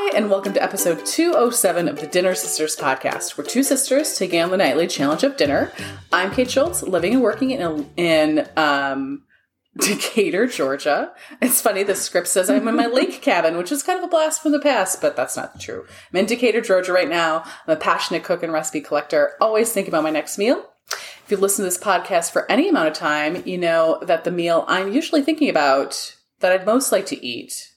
Hi, 0.00 0.16
and 0.16 0.30
welcome 0.30 0.52
to 0.52 0.62
episode 0.62 1.04
207 1.04 1.88
of 1.88 2.00
the 2.00 2.06
Dinner 2.06 2.36
Sisters 2.36 2.76
podcast. 2.76 3.36
We're 3.36 3.42
two 3.42 3.64
sisters 3.64 4.16
taking 4.16 4.40
on 4.40 4.50
the 4.50 4.56
nightly 4.56 4.86
challenge 4.86 5.24
of 5.24 5.36
dinner. 5.36 5.72
I'm 6.12 6.30
Kate 6.30 6.48
Schultz, 6.48 6.84
living 6.84 7.14
and 7.14 7.22
working 7.22 7.50
in, 7.50 7.90
in 7.96 8.48
um, 8.56 9.24
Decatur, 9.76 10.46
Georgia. 10.46 11.12
It's 11.42 11.60
funny, 11.60 11.82
the 11.82 11.96
script 11.96 12.28
says 12.28 12.48
I'm 12.48 12.68
in 12.68 12.76
my 12.76 12.86
lake 12.86 13.20
cabin, 13.22 13.56
which 13.56 13.72
is 13.72 13.82
kind 13.82 13.98
of 13.98 14.04
a 14.04 14.08
blast 14.08 14.40
from 14.40 14.52
the 14.52 14.60
past, 14.60 15.00
but 15.00 15.16
that's 15.16 15.36
not 15.36 15.58
true. 15.58 15.84
I'm 16.12 16.20
in 16.20 16.26
Decatur, 16.26 16.60
Georgia 16.60 16.92
right 16.92 17.08
now. 17.08 17.42
I'm 17.66 17.76
a 17.76 17.80
passionate 17.80 18.22
cook 18.22 18.44
and 18.44 18.52
recipe 18.52 18.80
collector, 18.80 19.32
always 19.40 19.72
thinking 19.72 19.92
about 19.92 20.04
my 20.04 20.10
next 20.10 20.38
meal. 20.38 20.64
If 20.92 21.24
you 21.28 21.38
listen 21.38 21.64
to 21.64 21.70
this 21.70 21.76
podcast 21.76 22.30
for 22.30 22.48
any 22.48 22.68
amount 22.68 22.86
of 22.86 22.94
time, 22.94 23.42
you 23.46 23.58
know 23.58 23.98
that 24.02 24.22
the 24.22 24.30
meal 24.30 24.64
I'm 24.68 24.92
usually 24.92 25.22
thinking 25.22 25.48
about 25.48 26.14
that 26.38 26.52
I'd 26.52 26.66
most 26.66 26.92
like 26.92 27.06
to 27.06 27.26
eat 27.26 27.67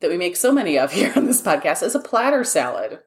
that 0.00 0.10
we 0.10 0.16
make 0.16 0.36
so 0.36 0.52
many 0.52 0.78
of 0.78 0.92
here 0.94 1.12
on 1.16 1.26
this 1.26 1.42
podcast 1.42 1.82
is 1.82 1.94
a 1.94 2.00
platter 2.00 2.44
salad. 2.44 3.00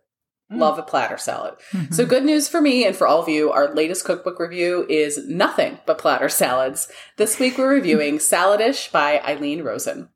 Mm. 0.52 0.59
Love 0.59 0.80
a 0.80 0.84
platter 0.84 1.18
salad. 1.18 1.55
Mm-hmm. 1.72 1.94
So, 1.94 2.05
good 2.05 2.23
news 2.23 2.48
for 2.48 2.62
me 2.62 2.86
and 2.86 2.96
for 2.96 3.05
all 3.05 3.22
of 3.22 3.27
you 3.27 3.52
our 3.52 3.73
latest 3.73 4.05
cookbook 4.05 4.40
review 4.40 4.86
is 4.90 5.27
nothing 5.27 5.80
but 5.86 5.98
platter 5.98 6.30
salads. 6.30 6.90
This 7.18 7.38
week 7.38 7.58
we're 7.58 7.73
reviewing 7.73 8.18
Saladish 8.20 8.91
by 8.91 9.20
Ilene 9.20 9.63
Rosen. 9.63 10.10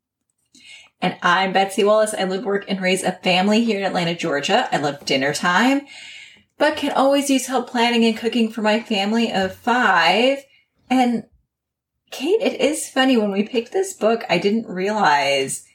And 1.02 1.18
I'm 1.24 1.52
Betsy 1.52 1.84
Wallace. 1.84 2.14
I 2.14 2.26
live, 2.26 2.46
work, 2.46 2.66
and 2.68 2.80
raise 2.80 3.04
a 3.04 3.12
family 3.12 3.66
here 3.66 3.80
in 3.80 3.86
Atlanta, 3.86 4.14
Georgia. 4.14 4.70
I 4.72 4.78
love 4.78 5.04
dinner 5.04 5.34
time, 5.34 5.82
but 6.60 6.78
can 6.78 6.92
always 6.92 7.30
use 7.30 7.48
help 7.48 7.70
planning 7.70 8.06
and 8.06 8.16
cooking 8.16 8.52
for 8.52 8.62
my 8.62 8.80
family 8.80 9.32
of 9.32 9.56
five. 9.56 10.46
And 10.92 11.24
Kate, 12.12 12.42
it 12.42 12.62
is 12.62 12.88
funny 12.88 13.18
when 13.18 13.32
we 13.32 13.48
picked 13.48 13.72
this 13.72 13.94
book, 13.94 14.24
I 14.30 14.38
didn't 14.38 14.68
realize 14.68 15.66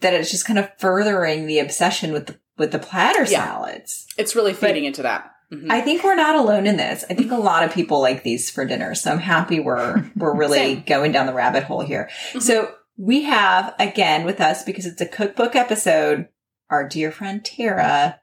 that 0.00 0.14
it's 0.14 0.30
just 0.30 0.46
kind 0.46 0.58
of 0.58 0.70
furthering 0.78 1.46
the 1.46 1.58
obsession 1.58 2.12
with 2.12 2.26
the 2.26 2.38
with 2.58 2.72
the 2.72 2.78
platter 2.78 3.24
yeah. 3.24 3.44
salads. 3.44 4.06
It's 4.18 4.36
really 4.36 4.52
feeding 4.52 4.82
but 4.82 4.88
into 4.88 5.02
that. 5.02 5.32
Mm-hmm. 5.52 5.70
I 5.70 5.80
think 5.80 6.04
we're 6.04 6.14
not 6.14 6.36
alone 6.36 6.66
in 6.66 6.76
this. 6.76 7.04
I 7.10 7.14
think 7.14 7.32
a 7.32 7.36
lot 7.36 7.64
of 7.64 7.72
people 7.72 8.00
like 8.00 8.22
these 8.22 8.50
for 8.50 8.64
dinner. 8.64 8.94
So 8.94 9.10
I'm 9.10 9.18
happy 9.18 9.58
we're 9.60 10.04
we're 10.16 10.36
really 10.36 10.76
going 10.76 11.12
down 11.12 11.26
the 11.26 11.34
rabbit 11.34 11.64
hole 11.64 11.80
here. 11.80 12.08
Mm-hmm. 12.28 12.40
So 12.40 12.74
we 12.96 13.22
have 13.22 13.74
again 13.78 14.24
with 14.24 14.40
us 14.40 14.62
because 14.62 14.86
it's 14.86 15.00
a 15.00 15.06
cookbook 15.06 15.56
episode, 15.56 16.28
our 16.68 16.86
dear 16.86 17.10
friend 17.10 17.44
Tara 17.44 18.20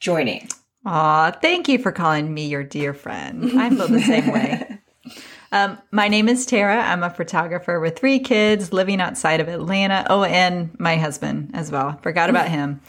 joining. 0.00 0.48
Aw, 0.84 1.30
thank 1.30 1.68
you 1.68 1.78
for 1.78 1.92
calling 1.92 2.32
me 2.32 2.46
your 2.46 2.62
dear 2.62 2.92
friend. 2.92 3.58
I 3.58 3.70
feel 3.70 3.88
the 3.88 4.02
same 4.02 4.26
way. 4.32 4.80
Um, 5.54 5.78
my 5.92 6.08
name 6.08 6.28
is 6.28 6.46
Tara. 6.46 6.82
I'm 6.82 7.04
a 7.04 7.10
photographer 7.10 7.78
with 7.78 7.96
three 7.96 8.18
kids 8.18 8.72
living 8.72 9.00
outside 9.00 9.38
of 9.38 9.46
Atlanta. 9.46 10.04
Oh, 10.10 10.24
and 10.24 10.76
my 10.80 10.96
husband 10.96 11.52
as 11.54 11.70
well. 11.70 11.96
Forgot 12.02 12.28
about 12.28 12.48
him. 12.48 12.80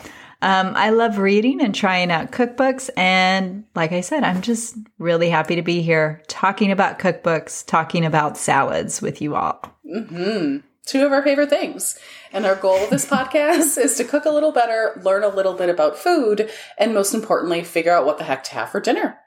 Um, 0.41 0.73
I 0.75 0.89
love 0.89 1.19
reading 1.19 1.61
and 1.61 1.75
trying 1.75 2.09
out 2.09 2.31
cookbooks. 2.31 2.89
And 2.97 3.66
like 3.75 3.91
I 3.91 4.02
said, 4.02 4.23
I'm 4.23 4.41
just 4.41 4.75
really 4.97 5.30
happy 5.30 5.57
to 5.57 5.61
be 5.61 5.83
here 5.83 6.23
talking 6.27 6.72
about 6.72 6.97
cookbooks, 6.97 7.63
talking 7.63 8.03
about 8.03 8.35
salads 8.35 9.00
with 9.00 9.22
you 9.22 9.35
all. 9.35 9.61
Mm-hmm. 9.85 10.66
Two 10.88 11.05
of 11.05 11.11
our 11.11 11.22
favorite 11.22 11.52
things. 11.52 12.00
And 12.33 12.47
our 12.47 12.55
goal 12.55 12.83
of 12.83 12.89
this 12.89 13.05
podcast 13.09 13.77
is 13.77 13.95
to 13.97 14.03
cook 14.03 14.25
a 14.25 14.31
little 14.31 14.52
better, 14.52 15.00
learn 15.05 15.23
a 15.23 15.27
little 15.27 15.53
bit 15.53 15.69
about 15.69 16.00
food, 16.00 16.50
and 16.79 16.95
most 16.95 17.13
importantly, 17.13 17.63
figure 17.63 17.91
out 17.94 18.07
what 18.07 18.17
the 18.17 18.23
heck 18.23 18.44
to 18.45 18.53
have 18.55 18.72
for 18.72 18.79
dinner. 18.79 19.19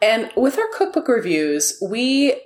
And 0.00 0.30
with 0.36 0.58
our 0.58 0.68
cookbook 0.72 1.08
reviews, 1.08 1.76
we 1.82 2.40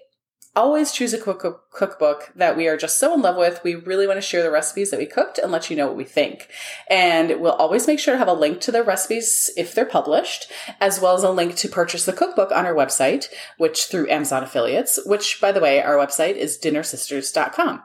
always 0.55 0.93
choose 0.93 1.15
a 1.15 1.19
cook- 1.19 1.71
cookbook 1.71 2.31
that 2.37 2.57
we 2.57 2.69
are 2.69 2.77
just 2.77 2.99
so 2.99 3.15
in 3.15 3.23
love 3.23 3.37
with. 3.37 3.61
We 3.65 3.75
really 3.75 4.07
want 4.07 4.19
to 4.19 4.23
share 4.23 4.43
the 4.43 4.51
recipes 4.51 4.91
that 4.91 5.01
we 5.01 5.07
cooked 5.07 5.39
and 5.39 5.51
let 5.51 5.71
you 5.71 5.77
know 5.77 5.87
what 5.87 5.97
we 5.97 6.05
think. 6.05 6.49
And 6.91 7.41
we'll 7.41 7.53
always 7.53 7.87
make 7.87 7.99
sure 7.99 8.15
to 8.15 8.19
have 8.19 8.29
a 8.29 8.35
link 8.35 8.61
to 8.63 8.73
the 8.73 8.83
recipes 8.83 9.51
if 9.57 9.75
they're 9.75 9.85
published, 9.85 10.51
as 10.81 11.01
well 11.01 11.15
as 11.15 11.23
a 11.23 11.31
link 11.31 11.57
to 11.57 11.69
purchase 11.69 12.05
the 12.05 12.13
cookbook 12.13 12.53
on 12.53 12.67
our 12.67 12.75
website, 12.75 13.29
which 13.57 13.87
through 13.87 14.11
Amazon 14.11 14.43
affiliates, 14.43 14.99
which 15.07 15.41
by 15.41 15.53
the 15.53 15.61
way, 15.61 15.83
our 15.83 15.97
website 15.97 16.37
is 16.37 16.59
dinnersisters.com. 16.59 17.83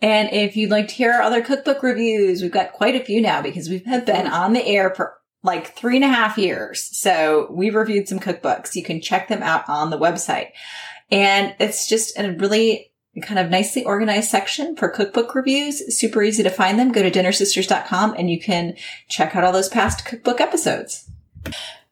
And 0.00 0.28
if 0.32 0.56
you'd 0.56 0.70
like 0.70 0.88
to 0.88 0.94
hear 0.94 1.12
our 1.12 1.22
other 1.22 1.40
cookbook 1.40 1.82
reviews, 1.82 2.42
we've 2.42 2.50
got 2.50 2.72
quite 2.72 2.94
a 2.94 3.04
few 3.04 3.20
now 3.20 3.42
because 3.42 3.68
we've 3.68 3.84
been 3.84 4.26
on 4.26 4.52
the 4.52 4.66
air 4.66 4.94
for 4.94 5.14
like 5.42 5.76
three 5.76 5.96
and 5.96 6.04
a 6.04 6.08
half 6.08 6.38
years. 6.38 6.82
So 6.96 7.48
we've 7.50 7.74
reviewed 7.74 8.08
some 8.08 8.18
cookbooks. 8.18 8.74
You 8.74 8.82
can 8.82 9.00
check 9.00 9.28
them 9.28 9.42
out 9.42 9.68
on 9.68 9.90
the 9.90 9.98
website. 9.98 10.48
And 11.10 11.54
it's 11.58 11.86
just 11.86 12.18
a 12.18 12.32
really 12.32 12.92
kind 13.22 13.38
of 13.38 13.50
nicely 13.50 13.84
organized 13.84 14.30
section 14.30 14.74
for 14.76 14.88
cookbook 14.88 15.34
reviews. 15.34 15.96
Super 15.96 16.22
easy 16.22 16.42
to 16.42 16.50
find 16.50 16.78
them. 16.78 16.92
Go 16.92 17.02
to 17.02 17.10
dinnersisters.com 17.10 18.14
and 18.18 18.30
you 18.30 18.40
can 18.40 18.74
check 19.08 19.36
out 19.36 19.44
all 19.44 19.52
those 19.52 19.68
past 19.68 20.04
cookbook 20.04 20.40
episodes. 20.40 21.10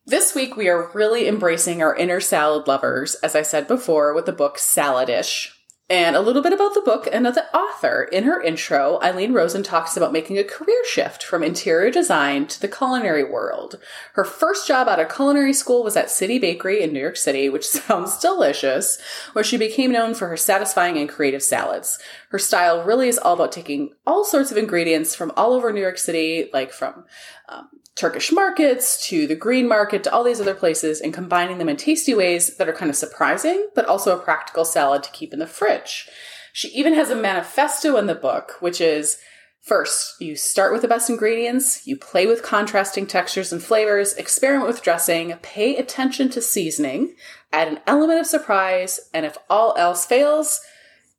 This 0.05 0.35
week, 0.35 0.57
we 0.57 0.69
are 0.69 0.91
really 0.95 1.29
embracing 1.29 1.81
our 1.81 1.95
inner 1.95 2.19
salad 2.19 2.67
lovers, 2.67 3.15
as 3.17 3.37
I 3.37 3.43
said 3.43 3.69
before, 3.69 4.15
with 4.15 4.27
the 4.27 4.33
book 4.33 4.59
Saladish 4.59 5.53
and 5.91 6.17
a 6.17 6.21
little 6.21 6.43
bit 6.43 6.53
about 6.53 6.75
the 6.75 6.81
book 6.81 7.09
and 7.13 7.27
of 7.27 7.35
the 7.35 7.55
author. 7.55 8.05
In 8.05 8.25
her 8.25 8.41
intro, 8.41 8.99
Ilene 9.03 9.35
Rosen 9.35 9.63
talks 9.63 9.97
about 9.97 10.13
making 10.13 10.39
a 10.39 10.45
career 10.45 10.83
shift 10.87 11.23
from 11.23 11.43
interior 11.43 11.91
design 11.91 12.47
to 12.47 12.61
the 12.61 12.69
culinary 12.69 13.25
world. 13.25 13.79
Her 14.15 14.25
first 14.25 14.67
job 14.67 14.89
out 14.89 15.01
of 15.01 15.15
culinary 15.15 15.53
school 15.53 15.83
was 15.83 15.97
at 15.97 16.11
City 16.11 16.39
Bakery 16.39 16.83
in 16.83 16.93
New 16.93 17.01
York 17.01 17.17
City, 17.17 17.49
which 17.49 17.67
sounds 17.69 18.19
delicious, 18.19 18.99
where 19.33 19.45
she 19.45 19.57
became 19.57 19.93
known 19.93 20.15
for 20.15 20.29
her 20.29 20.37
satisfying 20.37 20.97
and 20.97 21.09
creative 21.09 21.43
salads. 21.43 21.99
Her 22.31 22.39
style 22.39 22.83
really 22.85 23.09
is 23.09 23.19
all 23.19 23.35
about 23.35 23.53
taking 23.53 23.91
all 24.07 24.25
sorts 24.25 24.51
of 24.51 24.57
ingredients 24.57 25.15
from 25.15 25.33
all 25.37 25.53
over 25.53 25.73
New 25.73 25.81
York 25.81 25.99
City, 25.99 26.49
like 26.53 26.73
from 26.73 27.05
um, 27.49 27.69
Turkish 27.95 28.33
markets 28.33 29.07
to 29.09 29.27
the 29.27 29.37
green 29.37 29.69
market 29.69 30.03
to 30.05 30.13
all 30.13 30.25
these 30.25 30.41
other 30.41 30.55
places 30.55 31.01
and 31.01 31.13
combining 31.13 31.59
them 31.59 31.69
in 31.69 31.77
tasty 31.77 32.15
ways 32.15 32.57
that 32.57 32.69
are 32.69 32.73
kind 32.73 32.91
of 32.91 32.97
surprising, 32.97 33.69
but 33.75 33.85
also 33.85 34.17
a 34.17 34.23
practical 34.23 34.65
salad 34.65 35.03
to 35.03 35.11
keep 35.11 35.33
in 35.33 35.39
the 35.39 35.47
fridge. 35.47 36.09
She 36.53 36.69
even 36.69 36.95
has 36.95 37.11
a 37.11 37.17
manifesto 37.17 37.97
in 37.97 38.07
the 38.07 38.15
book, 38.15 38.57
which 38.61 38.81
is 38.81 39.19
First, 39.63 40.21
you 40.21 40.35
start 40.35 40.73
with 40.73 40.83
the 40.83 40.89
best 40.89 41.09
ingredients, 41.09 41.87
you 41.87 41.97
play 41.97 42.27
with 42.27 42.43
contrasting 42.43 43.07
textures 43.07 43.53
and 43.53 43.63
flavors, 43.63 44.13
experiment 44.15 44.67
with 44.67 44.83
dressing, 44.83 45.33
pay 45.41 45.77
attention 45.77 46.31
to 46.31 46.43
seasoning, 46.43 47.15
add 47.53 47.69
an 47.69 47.79
element 47.87 48.19
of 48.19 48.27
surprise, 48.27 48.99
and 49.15 49.25
if 49.25 49.39
all 49.49 49.77
else 49.79 50.05
fails, 50.05 50.61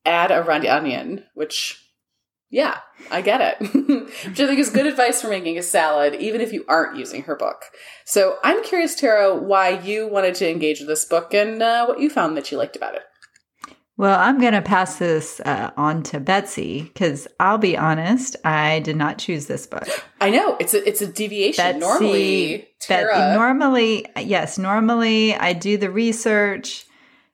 add 0.06 0.30
a 0.30 0.44
red 0.44 0.66
onion, 0.66 1.24
which 1.36 1.83
yeah, 2.54 2.78
I 3.10 3.22
get 3.22 3.42
it. 3.42 3.74
Which 4.28 4.40
I 4.40 4.46
think 4.46 4.60
is 4.60 4.70
good 4.70 4.86
advice 4.86 5.24
for 5.24 5.28
making 5.28 5.58
a 5.58 5.64
salad, 5.64 6.14
even 6.14 6.40
if 6.40 6.54
you 6.54 6.64
aren't 6.68 6.96
using 6.98 7.24
her 7.24 7.36
book. 7.36 7.64
So 8.06 8.38
I'm 8.44 8.64
curious, 8.64 8.94
Tara, 8.94 9.36
why 9.36 9.70
you 9.70 10.08
wanted 10.08 10.36
to 10.36 10.50
engage 10.50 10.78
with 10.78 10.88
this 10.88 11.04
book 11.04 11.34
and 11.34 11.64
uh, 11.64 11.88
what 11.88 12.00
you 12.00 12.12
found 12.12 12.38
that 12.38 12.52
you 12.52 12.60
liked 12.60 12.76
about 12.76 12.94
it. 12.94 13.02
Well, 13.98 14.20
I'm 14.20 14.40
going 14.40 14.54
to 14.54 14.62
pass 14.62 15.00
this 15.00 15.40
uh, 15.40 15.72
on 15.78 16.04
to 16.04 16.20
Betsy 16.20 16.84
because 16.84 17.28
I'll 17.40 17.58
be 17.58 17.76
honest, 17.76 18.36
I 18.46 18.82
did 18.82 18.98
not 18.98 19.18
choose 19.18 19.48
this 19.48 19.66
book. 19.66 19.88
I 20.22 20.30
know 20.30 20.56
it's 20.60 20.76
a 20.76 20.88
it's 20.88 21.02
a 21.02 21.08
deviation. 21.08 21.64
Betsy, 21.64 21.80
normally, 21.80 22.68
Tara, 22.80 23.34
normally, 23.34 24.06
yes, 24.20 24.60
normally 24.60 25.36
I 25.36 25.54
do 25.54 25.78
the 25.78 25.90
research 25.90 26.86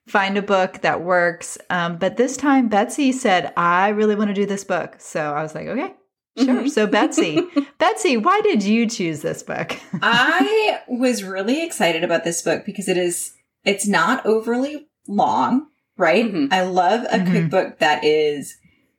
find 0.09 0.37
a 0.37 0.41
book 0.41 0.81
that 0.81 1.01
works. 1.01 1.57
Um, 1.69 1.97
but 1.97 2.17
this 2.17 2.35
time, 2.35 2.67
Betsy 2.67 3.11
said, 3.11 3.53
I 3.55 3.89
really 3.89 4.15
want 4.15 4.29
to 4.29 4.33
do 4.33 4.45
this 4.45 4.63
book. 4.63 4.95
So 4.99 5.33
I 5.33 5.43
was 5.43 5.53
like, 5.53 5.67
okay, 5.67 5.93
sure. 6.37 6.47
Mm-hmm. 6.47 6.67
So, 6.67 6.87
Betsy, 6.87 7.41
Betsy, 7.77 8.17
why 8.17 8.41
did 8.41 8.63
you 8.63 8.87
choose 8.87 9.21
this 9.21 9.43
book? 9.43 9.77
I 10.01 10.81
was 10.87 11.23
really 11.23 11.63
excited 11.63 12.03
about 12.03 12.23
this 12.23 12.41
book 12.41 12.65
because 12.65 12.89
it 12.89 12.97
is, 12.97 13.33
it's 13.63 13.87
not 13.87 14.25
overly 14.25 14.87
long, 15.07 15.67
right? 15.97 16.25
Mm-hmm. 16.25 16.53
I 16.53 16.63
love 16.63 17.03
a 17.03 17.19
mm-hmm. 17.19 17.31
cookbook 17.31 17.79
that 17.79 18.03
is 18.03 18.57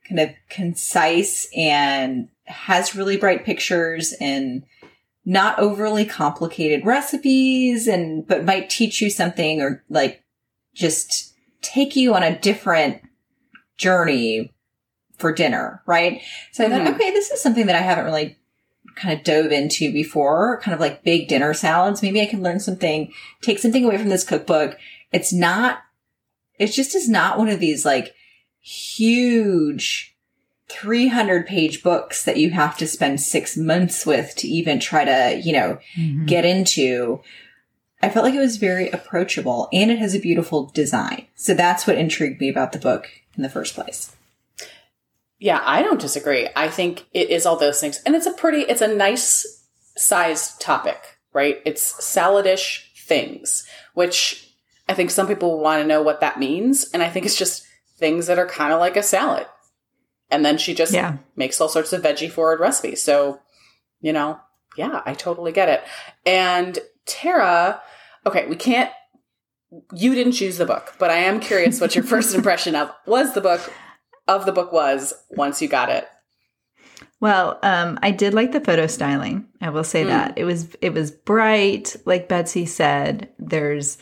kind 0.08 0.20
of 0.20 0.30
concise 0.48 1.48
and 1.56 2.28
has 2.44 2.96
really 2.96 3.16
bright 3.16 3.44
pictures 3.44 4.14
and 4.20 4.64
not 5.24 5.58
overly 5.58 6.04
complicated 6.04 6.84
recipes 6.84 7.86
and 7.86 8.26
but 8.26 8.44
might 8.44 8.70
teach 8.70 9.00
you 9.00 9.10
something 9.10 9.60
or 9.60 9.84
like 9.88 10.24
just 10.80 11.34
take 11.60 11.94
you 11.94 12.14
on 12.14 12.22
a 12.22 12.38
different 12.38 13.02
journey 13.76 14.52
for 15.18 15.32
dinner, 15.32 15.82
right? 15.86 16.22
So 16.52 16.64
mm-hmm. 16.64 16.72
I 16.72 16.76
thought, 16.76 16.86
mm-hmm. 16.86 16.94
okay, 16.96 17.10
this 17.12 17.30
is 17.30 17.40
something 17.40 17.66
that 17.66 17.76
I 17.76 17.80
haven't 17.80 18.06
really 18.06 18.38
kind 18.96 19.16
of 19.16 19.24
dove 19.24 19.52
into 19.52 19.92
before, 19.92 20.60
kind 20.62 20.74
of 20.74 20.80
like 20.80 21.04
big 21.04 21.28
dinner 21.28 21.54
salads. 21.54 22.02
Maybe 22.02 22.20
I 22.20 22.26
can 22.26 22.42
learn 22.42 22.58
something, 22.58 23.12
take 23.42 23.58
something 23.58 23.84
away 23.84 23.98
from 23.98 24.08
this 24.08 24.24
cookbook. 24.24 24.78
It's 25.12 25.32
not, 25.32 25.78
it 26.58 26.68
just 26.68 26.94
is 26.94 27.08
not 27.08 27.38
one 27.38 27.48
of 27.48 27.60
these 27.60 27.84
like 27.84 28.14
huge 28.60 30.16
300 30.68 31.46
page 31.46 31.82
books 31.82 32.24
that 32.24 32.36
you 32.36 32.50
have 32.50 32.76
to 32.78 32.86
spend 32.86 33.20
six 33.20 33.56
months 33.56 34.06
with 34.06 34.34
to 34.36 34.48
even 34.48 34.80
try 34.80 35.04
to, 35.04 35.40
you 35.42 35.52
know, 35.52 35.78
mm-hmm. 35.96 36.26
get 36.26 36.44
into. 36.44 37.20
I 38.02 38.08
felt 38.08 38.24
like 38.24 38.34
it 38.34 38.38
was 38.40 38.56
very 38.56 38.88
approachable 38.90 39.68
and 39.72 39.90
it 39.90 39.98
has 39.98 40.14
a 40.14 40.20
beautiful 40.20 40.66
design. 40.66 41.26
So 41.34 41.54
that's 41.54 41.86
what 41.86 41.98
intrigued 41.98 42.40
me 42.40 42.48
about 42.48 42.72
the 42.72 42.78
book 42.78 43.08
in 43.36 43.42
the 43.42 43.48
first 43.50 43.74
place. 43.74 44.14
Yeah, 45.38 45.62
I 45.64 45.82
don't 45.82 46.00
disagree. 46.00 46.48
I 46.54 46.68
think 46.68 47.06
it 47.12 47.30
is 47.30 47.46
all 47.46 47.56
those 47.56 47.80
things. 47.80 48.00
And 48.04 48.14
it's 48.14 48.26
a 48.26 48.32
pretty, 48.32 48.60
it's 48.60 48.82
a 48.82 48.94
nice 48.94 49.64
sized 49.96 50.60
topic, 50.60 51.18
right? 51.32 51.60
It's 51.64 51.92
saladish 51.94 52.90
things, 53.06 53.66
which 53.94 54.54
I 54.88 54.94
think 54.94 55.10
some 55.10 55.26
people 55.26 55.60
want 55.60 55.82
to 55.82 55.86
know 55.86 56.02
what 56.02 56.20
that 56.20 56.38
means. 56.38 56.90
And 56.92 57.02
I 57.02 57.08
think 57.08 57.24
it's 57.26 57.38
just 57.38 57.66
things 57.98 58.26
that 58.26 58.38
are 58.38 58.46
kind 58.46 58.72
of 58.72 58.80
like 58.80 58.96
a 58.96 59.02
salad. 59.02 59.46
And 60.30 60.44
then 60.44 60.58
she 60.58 60.74
just 60.74 60.92
Yeah. 60.92 61.16
makes 61.36 61.60
all 61.60 61.68
sorts 61.68 61.92
of 61.92 62.02
veggie 62.02 62.30
forward 62.30 62.60
recipes. 62.60 63.02
So, 63.02 63.40
you 64.00 64.12
know, 64.12 64.40
yeah, 64.76 65.02
I 65.04 65.14
totally 65.14 65.52
get 65.52 65.68
it. 65.68 65.82
And 66.24 66.78
Tara, 67.06 67.82
okay, 68.26 68.46
we 68.46 68.56
can't, 68.56 68.90
you 69.94 70.14
didn't 70.14 70.32
choose 70.32 70.58
the 70.58 70.66
book, 70.66 70.94
but 70.98 71.10
I 71.10 71.16
am 71.16 71.40
curious 71.40 71.80
what 71.80 71.94
your 71.94 72.04
first 72.04 72.34
impression 72.34 72.74
of 72.74 72.90
was 73.06 73.34
the 73.34 73.40
book, 73.40 73.72
of 74.26 74.46
the 74.46 74.52
book 74.52 74.72
was 74.72 75.12
once 75.30 75.60
you 75.62 75.68
got 75.68 75.88
it. 75.88 76.08
Well, 77.20 77.58
um, 77.62 77.98
I 78.02 78.10
did 78.12 78.32
like 78.32 78.52
the 78.52 78.60
photo 78.60 78.86
styling. 78.86 79.46
I 79.60 79.68
will 79.70 79.84
say 79.84 80.04
that 80.04 80.38
it 80.38 80.44
was 80.44 80.74
it 80.80 80.94
was 80.94 81.10
bright, 81.10 81.94
like 82.06 82.28
Betsy 82.28 82.64
said. 82.64 83.28
There's 83.38 83.98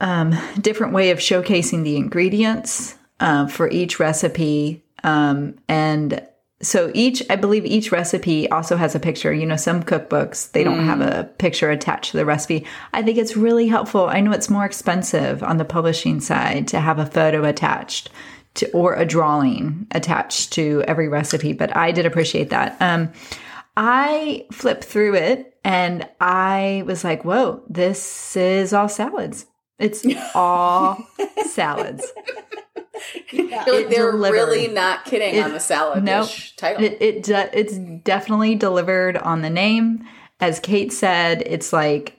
um, 0.00 0.34
different 0.60 0.92
way 0.92 1.10
of 1.10 1.18
showcasing 1.18 1.82
the 1.82 1.96
ingredients 1.96 2.96
uh, 3.18 3.48
for 3.48 3.68
each 3.70 3.98
recipe, 3.98 4.84
um, 5.02 5.56
and 5.68 6.24
so 6.62 6.90
each 6.94 7.22
I 7.28 7.36
believe 7.36 7.66
each 7.66 7.90
recipe 7.90 8.48
also 8.50 8.76
has 8.76 8.94
a 8.94 9.00
picture. 9.00 9.32
You 9.32 9.46
know, 9.46 9.56
some 9.56 9.82
cookbooks 9.82 10.52
they 10.52 10.64
don't 10.64 10.84
have 10.84 11.00
a 11.00 11.24
picture 11.38 11.70
attached 11.70 12.12
to 12.12 12.16
the 12.16 12.24
recipe. 12.24 12.64
I 12.92 13.02
think 13.02 13.18
it's 13.18 13.36
really 13.36 13.66
helpful. 13.66 14.06
I 14.08 14.20
know 14.20 14.32
it's 14.32 14.48
more 14.48 14.64
expensive 14.64 15.42
on 15.42 15.56
the 15.56 15.64
publishing 15.64 16.20
side 16.20 16.68
to 16.68 16.80
have 16.80 16.98
a 16.98 17.06
photo 17.06 17.44
attached 17.44 18.10
to, 18.54 18.70
or 18.72 18.94
a 18.94 19.04
drawing 19.04 19.86
attached 19.90 20.52
to 20.52 20.84
every 20.86 21.08
recipe, 21.08 21.52
but 21.52 21.76
I 21.76 21.90
did 21.90 22.06
appreciate 22.06 22.50
that. 22.50 22.76
Um, 22.80 23.12
I 23.76 24.46
flipped 24.52 24.84
through 24.84 25.14
it 25.14 25.58
and 25.64 26.08
I 26.20 26.84
was 26.86 27.04
like, 27.04 27.24
whoa, 27.24 27.62
this 27.68 28.36
is 28.36 28.72
all 28.72 28.88
salads. 28.88 29.46
It's 29.78 30.06
all 30.34 30.98
salads. 31.48 32.04
You're 33.30 33.48
like, 33.50 33.88
they're 33.88 34.12
delivered. 34.12 34.34
really 34.34 34.68
not 34.68 35.04
kidding 35.04 35.34
It- 35.36 35.44
on 35.44 35.52
the 35.52 35.60
salad 35.60 36.04
Nope. 36.04 36.26
dish 36.28 36.56
title. 36.56 36.84
It, 36.84 36.98
it 37.00 37.22
de- 37.22 37.58
it's 37.58 37.76
definitely 38.04 38.54
delivered 38.54 39.16
on 39.18 39.42
the 39.42 39.50
name. 39.50 40.04
As 40.40 40.58
Kate 40.60 40.92
said, 40.92 41.42
it's 41.46 41.72
like 41.72 42.18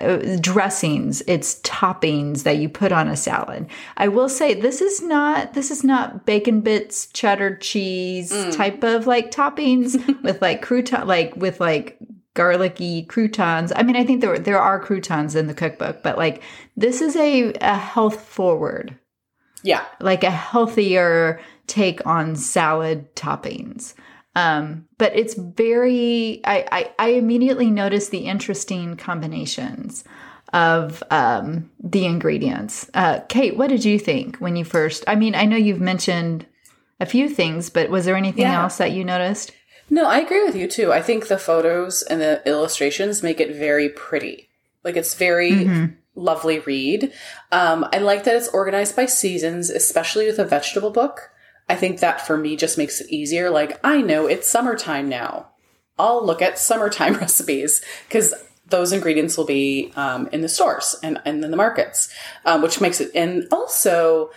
uh, 0.00 0.36
dressings, 0.40 1.22
it's 1.26 1.58
toppings 1.62 2.42
that 2.44 2.58
you 2.58 2.68
put 2.68 2.92
on 2.92 3.08
a 3.08 3.16
salad. 3.16 3.66
I 3.96 4.06
will 4.08 4.28
say 4.28 4.54
this 4.54 4.80
is 4.80 5.02
not 5.02 5.54
this 5.54 5.70
is 5.70 5.82
not 5.82 6.26
bacon 6.26 6.60
bits, 6.60 7.06
cheddar 7.06 7.56
cheese 7.56 8.30
type 8.54 8.84
of 8.84 9.06
like 9.06 9.30
toppings 9.30 9.96
with 10.22 10.40
like 10.42 10.62
crouton 10.64 11.06
like 11.06 11.34
with 11.36 11.58
like 11.58 11.98
garlicky 12.34 13.02
croutons. 13.04 13.72
I 13.74 13.82
mean, 13.82 13.96
I 13.96 14.04
think 14.04 14.20
there 14.20 14.38
there 14.38 14.60
are 14.60 14.78
croutons 14.78 15.34
in 15.34 15.46
the 15.48 15.54
cookbook, 15.54 16.02
but 16.02 16.16
like 16.18 16.42
this 16.76 17.00
is 17.00 17.16
a 17.16 17.52
a 17.54 17.74
health 17.76 18.20
forward 18.20 18.98
yeah. 19.62 19.84
like 20.00 20.24
a 20.24 20.30
healthier 20.30 21.40
take 21.66 22.04
on 22.06 22.36
salad 22.36 23.14
toppings. 23.14 23.94
Um, 24.34 24.86
but 24.98 25.14
it's 25.14 25.34
very 25.34 26.40
I, 26.44 26.66
I 26.72 26.92
I 26.98 27.08
immediately 27.10 27.70
noticed 27.70 28.10
the 28.10 28.26
interesting 28.26 28.96
combinations 28.96 30.04
of 30.54 31.02
um 31.10 31.70
the 31.82 32.06
ingredients. 32.06 32.90
Uh 32.94 33.20
Kate, 33.28 33.56
what 33.56 33.68
did 33.68 33.84
you 33.84 33.98
think 33.98 34.36
when 34.38 34.56
you 34.56 34.64
first 34.64 35.04
I 35.06 35.16
mean, 35.16 35.34
I 35.34 35.44
know 35.44 35.56
you've 35.56 35.80
mentioned 35.80 36.46
a 37.00 37.06
few 37.06 37.28
things, 37.28 37.68
but 37.68 37.90
was 37.90 38.04
there 38.04 38.16
anything 38.16 38.42
Yeah. 38.42 38.62
else 38.62 38.76
that 38.78 38.92
you 38.92 39.04
noticed? 39.04 39.52
No, 39.90 40.06
I 40.06 40.18
agree 40.20 40.42
with 40.44 40.56
you 40.56 40.66
too. 40.68 40.92
I 40.92 41.02
think 41.02 41.28
the 41.28 41.36
photos 41.38 42.02
and 42.02 42.20
the 42.20 42.40
illustrations 42.46 43.22
make 43.22 43.40
it 43.40 43.54
very 43.54 43.90
pretty. 43.90 44.48
Like 44.84 44.96
it's 44.96 45.14
very 45.14 45.90
lovely 46.14 46.58
read. 46.60 47.12
Um, 47.50 47.86
I 47.92 47.98
like 47.98 48.24
that 48.24 48.36
it's 48.36 48.48
organized 48.48 48.96
by 48.96 49.06
seasons, 49.06 49.70
especially 49.70 50.26
with 50.26 50.38
a 50.38 50.44
vegetable 50.44 50.90
book. 50.90 51.30
I 51.68 51.76
think 51.76 52.00
that 52.00 52.26
for 52.26 52.36
me 52.36 52.56
just 52.56 52.78
makes 52.78 53.00
it 53.00 53.10
easier. 53.10 53.50
Like 53.50 53.80
I 53.84 54.02
know 54.02 54.26
it's 54.26 54.48
summertime 54.48 55.08
now. 55.08 55.48
I'll 55.98 56.24
look 56.24 56.42
at 56.42 56.58
summertime 56.58 57.14
recipes 57.20 57.82
because 58.08 58.34
those 58.66 58.92
ingredients 58.92 59.36
will 59.36 59.44
be 59.44 59.92
um, 59.96 60.28
in 60.32 60.40
the 60.40 60.48
stores 60.48 60.96
and, 61.02 61.20
and 61.24 61.44
in 61.44 61.50
the 61.50 61.56
markets, 61.56 62.12
um, 62.44 62.62
which 62.62 62.80
makes 62.80 63.00
it. 63.00 63.10
And 63.14 63.46
also, 63.52 64.30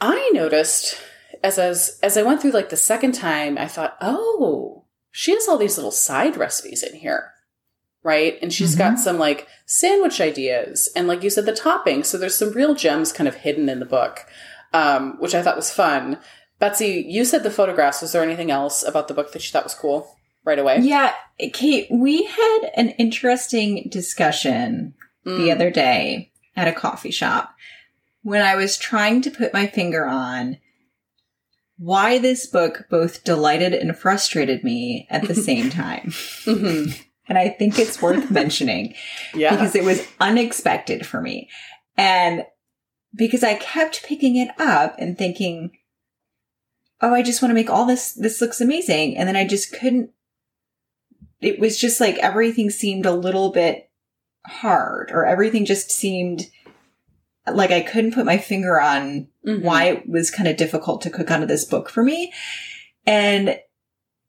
I 0.00 0.30
noticed 0.32 1.00
as 1.42 1.58
as 1.58 1.98
as 2.02 2.16
I 2.16 2.22
went 2.22 2.40
through 2.40 2.52
like 2.52 2.70
the 2.70 2.76
second 2.76 3.12
time, 3.12 3.58
I 3.58 3.68
thought, 3.68 3.96
oh, 4.00 4.84
she 5.10 5.32
has 5.32 5.46
all 5.46 5.58
these 5.58 5.76
little 5.76 5.92
side 5.92 6.36
recipes 6.36 6.82
in 6.82 6.94
here, 6.94 7.31
right? 8.02 8.38
And 8.42 8.52
she's 8.52 8.74
got 8.74 8.98
some 8.98 9.18
like 9.18 9.46
sandwich 9.66 10.20
ideas 10.20 10.88
and, 10.96 11.06
like 11.06 11.22
you 11.22 11.30
said, 11.30 11.46
the 11.46 11.52
toppings. 11.52 12.06
So 12.06 12.18
there's 12.18 12.36
some 12.36 12.50
real 12.52 12.74
gems 12.74 13.12
kind 13.12 13.28
of 13.28 13.36
hidden 13.36 13.68
in 13.68 13.78
the 13.78 13.84
book, 13.86 14.26
um, 14.72 15.16
which 15.20 15.34
I 15.34 15.42
thought 15.42 15.56
was 15.56 15.70
fun. 15.72 16.18
Betsy, 16.58 17.04
you 17.08 17.24
said 17.24 17.42
the 17.42 17.50
photographs. 17.50 18.02
Was 18.02 18.12
there 18.12 18.22
anything 18.22 18.50
else 18.50 18.82
about 18.82 19.08
the 19.08 19.14
book 19.14 19.32
that 19.32 19.44
you 19.44 19.50
thought 19.50 19.64
was 19.64 19.74
cool 19.74 20.16
right 20.44 20.58
away? 20.58 20.78
Yeah, 20.80 21.12
Kate, 21.52 21.86
we 21.90 22.24
had 22.24 22.58
an 22.76 22.90
interesting 22.90 23.88
discussion 23.90 24.94
the 25.24 25.52
other 25.52 25.70
day 25.70 26.32
at 26.56 26.66
a 26.68 26.72
coffee 26.72 27.12
shop 27.12 27.54
when 28.22 28.42
I 28.42 28.56
was 28.56 28.76
trying 28.76 29.22
to 29.22 29.30
put 29.30 29.52
my 29.52 29.66
finger 29.68 30.04
on 30.06 30.58
why 31.78 32.18
this 32.18 32.46
book 32.46 32.86
both 32.90 33.24
delighted 33.24 33.72
and 33.72 33.96
frustrated 33.96 34.62
me 34.64 35.06
at 35.10 35.26
the 35.28 35.34
same 35.48 35.70
time. 35.70 36.08
Mhm. 36.44 37.00
And 37.32 37.38
I 37.38 37.48
think 37.48 37.78
it's 37.78 38.02
worth 38.02 38.30
mentioning 38.42 38.94
Yeah. 39.34 39.52
because 39.52 39.74
it 39.74 39.84
was 39.84 40.06
unexpected 40.20 41.06
for 41.06 41.18
me. 41.18 41.48
And 41.96 42.44
because 43.14 43.42
I 43.42 43.54
kept 43.54 44.02
picking 44.04 44.36
it 44.36 44.50
up 44.60 44.96
and 44.98 45.16
thinking, 45.16 45.70
oh, 47.00 47.14
I 47.14 47.22
just 47.22 47.40
want 47.40 47.48
to 47.48 47.54
make 47.54 47.70
all 47.70 47.86
this, 47.86 48.12
this 48.12 48.42
looks 48.42 48.60
amazing. 48.60 49.16
And 49.16 49.26
then 49.26 49.34
I 49.36 49.46
just 49.46 49.72
couldn't, 49.72 50.10
it 51.40 51.58
was 51.58 51.78
just 51.78 52.02
like 52.02 52.18
everything 52.18 52.68
seemed 52.68 53.06
a 53.06 53.14
little 53.14 53.50
bit 53.50 53.90
hard 54.46 55.10
or 55.10 55.24
everything 55.24 55.64
just 55.64 55.90
seemed 55.90 56.48
like 57.50 57.70
I 57.70 57.80
couldn't 57.80 58.12
put 58.12 58.26
my 58.26 58.36
finger 58.36 58.78
on 58.78 59.28
Mhm. 59.46 59.62
why 59.62 59.84
it 59.86 60.06
was 60.06 60.30
kind 60.30 60.48
of 60.50 60.58
difficult 60.58 61.00
to 61.00 61.10
cook 61.10 61.30
onto 61.30 61.46
this 61.46 61.64
book 61.64 61.88
for 61.88 62.04
me. 62.04 62.30
And 63.06 63.58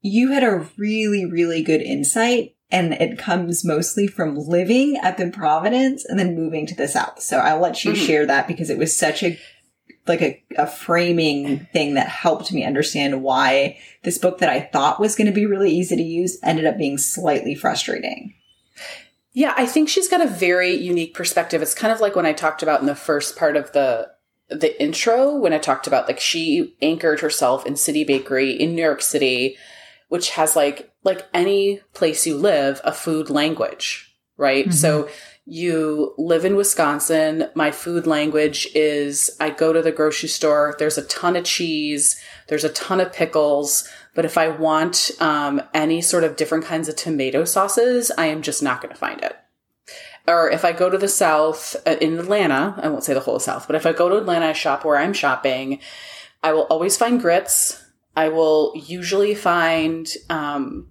you 0.01 0.31
had 0.31 0.43
a 0.45 0.65
really, 0.77 1.25
really 1.25 1.62
good 1.63 1.81
insight. 1.81 2.55
And 2.73 2.93
it 2.93 3.17
comes 3.19 3.63
mostly 3.63 4.07
from 4.07 4.35
living 4.35 4.97
up 5.01 5.19
in 5.19 5.31
Providence 5.31 6.03
and 6.03 6.19
then 6.19 6.35
moving 6.35 6.65
to 6.65 6.75
the 6.75 6.87
South. 6.87 7.21
So 7.21 7.37
I'll 7.37 7.59
let 7.59 7.85
you 7.85 7.91
Mhm. 7.91 8.05
share 8.05 8.25
that 8.25 8.47
because 8.47 8.69
it 8.71 8.79
was 8.79 8.97
such 8.97 9.21
a, 9.23 9.39
like 10.07 10.21
a, 10.21 10.43
a 10.57 10.67
framing 10.67 11.67
thing 11.71 11.93
that 11.93 12.09
helped 12.09 12.51
me 12.51 12.65
understand 12.65 13.21
why 13.23 13.77
this 14.03 14.17
book 14.17 14.39
that 14.39 14.49
I 14.49 14.59
thought 14.59 14.99
was 14.99 15.15
going 15.15 15.27
to 15.27 15.31
be 15.33 15.45
really 15.45 15.71
easy 15.71 15.95
to 15.95 16.01
use 16.03 16.39
ended 16.43 16.65
up 16.65 16.77
being 16.77 16.97
slightly 16.97 17.55
frustrating. 17.55 18.33
Yeah, 19.33 19.53
I 19.55 19.65
think 19.65 19.87
she's 19.87 20.09
got 20.09 20.21
a 20.21 20.27
very 20.27 20.73
unique 20.75 21.13
perspective. 21.13 21.61
It's 21.61 21.73
kind 21.73 21.93
of 21.93 21.99
like 22.01 22.15
when 22.15 22.25
I 22.25 22.33
talked 22.33 22.61
about 22.63 22.81
in 22.81 22.87
the 22.87 22.95
first 22.95 23.35
part 23.37 23.55
of 23.55 23.71
the 23.71 24.09
the 24.49 24.79
intro 24.79 25.33
when 25.35 25.53
I 25.53 25.57
talked 25.57 25.87
about 25.87 26.07
like 26.07 26.19
she 26.19 26.75
anchored 26.81 27.21
herself 27.21 27.65
in 27.65 27.75
City 27.75 28.03
Bakery 28.03 28.51
in 28.51 28.75
New 28.75 28.83
York 28.83 29.01
City, 29.01 29.57
which 30.10 30.31
has 30.31 30.55
like 30.55 30.91
like 31.03 31.27
any 31.33 31.81
place 31.93 32.25
you 32.25 32.38
live, 32.38 32.81
a 32.83 32.91
food 32.91 33.29
language, 33.29 34.15
right? 34.38 34.74
So 34.74 35.10
you 35.45 36.13
live 36.17 36.45
in 36.45 36.55
Wisconsin. 36.55 37.50
My 37.53 37.72
food 37.72 38.07
language 38.07 38.67
is 38.74 39.36
I 39.39 39.50
go 39.50 39.74
to 39.74 39.81
the 39.81 39.91
grocery 39.91 40.29
store. 40.29 40.75
There's 40.79 40.98
a 40.98 41.05
ton 41.05 41.36
of 41.36 41.43
cheese. 41.43 42.22
There's 42.48 42.63
a 42.63 42.69
ton 42.69 43.01
of 43.01 43.12
pickles. 43.12 43.88
But 44.15 44.25
if 44.25 44.38
I 44.38 44.48
want 44.48 45.12
um, 45.19 45.62
any 45.74 46.01
sort 46.01 46.24
of 46.24 46.38
different 46.38 46.63
kinds 46.63 46.88
of 46.88 46.95
tomato 46.95 47.43
sauces, 47.43 48.12
I 48.17 48.27
am 48.27 48.41
just 48.41 48.63
not 48.63 48.81
going 48.81 48.93
to 48.93 49.00
find 49.00 49.22
it. 49.22 49.36
Or 50.25 50.50
if 50.50 50.63
I 50.63 50.72
go 50.72 50.89
to 50.89 50.98
the 50.98 51.10
South 51.10 51.75
uh, 51.86 51.98
in 52.00 52.17
Atlanta, 52.17 52.79
I 52.81 52.88
won't 52.88 53.03
say 53.03 53.13
the 53.13 53.19
whole 53.19 53.39
South, 53.39 53.67
but 53.67 53.75
if 53.75 53.86
I 53.86 53.91
go 53.91 54.07
to 54.07 54.17
Atlanta, 54.17 54.45
I 54.45 54.53
shop 54.53 54.86
where 54.86 54.98
I'm 54.98 55.12
shopping, 55.12 55.79
I 56.41 56.53
will 56.53 56.63
always 56.63 56.95
find 56.95 57.19
grits. 57.19 57.82
I 58.15 58.29
will 58.29 58.74
usually 58.75 59.36
find 59.36 60.08
um, 60.29 60.88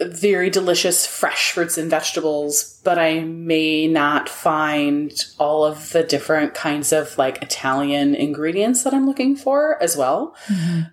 very 0.00 0.50
delicious 0.50 1.06
fresh 1.06 1.52
fruits 1.52 1.78
and 1.78 1.88
vegetables, 1.88 2.80
but 2.82 2.98
I 2.98 3.20
may 3.20 3.86
not 3.86 4.28
find 4.28 5.12
all 5.38 5.64
of 5.64 5.90
the 5.90 6.02
different 6.02 6.54
kinds 6.54 6.92
of 6.92 7.16
like 7.16 7.42
Italian 7.42 8.14
ingredients 8.14 8.82
that 8.82 8.94
I'm 8.94 9.06
looking 9.06 9.36
for 9.36 9.80
as 9.82 9.96
well. 9.96 10.34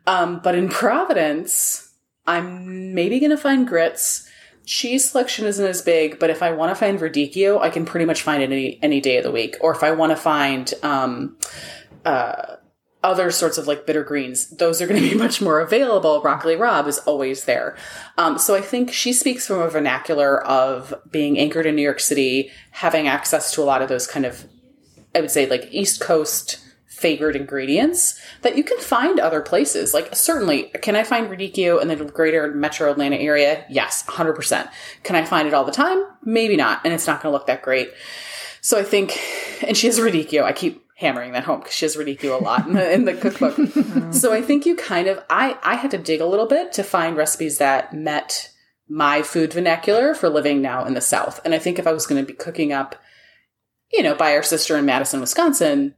Um, 0.05 0.39
but 0.43 0.55
in 0.55 0.69
Providence, 0.69 1.93
I'm 2.27 2.93
maybe 2.93 3.19
going 3.19 3.31
to 3.31 3.37
find 3.37 3.67
grits. 3.67 4.27
Cheese 4.65 5.09
selection 5.09 5.45
isn't 5.45 5.65
as 5.65 5.81
big, 5.81 6.19
but 6.19 6.29
if 6.29 6.43
I 6.43 6.51
want 6.51 6.69
to 6.69 6.75
find 6.75 6.99
radicchio, 6.99 7.59
I 7.59 7.71
can 7.71 7.85
pretty 7.85 8.05
much 8.05 8.21
find 8.21 8.43
it 8.43 8.51
any 8.51 8.79
any 8.83 9.01
day 9.01 9.17
of 9.17 9.23
the 9.23 9.31
week. 9.31 9.57
Or 9.59 9.73
if 9.73 9.83
I 9.83 9.91
want 9.91 10.11
to 10.11 10.15
find 10.15 10.71
um, 10.83 11.37
uh, 12.05 12.57
other 13.03 13.31
sorts 13.31 13.57
of 13.57 13.67
like 13.67 13.85
bitter 13.85 14.03
greens, 14.03 14.49
those 14.49 14.81
are 14.81 14.87
going 14.87 15.01
to 15.01 15.09
be 15.09 15.15
much 15.17 15.41
more 15.41 15.59
available. 15.59 16.19
Broccoli 16.21 16.55
rabe 16.55 16.87
is 16.87 16.99
always 16.99 17.45
there. 17.45 17.75
Um, 18.17 18.37
so 18.37 18.55
I 18.55 18.61
think 18.61 18.91
she 18.91 19.13
speaks 19.13 19.47
from 19.47 19.59
a 19.59 19.69
vernacular 19.69 20.43
of 20.45 20.93
being 21.09 21.39
anchored 21.39 21.65
in 21.65 21.75
New 21.75 21.81
York 21.81 21.99
City, 21.99 22.51
having 22.71 23.07
access 23.07 23.51
to 23.53 23.61
a 23.61 23.65
lot 23.65 23.81
of 23.81 23.89
those 23.89 24.07
kind 24.07 24.25
of, 24.25 24.45
I 25.15 25.21
would 25.21 25.31
say, 25.31 25.49
like 25.49 25.67
East 25.71 25.99
Coast 26.01 26.59
favored 26.87 27.35
ingredients 27.35 28.21
that 28.43 28.55
you 28.55 28.63
can 28.63 28.77
find 28.79 29.19
other 29.19 29.41
places. 29.41 29.91
Like, 29.91 30.15
certainly, 30.15 30.65
can 30.81 30.95
I 30.95 31.03
find 31.03 31.27
radicchio 31.27 31.81
in 31.81 31.87
the 31.87 31.95
greater 31.95 32.53
metro 32.53 32.91
Atlanta 32.91 33.15
area? 33.15 33.65
Yes, 33.69 34.03
100%. 34.05 34.69
Can 35.01 35.15
I 35.15 35.25
find 35.25 35.47
it 35.47 35.53
all 35.55 35.63
the 35.63 35.71
time? 35.71 36.05
Maybe 36.23 36.55
not. 36.55 36.81
And 36.85 36.93
it's 36.93 37.07
not 37.07 37.21
going 37.21 37.31
to 37.31 37.35
look 37.35 37.47
that 37.47 37.63
great. 37.63 37.91
So 38.61 38.77
I 38.77 38.83
think, 38.83 39.19
and 39.63 39.75
she 39.75 39.87
has 39.87 39.99
radicchio. 39.99 40.43
I 40.43 40.53
keep 40.53 40.85
hammering 41.01 41.33
that 41.33 41.43
home 41.43 41.59
because 41.59 41.73
she 41.73 41.85
has 41.85 41.97
radicchio 41.97 42.39
a 42.39 42.43
lot 42.43 42.67
in 42.67 42.73
the, 42.73 42.93
in 42.93 43.05
the 43.05 43.13
cookbook. 43.15 44.13
so 44.13 44.31
I 44.31 44.41
think 44.41 44.65
you 44.65 44.75
kind 44.75 45.07
of, 45.07 45.21
I, 45.29 45.57
I 45.63 45.75
had 45.75 45.91
to 45.91 45.97
dig 45.97 46.21
a 46.21 46.27
little 46.27 46.45
bit 46.45 46.71
to 46.73 46.83
find 46.83 47.17
recipes 47.17 47.57
that 47.57 47.91
met 47.91 48.51
my 48.87 49.23
food 49.23 49.51
vernacular 49.51 50.13
for 50.13 50.29
living 50.29 50.61
now 50.61 50.85
in 50.85 50.93
the 50.93 51.01
South. 51.01 51.41
And 51.43 51.55
I 51.55 51.59
think 51.59 51.79
if 51.79 51.87
I 51.87 51.91
was 51.91 52.05
going 52.05 52.23
to 52.23 52.27
be 52.27 52.37
cooking 52.37 52.71
up, 52.71 52.95
you 53.91 54.03
know, 54.03 54.13
by 54.13 54.35
our 54.35 54.43
sister 54.43 54.77
in 54.77 54.85
Madison, 54.85 55.19
Wisconsin, 55.19 55.95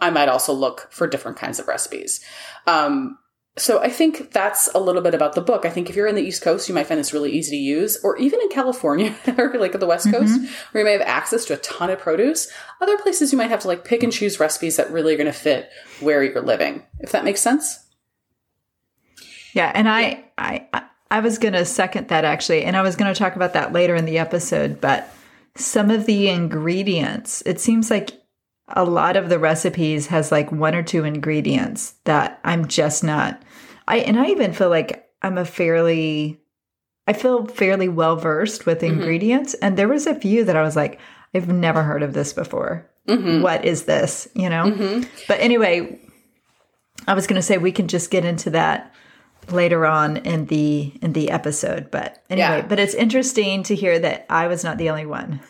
I 0.00 0.10
might 0.10 0.28
also 0.28 0.52
look 0.52 0.88
for 0.90 1.06
different 1.06 1.38
kinds 1.38 1.58
of 1.58 1.66
recipes. 1.66 2.24
Um, 2.66 3.18
so 3.58 3.80
I 3.80 3.88
think 3.88 4.32
that's 4.32 4.68
a 4.74 4.78
little 4.78 5.00
bit 5.00 5.14
about 5.14 5.34
the 5.34 5.40
book. 5.40 5.64
I 5.64 5.70
think 5.70 5.88
if 5.88 5.96
you're 5.96 6.06
in 6.06 6.14
the 6.14 6.22
East 6.22 6.42
Coast, 6.42 6.68
you 6.68 6.74
might 6.74 6.86
find 6.86 7.00
this 7.00 7.14
really 7.14 7.32
easy 7.32 7.56
to 7.56 7.62
use, 7.62 7.98
or 8.04 8.18
even 8.18 8.40
in 8.40 8.50
California 8.50 9.14
or 9.38 9.54
like 9.58 9.74
at 9.74 9.80
the 9.80 9.86
West 9.86 10.10
Coast, 10.10 10.34
mm-hmm. 10.34 10.72
where 10.72 10.82
you 10.82 10.84
may 10.84 10.92
have 10.92 11.00
access 11.00 11.46
to 11.46 11.54
a 11.54 11.58
ton 11.58 11.88
of 11.88 11.98
produce. 11.98 12.52
Other 12.82 12.98
places 12.98 13.32
you 13.32 13.38
might 13.38 13.48
have 13.48 13.60
to 13.60 13.68
like 13.68 13.84
pick 13.84 14.02
and 14.02 14.12
choose 14.12 14.38
recipes 14.38 14.76
that 14.76 14.92
really 14.92 15.14
are 15.14 15.16
going 15.16 15.26
to 15.26 15.32
fit 15.32 15.70
where 16.00 16.22
you're 16.22 16.42
living. 16.42 16.82
If 17.00 17.12
that 17.12 17.24
makes 17.24 17.40
sense. 17.40 17.82
Yeah, 19.54 19.72
and 19.74 19.88
I 19.88 20.24
I 20.36 20.84
I 21.10 21.20
was 21.20 21.38
going 21.38 21.54
to 21.54 21.64
second 21.64 22.08
that 22.08 22.26
actually, 22.26 22.64
and 22.64 22.76
I 22.76 22.82
was 22.82 22.94
going 22.94 23.12
to 23.12 23.18
talk 23.18 23.36
about 23.36 23.54
that 23.54 23.72
later 23.72 23.94
in 23.94 24.04
the 24.04 24.18
episode, 24.18 24.82
but 24.82 25.10
some 25.54 25.90
of 25.90 26.04
the 26.04 26.28
ingredients, 26.28 27.42
it 27.46 27.58
seems 27.58 27.90
like 27.90 28.10
a 28.68 28.84
lot 28.84 29.16
of 29.16 29.28
the 29.28 29.38
recipes 29.38 30.08
has 30.08 30.32
like 30.32 30.50
one 30.52 30.74
or 30.74 30.82
two 30.82 31.04
ingredients 31.04 31.94
that 32.04 32.40
I'm 32.44 32.66
just 32.66 33.04
not 33.04 33.40
I 33.86 33.98
and 33.98 34.18
I 34.18 34.26
even 34.26 34.52
feel 34.52 34.70
like 34.70 35.08
I'm 35.22 35.38
a 35.38 35.44
fairly 35.44 36.40
I 37.06 37.12
feel 37.12 37.46
fairly 37.46 37.88
well 37.88 38.16
versed 38.16 38.66
with 38.66 38.80
mm-hmm. 38.80 38.98
ingredients 39.00 39.54
and 39.54 39.76
there 39.76 39.88
was 39.88 40.06
a 40.06 40.14
few 40.14 40.44
that 40.44 40.56
I 40.56 40.62
was 40.62 40.76
like 40.76 40.98
I've 41.34 41.48
never 41.48 41.82
heard 41.82 42.02
of 42.02 42.14
this 42.14 42.32
before. 42.32 42.88
Mm-hmm. 43.08 43.42
What 43.42 43.64
is 43.64 43.84
this, 43.84 44.26
you 44.34 44.48
know? 44.48 44.64
Mm-hmm. 44.64 45.08
But 45.28 45.40
anyway, 45.40 46.00
I 47.06 47.14
was 47.14 47.26
going 47.26 47.36
to 47.36 47.42
say 47.42 47.58
we 47.58 47.72
can 47.72 47.88
just 47.88 48.10
get 48.10 48.24
into 48.24 48.50
that 48.50 48.92
later 49.50 49.86
on 49.86 50.16
in 50.18 50.46
the 50.46 50.92
in 51.02 51.12
the 51.12 51.30
episode 51.30 51.90
but 51.90 52.22
anyway 52.28 52.58
yeah. 52.58 52.66
but 52.66 52.80
it's 52.80 52.94
interesting 52.94 53.62
to 53.62 53.74
hear 53.74 53.98
that 53.98 54.26
i 54.28 54.48
was 54.48 54.64
not 54.64 54.76
the 54.76 54.90
only 54.90 55.06
one 55.06 55.40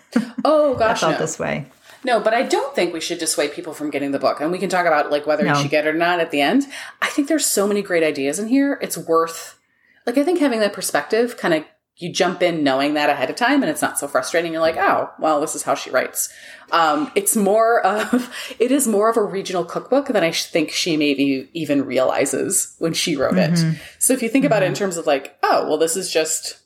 oh 0.44 0.74
gosh 0.74 0.98
i 1.02 1.06
felt 1.06 1.12
no. 1.12 1.18
this 1.18 1.38
way 1.38 1.66
no, 2.06 2.20
but 2.20 2.32
I 2.32 2.44
don't 2.44 2.72
think 2.72 2.94
we 2.94 3.00
should 3.00 3.18
dissuade 3.18 3.52
people 3.52 3.74
from 3.74 3.90
getting 3.90 4.12
the 4.12 4.20
book. 4.20 4.40
And 4.40 4.52
we 4.52 4.58
can 4.58 4.70
talk 4.70 4.86
about 4.86 5.10
like 5.10 5.26
whether 5.26 5.42
no. 5.44 5.52
you 5.52 5.60
should 5.60 5.72
get 5.72 5.86
it 5.86 5.90
or 5.90 5.98
not 5.98 6.20
at 6.20 6.30
the 6.30 6.40
end. 6.40 6.64
I 7.02 7.08
think 7.08 7.26
there's 7.26 7.44
so 7.44 7.66
many 7.66 7.82
great 7.82 8.04
ideas 8.04 8.38
in 8.38 8.46
here. 8.46 8.78
It's 8.80 8.96
worth 8.96 9.58
like 10.06 10.16
I 10.16 10.22
think 10.22 10.38
having 10.38 10.60
that 10.60 10.72
perspective 10.72 11.36
kind 11.36 11.52
of 11.52 11.64
you 11.96 12.12
jump 12.12 12.42
in 12.42 12.62
knowing 12.62 12.94
that 12.94 13.10
ahead 13.10 13.28
of 13.28 13.34
time 13.34 13.60
and 13.60 13.70
it's 13.70 13.82
not 13.82 13.98
so 13.98 14.06
frustrating. 14.06 14.52
You're 14.52 14.60
like, 14.60 14.76
oh, 14.76 15.10
well, 15.18 15.40
this 15.40 15.56
is 15.56 15.64
how 15.64 15.74
she 15.74 15.90
writes. 15.90 16.32
Um, 16.70 17.10
it's 17.16 17.34
more 17.34 17.84
of, 17.84 18.32
it 18.60 18.70
is 18.70 18.86
more 18.86 19.10
of 19.10 19.16
a 19.16 19.22
regional 19.22 19.64
cookbook 19.64 20.06
than 20.06 20.22
I 20.22 20.30
think 20.30 20.70
she 20.70 20.96
maybe 20.96 21.48
even 21.54 21.86
realizes 21.86 22.76
when 22.78 22.92
she 22.92 23.16
wrote 23.16 23.34
mm-hmm. 23.34 23.70
it. 23.70 23.80
So 23.98 24.12
if 24.12 24.22
you 24.22 24.28
think 24.28 24.44
mm-hmm. 24.44 24.52
about 24.52 24.62
it 24.62 24.66
in 24.66 24.72
mm-hmm. 24.74 24.78
terms 24.78 24.96
of 24.96 25.06
like, 25.08 25.36
oh, 25.42 25.66
well, 25.66 25.78
this 25.78 25.96
is 25.96 26.12
just 26.12 26.60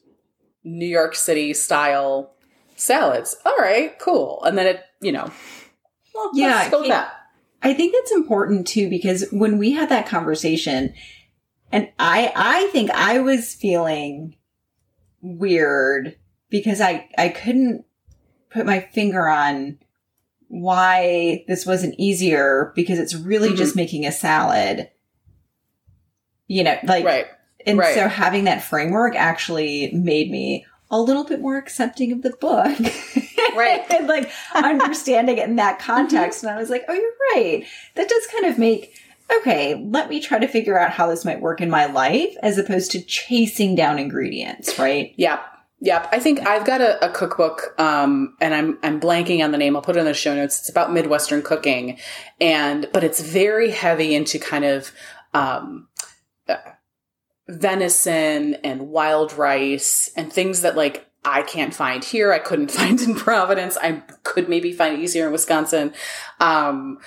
New 0.65 0.87
York 0.87 1.15
City 1.15 1.55
style 1.55 2.35
salads. 2.77 3.37
All 3.47 3.57
right, 3.59 3.99
cool. 3.99 4.43
And 4.45 4.59
then 4.59 4.67
it 4.67 4.85
you 5.01 5.13
know, 5.13 5.31
well, 6.15 6.31
yeah, 6.35 6.71
go 6.71 6.87
that. 6.89 7.13
I 7.63 7.75
think 7.75 7.93
that's 7.93 8.13
important 8.13 8.67
too 8.67 8.89
because 8.89 9.27
when 9.31 9.59
we 9.59 9.73
had 9.73 9.89
that 9.91 10.07
conversation, 10.07 10.95
and 11.73 11.89
I 11.99 12.33
I 12.35 12.67
think 12.69 12.91
I 12.91 13.19
was 13.19 13.55
feeling 13.55 14.37
weird 15.21 16.17
because 16.49 16.81
I 16.81 17.09
I 17.17 17.29
couldn't 17.29 17.85
put 18.51 18.67
my 18.67 18.81
finger 18.81 19.29
on 19.29 19.79
why 20.49 21.45
this 21.47 21.65
wasn't 21.65 21.95
easier 21.99 22.73
because 22.75 22.99
it's 22.99 23.15
really 23.15 23.49
mm-hmm. 23.49 23.57
just 23.57 23.77
making 23.77 24.07
a 24.07 24.13
salad. 24.13 24.91
You 26.49 26.65
know, 26.65 26.77
like 26.83 27.05
right. 27.05 27.27
And 27.67 27.79
right. 27.79 27.95
so 27.95 28.09
having 28.09 28.45
that 28.45 28.65
framework 28.65 29.15
actually 29.15 29.91
made 29.93 30.31
me 30.31 30.67
a 30.91 31.01
little 31.01 31.25
bit 31.25 31.41
more 31.41 31.57
accepting 31.57 32.13
of 32.13 32.23
the 32.23 32.31
book. 32.31 32.79
Right. 33.57 33.85
and 33.91 34.07
like 34.07 34.31
understanding 34.55 35.39
it 35.39 35.49
in 35.49 35.57
that 35.57 35.79
context. 35.81 36.45
And 36.45 36.53
I 36.53 36.59
was 36.59 36.71
like, 36.71 36.85
oh, 36.89 36.93
you're 36.93 37.13
right. 37.35 37.65
That 37.97 38.09
does 38.09 38.27
kind 38.29 38.47
of 38.47 38.59
make, 38.59 38.95
okay, 39.39 39.75
let 39.75 40.09
me 40.09 40.21
try 40.21 40.39
to 40.39 40.47
figure 40.47 40.79
out 40.79 40.93
how 40.93 41.09
this 41.09 41.25
might 41.25 41.41
work 41.41 41.61
in 41.61 41.69
my 41.69 41.87
life 41.87 42.35
as 42.43 42.59
opposed 42.59 42.93
to 42.93 43.03
chasing 43.03 43.75
down 43.75 43.99
ingredients, 43.99 44.79
right? 44.79 45.15
Yeah. 45.17 45.41
Yep. 45.81 46.09
I 46.13 46.21
think 46.21 46.47
I've 46.47 46.67
got 46.67 46.81
a, 46.81 47.05
a 47.05 47.11
cookbook, 47.11 47.75
um, 47.81 48.37
and 48.41 48.55
I'm 48.55 48.79
I'm 48.83 49.01
blanking 49.01 49.43
on 49.43 49.51
the 49.51 49.57
name. 49.57 49.75
I'll 49.75 49.83
put 49.83 49.97
it 49.97 50.01
in 50.01 50.05
the 50.05 50.13
show 50.13 50.35
notes. 50.35 50.61
It's 50.61 50.69
about 50.69 50.93
Midwestern 50.93 51.41
cooking, 51.41 51.99
and 52.39 52.87
but 52.93 53.03
it's 53.03 53.23
very 53.23 53.71
heavy 53.71 54.15
into 54.15 54.39
kind 54.39 54.67
of 54.67 54.93
um, 55.33 55.89
venison 57.51 58.55
and 58.57 58.89
wild 58.89 59.33
rice 59.33 60.11
and 60.17 60.33
things 60.33 60.63
that 60.63 60.77
like 60.77 61.07
I 61.25 61.43
can't 61.43 61.75
find 61.75 62.03
here. 62.03 62.33
I 62.33 62.39
couldn't 62.39 62.71
find 62.71 63.01
in 63.01 63.15
Providence. 63.15 63.77
I 63.77 64.03
could 64.23 64.49
maybe 64.49 64.73
find 64.73 64.95
it 64.95 65.01
easier 65.01 65.27
in 65.27 65.33
Wisconsin. 65.33 65.93
Um, 66.39 66.99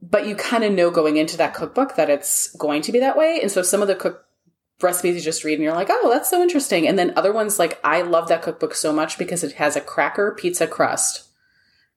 but 0.00 0.26
you 0.26 0.36
kind 0.36 0.64
of 0.64 0.72
know 0.72 0.90
going 0.90 1.16
into 1.16 1.36
that 1.38 1.54
cookbook 1.54 1.96
that 1.96 2.10
it's 2.10 2.54
going 2.56 2.82
to 2.82 2.92
be 2.92 3.00
that 3.00 3.16
way. 3.16 3.40
And 3.40 3.50
so 3.50 3.62
some 3.62 3.82
of 3.82 3.88
the 3.88 3.96
cook 3.96 4.24
recipes 4.80 5.16
you 5.16 5.20
just 5.20 5.42
read 5.42 5.54
and 5.54 5.64
you're 5.64 5.74
like, 5.74 5.88
oh, 5.90 6.10
that's 6.10 6.30
so 6.30 6.40
interesting. 6.40 6.86
And 6.86 6.96
then 6.98 7.12
other 7.16 7.32
ones, 7.32 7.58
like 7.58 7.80
I 7.82 8.02
love 8.02 8.28
that 8.28 8.42
cookbook 8.42 8.74
so 8.74 8.92
much 8.92 9.18
because 9.18 9.42
it 9.42 9.52
has 9.54 9.74
a 9.74 9.80
cracker 9.80 10.34
pizza 10.38 10.68
crust 10.68 11.27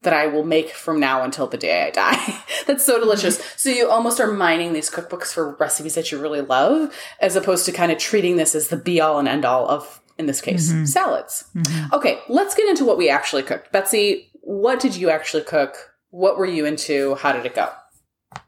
that 0.04 0.14
I 0.14 0.28
will 0.28 0.44
make 0.44 0.70
from 0.72 1.00
now 1.00 1.24
until 1.24 1.48
the 1.48 1.58
day 1.58 1.84
I 1.88 1.92
die. 1.92 2.44
That's 2.68 2.86
so 2.86 3.00
delicious. 3.00 3.40
So 3.56 3.70
you 3.70 3.90
almost 3.90 4.20
are 4.20 4.32
mining 4.32 4.74
these 4.74 4.90
cookbooks 4.90 5.34
for 5.34 5.56
recipes 5.56 5.96
that 5.96 6.12
you 6.12 6.20
really 6.20 6.42
love, 6.42 6.94
as 7.20 7.36
opposed 7.36 7.66
to 7.66 7.72
kind 7.72 7.92
of 7.92 7.98
treating 7.98 8.38
this 8.38 8.56
as 8.56 8.70
the 8.70 8.78
be 8.78 9.00
all 9.00 9.20
and 9.20 9.28
end 9.28 9.46
all 9.46 9.68
of, 9.70 10.02
in 10.18 10.26
this 10.26 10.42
case, 10.42 10.72
mm-hmm. 10.72 10.86
salads. 10.86 11.46
Mm-hmm. 11.56 11.94
Okay, 11.94 12.20
let's 12.28 12.56
get 12.56 12.68
into 12.68 12.84
what 12.84 12.98
we 12.98 13.10
actually 13.10 13.44
cooked. 13.44 13.72
Betsy, 13.72 14.32
what 14.42 14.80
did 14.80 14.96
you 14.96 15.10
actually 15.12 15.44
cook? 15.44 15.76
What 16.10 16.38
were 16.38 16.46
you 16.46 16.66
into? 16.66 17.16
How 17.16 17.32
did 17.32 17.46
it 17.46 17.54
go? 17.54 17.70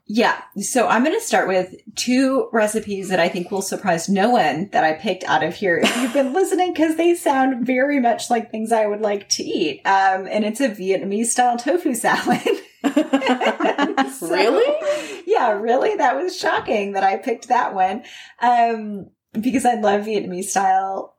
Yeah. 0.06 0.40
So 0.60 0.86
I'm 0.86 1.02
going 1.02 1.18
to 1.18 1.24
start 1.24 1.48
with 1.48 1.74
two 1.94 2.48
recipes 2.52 3.08
that 3.08 3.20
I 3.20 3.28
think 3.28 3.50
will 3.50 3.62
surprise 3.62 4.08
no 4.08 4.30
one 4.30 4.68
that 4.72 4.84
I 4.84 4.92
picked 4.94 5.24
out 5.24 5.42
of 5.42 5.54
here 5.54 5.78
if 5.78 5.96
you've 5.96 6.12
been 6.12 6.32
listening 6.34 6.72
because 6.72 6.96
they 6.96 7.14
sound 7.14 7.66
very 7.66 8.00
much 8.00 8.30
like 8.30 8.50
things 8.50 8.70
I 8.70 8.86
would 8.86 9.00
like 9.00 9.28
to 9.30 9.42
eat. 9.42 9.80
Um, 9.86 10.26
and 10.26 10.44
it's 10.44 10.60
a 10.60 10.68
Vietnamese 10.68 11.26
style 11.26 11.56
tofu 11.56 11.94
salad. 11.94 12.40
so, 12.84 14.28
really? 14.28 15.22
Yeah, 15.26 15.52
really. 15.52 15.96
That 15.96 16.16
was 16.16 16.36
shocking 16.36 16.92
that 16.92 17.02
I 17.02 17.16
picked 17.16 17.48
that 17.48 17.74
one. 17.74 18.04
Um, 18.40 19.10
because 19.32 19.64
I 19.64 19.74
love 19.74 20.02
Vietnamese 20.02 20.44
style 20.44 21.13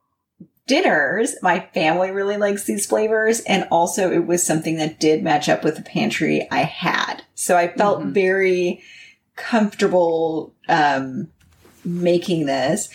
dinners, 0.67 1.35
my 1.41 1.59
family 1.73 2.11
really 2.11 2.37
likes 2.37 2.63
these 2.63 2.85
flavors. 2.85 3.41
And 3.41 3.67
also 3.71 4.11
it 4.11 4.25
was 4.25 4.45
something 4.45 4.77
that 4.77 4.99
did 4.99 5.23
match 5.23 5.47
up 5.49 5.63
with 5.63 5.75
the 5.75 5.81
pantry 5.81 6.47
I 6.51 6.63
had. 6.63 7.23
So 7.35 7.57
I 7.57 7.67
felt 7.67 7.99
mm-hmm. 8.01 8.11
very 8.11 8.83
comfortable, 9.35 10.53
um, 10.67 11.29
making 11.83 12.45
this. 12.45 12.89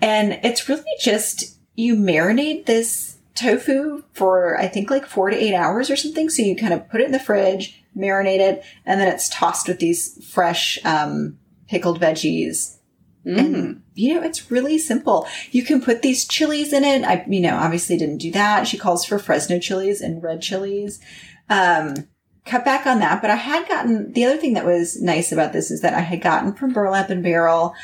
And 0.00 0.40
it's 0.42 0.68
really 0.68 0.84
just, 1.00 1.58
you 1.74 1.94
marinate 1.94 2.66
this 2.66 3.18
tofu 3.34 4.02
for, 4.12 4.58
I 4.58 4.68
think 4.68 4.90
like 4.90 5.06
four 5.06 5.30
to 5.30 5.36
eight 5.36 5.54
hours 5.54 5.90
or 5.90 5.96
something. 5.96 6.30
So 6.30 6.42
you 6.42 6.56
kind 6.56 6.72
of 6.72 6.88
put 6.88 7.00
it 7.00 7.06
in 7.06 7.12
the 7.12 7.18
fridge, 7.18 7.82
marinate 7.96 8.40
it, 8.40 8.64
and 8.86 9.00
then 9.00 9.08
it's 9.08 9.28
tossed 9.28 9.68
with 9.68 9.78
these 9.78 10.24
fresh, 10.32 10.78
um, 10.84 11.38
pickled 11.68 12.00
veggies 12.00 12.78
Mm. 13.24 13.38
And, 13.38 13.82
you 13.94 14.14
know, 14.14 14.22
it's 14.22 14.50
really 14.50 14.78
simple. 14.78 15.26
You 15.50 15.62
can 15.62 15.82
put 15.82 16.02
these 16.02 16.26
chilies 16.26 16.72
in 16.72 16.84
it. 16.84 17.04
I, 17.04 17.24
you 17.28 17.40
know, 17.40 17.56
obviously 17.56 17.96
didn't 17.96 18.18
do 18.18 18.30
that. 18.32 18.66
She 18.66 18.78
calls 18.78 19.04
for 19.04 19.18
Fresno 19.18 19.58
chilies 19.58 20.00
and 20.00 20.22
red 20.22 20.40
chilies. 20.40 21.00
Um, 21.48 22.08
cut 22.46 22.64
back 22.64 22.86
on 22.86 23.00
that. 23.00 23.20
But 23.20 23.30
I 23.30 23.36
had 23.36 23.68
gotten, 23.68 24.12
the 24.12 24.24
other 24.24 24.38
thing 24.38 24.54
that 24.54 24.64
was 24.64 25.00
nice 25.00 25.32
about 25.32 25.52
this 25.52 25.70
is 25.70 25.82
that 25.82 25.94
I 25.94 26.00
had 26.00 26.22
gotten 26.22 26.54
from 26.54 26.72
Burlap 26.72 27.10
and 27.10 27.22
Barrel 27.22 27.74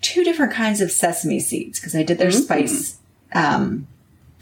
two 0.00 0.24
different 0.24 0.52
kinds 0.52 0.80
of 0.80 0.90
sesame 0.90 1.40
seeds 1.40 1.78
because 1.78 1.94
I 1.94 2.02
did 2.02 2.18
their 2.18 2.30
mm-hmm. 2.30 2.42
spice, 2.42 2.98
um, 3.32 3.86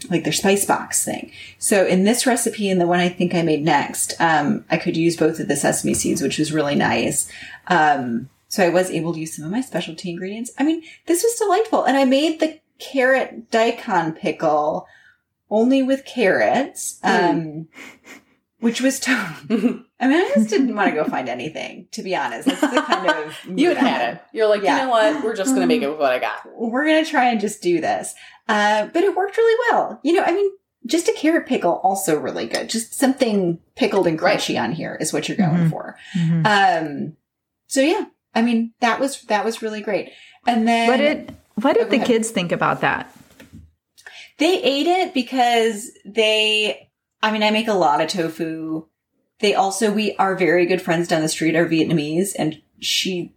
like 0.09 0.23
their 0.23 0.33
spice 0.33 0.65
box 0.65 1.03
thing. 1.05 1.31
So 1.59 1.85
in 1.85 2.03
this 2.03 2.25
recipe 2.25 2.69
and 2.69 2.81
the 2.81 2.87
one 2.87 2.99
I 2.99 3.09
think 3.09 3.33
I 3.33 3.41
made 3.41 3.63
next, 3.63 4.13
um, 4.19 4.65
I 4.69 4.77
could 4.77 4.97
use 4.97 5.15
both 5.17 5.39
of 5.39 5.47
the 5.47 5.55
sesame 5.55 5.93
seeds, 5.93 6.21
which 6.21 6.39
was 6.39 6.51
really 6.51 6.75
nice. 6.75 7.31
Um, 7.67 8.29
so 8.51 8.65
I 8.65 8.69
was 8.69 8.89
able 8.91 9.13
to 9.13 9.19
use 9.19 9.35
some 9.35 9.45
of 9.45 9.51
my 9.51 9.61
specialty 9.61 10.09
ingredients. 10.09 10.51
I 10.59 10.63
mean, 10.63 10.83
this 11.05 11.23
was 11.23 11.35
delightful. 11.35 11.85
And 11.85 11.95
I 11.95 12.03
made 12.05 12.39
the 12.39 12.59
carrot 12.79 13.49
daikon 13.49 14.11
pickle 14.13 14.87
only 15.49 15.81
with 15.81 16.03
carrots, 16.05 16.99
um, 17.03 17.67
which 18.59 18.81
was 18.81 18.99
totally. 18.99 19.85
I 19.99 20.07
mean, 20.07 20.17
I 20.25 20.31
just 20.35 20.49
didn't 20.49 20.75
want 20.75 20.89
to 20.89 20.95
go 20.95 21.03
find 21.05 21.29
anything, 21.29 21.87
to 21.91 22.03
be 22.03 22.15
honest. 22.15 22.47
That's 22.47 22.59
the 22.61 22.81
kind 22.81 23.09
of 23.09 23.37
You 23.57 23.69
had 23.69 23.77
had 23.77 24.13
it. 24.15 24.21
You're 24.33 24.47
like, 24.49 24.63
Yeah. 24.63 24.77
you 24.79 24.83
know 24.83 24.89
what? 24.89 25.23
We're 25.23 25.35
just 25.35 25.49
going 25.55 25.61
to 25.61 25.67
make 25.67 25.81
it 25.81 25.89
with 25.89 25.99
what 25.99 26.11
I 26.11 26.19
got. 26.19 26.41
we're 26.55 26.85
gonna 26.85 27.05
try 27.05 27.29
and 27.29 27.39
just 27.39 27.61
do 27.61 27.79
this. 27.81 28.13
Uh, 28.49 28.87
but 28.93 29.03
it 29.03 29.15
worked 29.15 29.37
really 29.37 29.59
well. 29.71 29.99
You 30.03 30.13
know, 30.13 30.23
I 30.23 30.33
mean, 30.33 30.51
just 30.87 31.07
a 31.07 31.13
carrot 31.13 31.45
pickle, 31.47 31.79
also 31.83 32.19
really 32.19 32.47
good. 32.47 32.67
Just 32.69 32.95
something 32.95 33.59
pickled 33.75 34.07
and 34.07 34.19
Right. 34.21 34.37
crunchy 34.39 34.59
on 34.61 34.71
here 34.73 34.97
is 34.99 35.13
what 35.13 35.27
you're 35.29 35.37
going 35.37 35.67
Mhm. 35.67 35.69
for. 35.69 35.95
Mhm. 36.17 36.45
Um, 36.45 37.13
so 37.67 37.81
yeah, 37.81 38.05
I 38.33 38.41
mean, 38.41 38.73
that 38.79 38.99
was, 38.99 39.21
that 39.23 39.43
was 39.45 39.61
really 39.61 39.81
great. 39.81 40.11
And 40.47 40.67
then 40.67 40.87
What 40.87 40.97
did 40.97 41.35
what 41.55 41.75
Oh, 41.77 41.79
did 41.79 41.85
go 41.85 41.89
the 41.91 41.95
ahead. 41.97 42.07
kids 42.07 42.29
think 42.31 42.51
about 42.51 42.81
that? 42.81 43.13
they 44.37 44.61
ate 44.63 44.87
it 44.87 45.13
because 45.13 45.91
they, 46.05 46.89
I 47.21 47.31
mean, 47.31 47.43
I 47.43 47.51
make 47.51 47.67
a 47.67 47.73
lot 47.73 48.01
of 48.01 48.07
tofu. 48.09 48.85
They 49.39 49.53
also, 49.53 49.91
we, 49.91 50.15
are 50.15 50.35
very 50.35 50.65
good 50.65 50.81
friends 50.81 51.07
down 51.07 51.21
the 51.21 51.27
street 51.29 51.55
are 51.55 51.67
Vietnamese 51.67 52.31
and 52.39 52.61
she, 52.79 53.33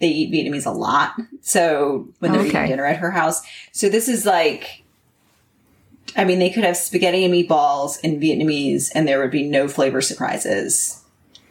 they 0.00 0.08
eat 0.08 0.32
Vietnamese 0.32 0.66
a 0.66 0.70
lot. 0.70 1.14
So 1.40 2.08
when 2.20 2.32
they're 2.32 2.40
Okay. 2.42 2.48
eating 2.50 2.66
dinner 2.68 2.84
at 2.86 2.98
her 2.98 3.10
house. 3.10 3.42
So 3.72 3.88
this 3.88 4.08
is 4.08 4.24
like, 4.26 4.82
I 6.16 6.24
mean, 6.24 6.38
they 6.38 6.50
could 6.50 6.64
have 6.64 6.76
spaghetti 6.76 7.24
and 7.24 7.34
meatballs 7.34 7.98
in 8.04 8.20
Vietnamese 8.20 8.90
and 8.94 9.08
there 9.08 9.18
would 9.20 9.30
be 9.32 9.42
no 9.48 9.66
flavor 9.68 10.00
surprises 10.00 11.03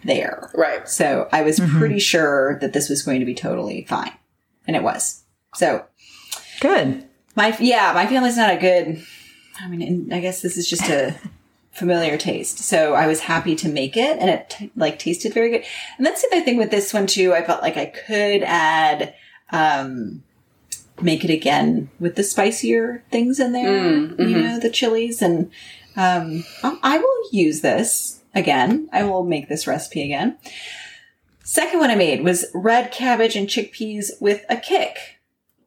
there. 0.03 0.50
Right. 0.53 0.88
So 0.88 1.27
I 1.31 1.41
was 1.41 1.60
pretty 1.60 2.00
sure 2.00 2.57
that 2.60 2.74
this 2.74 2.89
was 2.89 3.01
going 3.03 3.19
to 3.19 3.25
be 3.25 3.36
totally 3.36 3.86
fine. 3.86 4.13
And 4.67 4.75
it 4.75 4.83
was. 4.83 5.24
So 5.55 5.86
Good. 6.62 7.07
my 7.36 7.55
yeah, 7.60 7.91
my 7.93 8.05
family's 8.07 8.38
not 8.38 8.53
a 8.53 8.57
good. 8.57 9.03
I 9.62 9.67
mean, 9.67 9.81
and 9.81 10.13
I 10.13 10.19
guess 10.19 10.41
this 10.41 10.57
is 10.57 10.67
just 10.69 10.89
a 10.89 11.15
familiar 11.72 12.17
taste. 12.17 12.60
So 12.60 12.93
I 12.95 13.07
was 13.07 13.19
happy 13.22 13.55
to 13.57 13.69
make 13.69 13.98
it, 13.98 14.17
and 14.19 14.29
it 14.29 14.50
t- 14.50 14.72
like 14.75 15.00
tasted 15.00 15.33
very 15.33 15.50
good. 15.51 15.63
And 15.98 16.05
that's 16.05 16.22
the 16.22 16.29
other 16.36 16.45
thing 16.45 16.57
with 16.57 16.72
this 16.72 16.93
one 16.93 17.07
too. 17.07 17.33
I 17.33 17.43
felt 17.43 17.62
like 17.62 17.77
I 17.77 17.86
could 17.88 18.43
add, 18.43 19.13
um, 19.51 20.24
make 21.01 21.24
it 21.24 21.29
again 21.31 21.89
with 22.00 22.15
the 22.15 22.24
spicier 22.24 23.03
things 23.12 23.39
in 23.39 23.51
there. 23.53 23.69
Mm, 23.72 24.19
You 24.19 24.25
mhm. 24.38 24.43
know, 24.43 24.60
the 24.60 24.69
chilies, 24.69 25.22
and 25.22 25.51
um, 25.95 26.43
I 26.63 26.77
I 26.81 26.98
will 26.98 27.24
use 27.31 27.62
this 27.62 28.22
again. 28.34 28.90
I 28.92 29.04
will 29.04 29.24
make 29.24 29.50
this 29.50 29.68
recipe 29.68 30.04
again. 30.04 30.38
Second 31.44 31.80
one 31.80 31.90
I 31.90 31.96
made 31.96 32.24
was 32.24 32.46
red 32.54 32.92
cabbage 32.92 33.36
and 33.36 33.48
chickpeas 33.48 34.12
with 34.20 34.46
a 34.50 34.58
kick. 34.58 35.20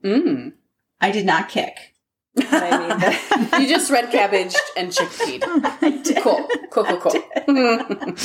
Mm. 0.03 0.55
I 1.01 1.11
did 1.11 1.27
not 1.27 1.49
kick. 1.49 1.95
I 2.39 2.79
mean, 2.79 3.61
You 3.63 3.69
just 3.69 3.91
red 3.91 4.11
cabbage 4.11 4.55
and 4.77 4.91
chickpeed. 4.91 5.43
Cool. 6.23 6.49
Cool, 6.71 6.85
cool, 6.85 6.99
cool. 6.99 7.13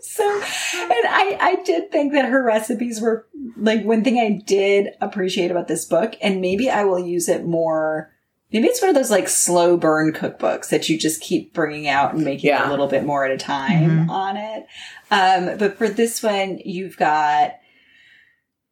so, 0.00 0.34
and 0.34 1.06
I, 1.08 1.36
I 1.40 1.62
did 1.64 1.90
think 1.90 2.12
that 2.12 2.26
her 2.26 2.42
recipes 2.42 3.00
were 3.00 3.26
like 3.56 3.84
one 3.84 4.04
thing 4.04 4.18
I 4.18 4.40
did 4.44 4.90
appreciate 5.00 5.50
about 5.50 5.66
this 5.66 5.84
book, 5.84 6.14
and 6.22 6.40
maybe 6.40 6.70
I 6.70 6.84
will 6.84 7.00
use 7.00 7.28
it 7.28 7.44
more. 7.44 8.12
Maybe 8.52 8.68
it's 8.68 8.80
one 8.80 8.88
of 8.90 8.94
those 8.94 9.10
like 9.10 9.28
slow 9.28 9.76
burn 9.76 10.12
cookbooks 10.12 10.68
that 10.68 10.88
you 10.88 10.98
just 10.98 11.20
keep 11.20 11.52
bringing 11.52 11.88
out 11.88 12.14
and 12.14 12.24
making 12.24 12.50
Yeah. 12.50 12.68
a 12.68 12.70
little 12.70 12.86
bit 12.86 13.04
more 13.04 13.24
at 13.24 13.32
a 13.32 13.36
time 13.36 14.08
on 14.10 14.36
it. 14.36 14.66
Um, 15.10 15.58
but 15.58 15.76
for 15.76 15.88
this 15.88 16.22
one, 16.22 16.60
you've 16.64 16.96
got 16.96 17.56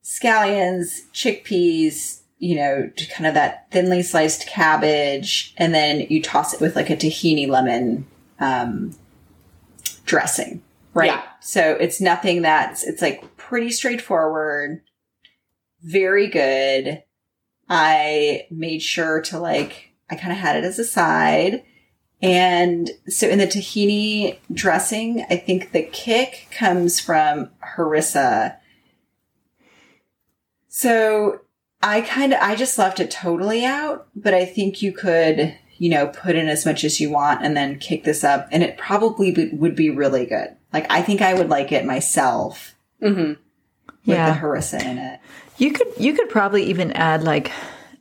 scallions, 0.02 1.00
chickpeas, 1.12 2.20
you 2.38 2.56
know, 2.56 2.90
to 2.96 3.06
kind 3.08 3.26
of 3.26 3.34
that 3.34 3.70
thinly 3.70 4.02
sliced 4.02 4.46
cabbage, 4.46 5.54
and 5.56 5.74
then 5.74 6.00
you 6.10 6.22
toss 6.22 6.52
it 6.54 6.60
with 6.60 6.76
like 6.76 6.90
a 6.90 6.96
tahini 6.96 7.48
lemon 7.48 8.06
um, 8.38 8.94
dressing, 10.04 10.62
right? 10.92 11.06
Yeah. 11.06 11.22
So 11.40 11.72
it's 11.80 12.00
nothing 12.00 12.42
that's 12.42 12.84
it's 12.84 13.00
like 13.02 13.36
pretty 13.36 13.70
straightforward, 13.70 14.82
very 15.82 16.28
good. 16.28 17.02
I 17.68 18.46
made 18.50 18.82
sure 18.82 19.20
to 19.22 19.38
like 19.38 19.90
I 20.10 20.16
kind 20.16 20.32
of 20.32 20.38
had 20.38 20.56
it 20.56 20.64
as 20.64 20.78
a 20.78 20.84
side. 20.84 21.64
And 22.22 22.90
so 23.08 23.28
in 23.28 23.38
the 23.38 23.46
tahini 23.46 24.38
dressing, 24.52 25.26
I 25.28 25.36
think 25.36 25.72
the 25.72 25.82
kick 25.82 26.48
comes 26.56 27.00
from 27.00 27.50
harissa. 27.76 28.56
So 30.68 31.40
I 31.82 32.00
kind 32.00 32.32
of, 32.32 32.40
I 32.40 32.54
just 32.54 32.78
left 32.78 33.00
it 33.00 33.10
totally 33.10 33.64
out, 33.64 34.08
but 34.16 34.32
I 34.34 34.44
think 34.44 34.80
you 34.82 34.92
could, 34.92 35.54
you 35.76 35.90
know, 35.90 36.06
put 36.08 36.34
in 36.36 36.48
as 36.48 36.64
much 36.64 36.82
as 36.84 37.00
you 37.00 37.10
want 37.10 37.44
and 37.44 37.56
then 37.56 37.78
kick 37.78 38.04
this 38.04 38.24
up 38.24 38.48
and 38.50 38.62
it 38.62 38.78
probably 38.78 39.30
be, 39.30 39.50
would 39.50 39.76
be 39.76 39.90
really 39.90 40.24
good. 40.26 40.56
Like, 40.72 40.86
I 40.90 41.02
think 41.02 41.20
I 41.20 41.34
would 41.34 41.48
like 41.48 41.72
it 41.72 41.84
myself 41.84 42.74
hmm 43.00 43.34
with 44.06 44.16
Yeah. 44.16 44.32
the 44.34 44.40
harissa 44.40 44.82
in 44.82 44.98
it. 44.98 45.20
You 45.58 45.72
could 45.72 45.88
you 45.98 46.14
could 46.14 46.28
probably 46.28 46.64
even 46.64 46.92
add 46.92 47.22
like 47.22 47.52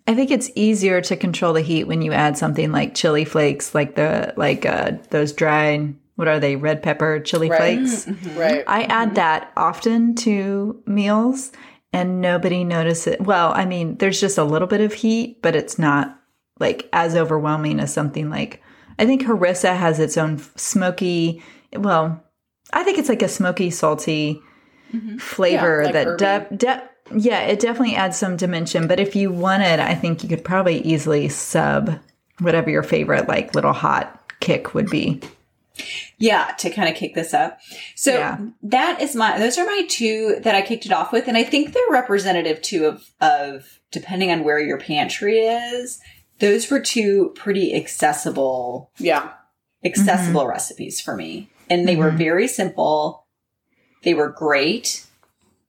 I 0.07 0.15
think 0.15 0.31
it's 0.31 0.51
easier 0.55 1.01
to 1.01 1.15
control 1.15 1.53
the 1.53 1.61
heat 1.61 1.85
when 1.85 2.01
you 2.01 2.11
add 2.11 2.37
something 2.37 2.71
like 2.71 2.95
chili 2.95 3.25
flakes, 3.25 3.73
like 3.73 3.95
the 3.95 4.33
like 4.37 4.65
uh 4.65 4.93
those 5.11 5.33
dried 5.33 5.95
what 6.15 6.27
are 6.27 6.39
they 6.39 6.55
red 6.55 6.83
pepper 6.83 7.19
chili 7.19 7.49
Right. 7.49 7.57
flakes. 7.57 8.05
Mm-hmm. 8.05 8.27
Mm-hmm. 8.27 8.39
Right. 8.39 8.63
I 8.67 8.83
add 8.83 9.09
mm-hmm. 9.09 9.15
that 9.15 9.51
often 9.57 10.15
to 10.15 10.81
meals, 10.85 11.51
and 11.91 12.21
nobody 12.21 12.63
notices. 12.63 13.17
Well, 13.19 13.51
I 13.53 13.65
mean, 13.65 13.97
there's 13.97 14.19
just 14.19 14.37
a 14.37 14.43
little 14.43 14.67
bit 14.67 14.81
of 14.81 14.93
heat, 14.93 15.41
but 15.41 15.55
it's 15.55 15.79
not 15.79 16.19
like 16.59 16.89
as 16.93 17.15
overwhelming 17.15 17.79
as 17.79 17.93
something 17.93 18.29
like 18.29 18.61
I 18.99 19.05
think 19.05 19.23
harissa 19.23 19.75
has 19.75 19.99
its 19.99 20.17
own 20.17 20.39
smoky. 20.55 21.41
Well, 21.75 22.23
I 22.71 22.83
think 22.83 22.97
it's 22.97 23.09
like 23.09 23.23
a 23.23 23.27
smoky, 23.27 23.69
salty 23.69 24.41
flavor 25.19 25.79
Yeah, 25.79 25.85
like 25.85 25.93
that 25.93 26.49
de- 26.49 26.57
de- 26.57 26.89
yeah, 27.17 27.41
it 27.41 27.60
definitely 27.60 27.95
adds 27.95 28.17
some 28.17 28.38
dimension. 28.38 28.88
But 28.88 28.99
if 28.99 29.15
you 29.15 29.32
wanted, 29.32 29.80
I 29.80 29.95
think 29.95 30.23
you 30.23 30.30
could 30.30 30.43
probably 30.43 30.80
easily 30.82 31.30
sub 31.30 31.99
whatever 32.39 32.69
your 32.69 32.84
favorite 32.84 33.28
like 33.28 33.56
little 33.56 33.73
hot 33.73 34.19
kick 34.39 34.73
would 34.73 34.89
be. 34.89 35.21
Yeah, 36.17 36.52
to 36.60 36.69
kind 36.69 36.88
of 36.89 36.95
kick 36.95 37.15
this 37.15 37.34
up. 37.34 37.60
So 37.95 38.13
Yeah. 38.13 38.38
that 38.63 39.02
is 39.02 39.15
my 39.15 39.39
those 39.39 39.58
are 39.58 39.65
my 39.65 39.86
two 39.89 40.39
that 40.41 40.56
I 40.56 40.62
kicked 40.62 40.86
it 40.86 40.91
off 40.91 41.12
with 41.12 41.28
and 41.28 41.38
I 41.38 41.43
think 41.43 41.73
they're 41.73 41.84
representative 41.89 42.62
too 42.62 42.86
of 42.86 43.04
of 43.19 43.80
depending 43.91 44.32
on 44.32 44.43
where 44.43 44.60
your 44.60 44.80
pantry 44.80 45.39
is. 45.39 45.99
Those 46.39 46.69
were 46.69 46.80
two 46.80 47.34
pretty 47.36 47.76
accessible 47.76 48.91
Yeah. 48.99 49.32
accessible 49.84 50.41
mm-hmm. 50.41 50.49
recipes 50.49 51.02
for 51.02 51.15
me. 51.15 51.49
And 51.69 51.88
they 51.88 51.95
were 51.95 52.10
mm-hmm. 52.10 52.17
very 52.17 52.47
simple. 52.47 53.26
They 54.04 54.13
were 54.13 54.30
great. 54.30 55.06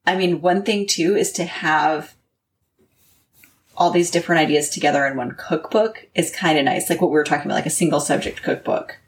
I 0.07 0.17
mean, 0.17 0.41
one 0.41 0.63
thing 0.63 0.87
too 0.87 1.17
is 1.17 1.33
to 1.33 1.45
have 1.45 2.15
all 3.77 3.91
these 3.91 4.11
different 4.11 4.41
ideas 4.41 4.71
together 4.71 5.05
in 5.07 5.17
one 5.17 5.35
cookbook 5.37 6.07
is 6.15 6.31
kind 6.31 6.59
of 6.59 6.65
nice. 6.65 6.89
Like 6.89 7.01
what 7.01 7.11
we 7.11 7.15
were 7.15 7.25
talking 7.25 7.47
about, 7.47 7.57
like 7.57 7.67
a 7.67 7.71
single 7.71 8.01
subject 8.01 8.43
cookbook. 8.43 8.99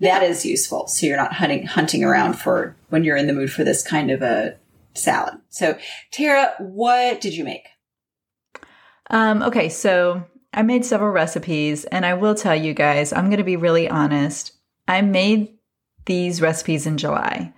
That 0.00 0.22
is 0.22 0.44
useful. 0.44 0.88
So 0.88 1.06
you're 1.06 1.16
not 1.16 1.34
hunting 1.34 1.66
hunting 1.66 2.04
around 2.04 2.34
for 2.34 2.76
when 2.90 3.04
you're 3.04 3.16
in 3.16 3.26
the 3.26 3.32
mood 3.32 3.52
for 3.52 3.64
this 3.64 3.82
kind 3.82 4.10
of 4.10 4.22
a 4.22 4.56
salad. 4.92 5.34
So 5.48 5.78
Tara, 6.10 6.54
what 6.58 7.20
did 7.20 7.34
you 7.34 7.44
make? 7.44 7.68
Um, 9.10 9.42
okay, 9.42 9.68
so 9.68 10.24
I 10.52 10.62
made 10.62 10.84
several 10.84 11.10
recipes, 11.10 11.84
and 11.84 12.06
I 12.06 12.14
will 12.14 12.34
tell 12.34 12.54
you 12.54 12.74
guys, 12.74 13.12
I'm 13.12 13.26
going 13.26 13.38
to 13.38 13.44
be 13.44 13.56
really 13.56 13.88
honest. 13.88 14.52
I 14.88 15.02
made 15.02 15.58
these 16.06 16.40
recipes 16.40 16.86
in 16.86 16.96
July, 16.96 17.52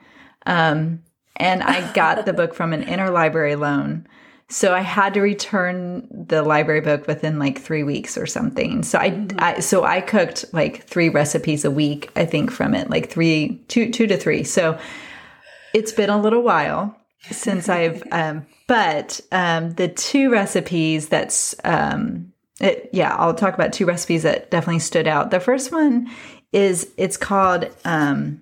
um, 0.45 1.03
and 1.37 1.63
I 1.63 1.93
got 1.93 2.25
the 2.25 2.33
book 2.33 2.55
from 2.55 2.73
an 2.73 2.85
interlibrary 2.85 3.59
loan. 3.59 4.07
So 4.49 4.75
I 4.75 4.81
had 4.81 5.15
to 5.15 5.21
return 5.21 6.07
the 6.11 6.43
library 6.43 6.81
book 6.81 7.07
within 7.09 7.39
like 7.39 7.59
three 7.59 7.83
weeks 7.83 8.17
or 8.17 8.27
something. 8.27 8.85
So 8.85 8.99
I, 8.99 9.27
I 9.39 9.61
so 9.61 9.85
I 9.85 10.01
cooked 10.01 10.45
like 10.53 10.85
three 10.85 11.09
recipes 11.09 11.65
a 11.65 11.71
week, 11.71 12.11
I 12.15 12.27
think, 12.27 12.53
from 12.53 12.73
it, 12.73 12.89
like 12.89 13.11
three, 13.11 13.65
two, 13.67 13.91
two 13.91 14.07
to 14.07 14.17
three. 14.17 14.45
So 14.45 14.79
it's 15.75 15.91
been 15.91 16.11
a 16.11 16.21
little 16.21 16.43
while 16.43 16.97
since 17.31 17.69
I've, 17.69 18.03
um, 18.13 18.47
but 18.69 19.21
um, 19.33 19.73
the 19.75 19.89
two 19.89 20.31
recipes 20.31 21.09
that's, 21.09 21.57
um, 21.65 22.33
it, 22.61 22.89
yeah, 22.93 23.15
I'll 23.17 23.35
talk 23.35 23.55
about 23.55 23.73
two 23.73 23.85
recipes 23.85 24.23
that 24.23 24.51
definitely 24.51 24.79
stood 24.79 25.09
out. 25.09 25.31
The 25.33 25.41
first 25.41 25.73
one 25.73 26.09
is 26.53 26.91
it's 26.97 27.17
called 27.17 27.69
um, 27.85 28.41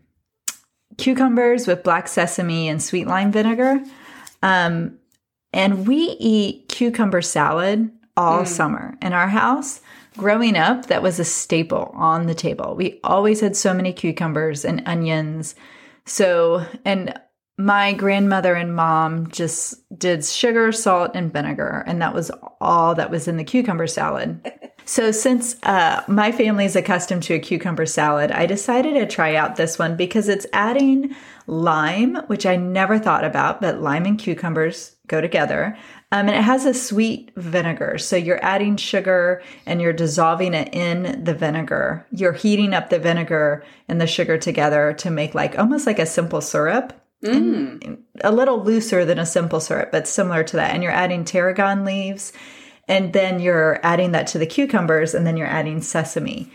cucumbers 0.99 1.67
with 1.67 1.83
black 1.83 2.09
sesame 2.09 2.69
and 2.69 2.83
sweet 2.83 3.07
lime 3.07 3.33
vinegar. 3.33 3.81
Um, 4.43 4.99
and 5.53 5.87
we 5.87 6.17
eat 6.19 6.69
cucumber 6.69 7.23
salad 7.23 7.91
all 8.17 8.45
summer 8.45 8.97
in 9.03 9.13
our 9.13 9.29
house. 9.29 9.81
growing 10.17 10.57
up, 10.57 10.87
that 10.87 11.03
was 11.03 11.19
a 11.19 11.25
staple 11.25 11.91
on 11.95 12.27
the 12.27 12.35
table. 12.35 12.77
We 12.77 13.01
always 13.03 13.41
had 13.41 13.57
so 13.57 13.75
many 13.75 13.93
cucumbers 13.93 14.65
and 14.65 14.83
onions. 14.87 15.57
So, 16.07 16.65
and 16.85 17.19
my 17.59 17.93
grandmother 17.93 18.55
and 18.55 18.77
mom 18.77 19.29
just 19.29 19.75
did 19.99 20.25
sugar, 20.25 20.71
salt, 20.71 21.13
and 21.15 21.33
vinegar, 21.33 21.83
and 21.87 22.01
that 22.03 22.15
was 22.15 22.31
all 22.61 22.95
that 22.95 23.11
was 23.11 23.27
in 23.27 23.37
the 23.37 23.45
cucumber 23.45 23.87
salad. 23.87 24.41
So, 24.87 25.11
since 25.13 25.57
uh, 25.63 26.03
my 26.09 26.31
family 26.31 26.67
is 26.67 26.77
accustomed 26.77 27.23
to 27.25 27.35
a 27.35 27.39
cucumber 27.39 27.87
salad, 27.87 28.31
I 28.31 28.45
decided 28.45 28.95
to 28.95 29.07
try 29.07 29.35
out 29.35 29.57
this 29.57 29.79
one 29.79 29.97
because 29.97 30.29
it's 30.29 30.47
adding 30.53 31.15
lime, 31.47 32.17
which 32.27 32.45
I 32.45 32.57
never 32.57 32.99
thought 32.99 33.25
about, 33.25 33.61
but 33.61 33.81
lime 33.81 34.05
and 34.05 34.19
cucumbers 34.19 34.97
go 35.07 35.21
together. 35.21 35.77
Um, 36.13 36.29
and 36.29 36.37
it 36.37 36.43
has 36.43 36.67
a 36.67 36.75
sweet 36.75 37.33
vinegar. 37.35 37.97
So, 37.97 38.17
you're 38.17 38.45
adding 38.45 38.77
sugar 38.77 39.43
and 39.65 39.81
you're 39.81 39.95
dissolving 39.95 40.53
it 40.53 40.75
in 40.75 41.25
the 41.25 41.35
vinegar. 41.35 42.07
You're 42.11 42.33
heating 42.33 42.75
up 42.75 42.91
the 42.91 42.99
vinegar 42.99 43.65
and 43.89 44.01
the 44.01 44.07
sugar 44.07 44.37
together 44.37 44.93
to 44.99 45.11
make 45.11 45.35
like 45.35 45.59
almost 45.59 45.87
like 45.87 45.99
a 45.99 46.07
simple 46.07 46.43
syrup. 46.43 46.93
Mm. 47.25 48.01
A 48.23 48.31
little 48.31 48.63
looser 48.63 49.07
than 49.07 49.19
a 49.19 49.25
simple 49.25 49.59
syrup, 49.59 49.91
but 49.91 50.07
similar 50.07 50.45
to 50.45 50.57
that. 50.57 50.75
And 50.75 50.83
you're 50.83 50.93
adding 50.93 51.25
tarragon 51.25 51.87
leaves 51.87 52.35
and 52.89 53.13
then 53.13 53.41
you're 53.41 53.81
adding 53.83 54.13
that 54.13 54.27
to 54.29 54.39
the 54.39 54.47
cucumbers 54.47 55.15
and 55.15 55.27
then 55.27 55.37
you're 55.37 55.47
adding 55.47 55.81
sesame. 55.81 56.51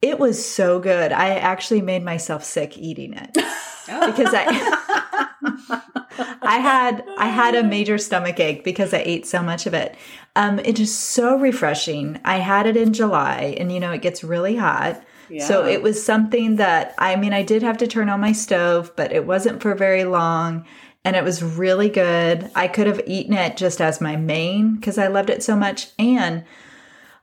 It 0.00 0.18
was 0.18 0.44
so 0.44 0.80
good. 0.80 1.12
I 1.12 1.36
actually 1.36 1.80
made 1.80 2.02
myself 2.02 2.42
sick 2.42 2.76
eating 2.76 3.14
it 3.14 3.32
because 3.34 4.34
I 4.34 5.28
I 6.42 6.58
had 6.58 7.04
I 7.18 7.26
had 7.26 7.54
a 7.54 7.62
major 7.62 7.98
stomach 7.98 8.40
ache 8.40 8.64
because 8.64 8.92
I 8.92 9.02
ate 9.04 9.26
so 9.26 9.42
much 9.42 9.66
of 9.66 9.74
it. 9.74 9.96
Um, 10.34 10.58
it 10.60 10.80
is 10.80 10.96
so 10.96 11.36
refreshing. 11.38 12.20
I 12.24 12.38
had 12.38 12.66
it 12.66 12.76
in 12.76 12.92
July, 12.92 13.54
and 13.58 13.72
you 13.72 13.78
know 13.80 13.92
it 13.92 14.02
gets 14.02 14.24
really 14.24 14.56
hot. 14.56 15.02
Yeah. 15.28 15.46
So 15.46 15.66
it 15.66 15.82
was 15.82 16.04
something 16.04 16.56
that 16.56 16.94
I 16.98 17.16
mean 17.16 17.32
I 17.32 17.42
did 17.42 17.62
have 17.62 17.78
to 17.78 17.86
turn 17.86 18.08
on 18.08 18.20
my 18.20 18.32
stove, 18.32 18.92
but 18.96 19.12
it 19.12 19.26
wasn't 19.26 19.62
for 19.62 19.74
very 19.74 20.04
long 20.04 20.66
and 21.04 21.16
it 21.16 21.24
was 21.24 21.42
really 21.42 21.88
good. 21.88 22.50
I 22.54 22.68
could 22.68 22.86
have 22.86 23.02
eaten 23.06 23.34
it 23.34 23.56
just 23.56 23.80
as 23.80 24.00
my 24.00 24.16
main 24.16 24.76
because 24.76 24.98
I 24.98 25.08
loved 25.08 25.30
it 25.30 25.42
so 25.42 25.56
much. 25.56 25.88
And 25.98 26.44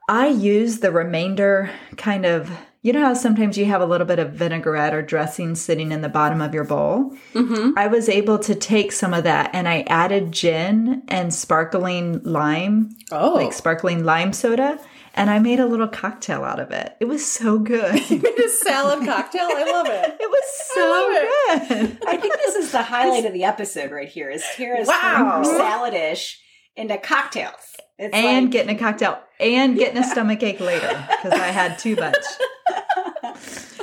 I 0.09 0.27
used 0.27 0.81
the 0.81 0.91
remainder 0.91 1.69
kind 1.95 2.25
of, 2.25 2.51
you 2.81 2.93
know 2.93 3.01
how 3.01 3.13
sometimes 3.13 3.57
you 3.57 3.65
have 3.65 3.81
a 3.81 3.85
little 3.85 4.07
bit 4.07 4.19
of 4.19 4.33
vinaigrette 4.33 4.93
or 4.93 5.01
dressing 5.01 5.55
sitting 5.55 5.91
in 5.91 6.01
the 6.01 6.09
bottom 6.09 6.41
of 6.41 6.53
your 6.53 6.63
bowl? 6.63 7.15
Mm-hmm. 7.33 7.77
I 7.77 7.87
was 7.87 8.09
able 8.09 8.39
to 8.39 8.55
take 8.55 8.91
some 8.91 9.13
of 9.13 9.23
that 9.23 9.51
and 9.53 9.67
I 9.67 9.81
added 9.87 10.31
gin 10.31 11.03
and 11.07 11.33
sparkling 11.33 12.21
lime, 12.23 12.95
oh. 13.11 13.33
like 13.35 13.53
sparkling 13.53 14.03
lime 14.03 14.33
soda 14.33 14.79
and 15.19 15.29
I 15.29 15.37
made 15.39 15.59
a 15.59 15.65
little 15.65 15.89
cocktail 15.89 16.45
out 16.45 16.61
of 16.61 16.71
it. 16.71 16.95
It 17.01 17.05
was 17.05 17.25
so 17.25 17.59
good. 17.59 18.09
you 18.09 18.19
made 18.19 18.39
a 18.39 18.47
salad 18.47 19.05
cocktail. 19.05 19.49
I 19.51 19.69
love 19.69 19.87
it. 19.87 20.15
It 20.21 20.29
was 20.29 20.49
so 20.73 21.09
good. 21.09 21.97
I 22.07 22.17
think 22.17 22.35
this 22.35 22.55
is 22.55 22.71
the 22.71 22.81
highlight 22.83 23.25
of 23.25 23.33
the 23.33 23.43
episode 23.43 23.91
right 23.91 24.07
here. 24.07 24.29
Is 24.29 24.43
Tara's 24.55 24.87
wow. 24.87 25.43
salad 25.43 25.91
dish 25.91 26.39
into 26.77 26.97
cocktails. 26.97 27.75
It's 27.97 28.15
and 28.15 28.45
like... 28.45 28.51
getting 28.51 28.75
a 28.75 28.79
cocktail 28.79 29.19
and 29.39 29.75
getting 29.75 29.97
a 29.97 30.03
stomach 30.05 30.41
ache 30.41 30.61
later 30.61 31.05
because 31.09 31.33
I 31.33 31.47
had 31.47 31.77
too 31.79 31.97
much. 31.97 32.15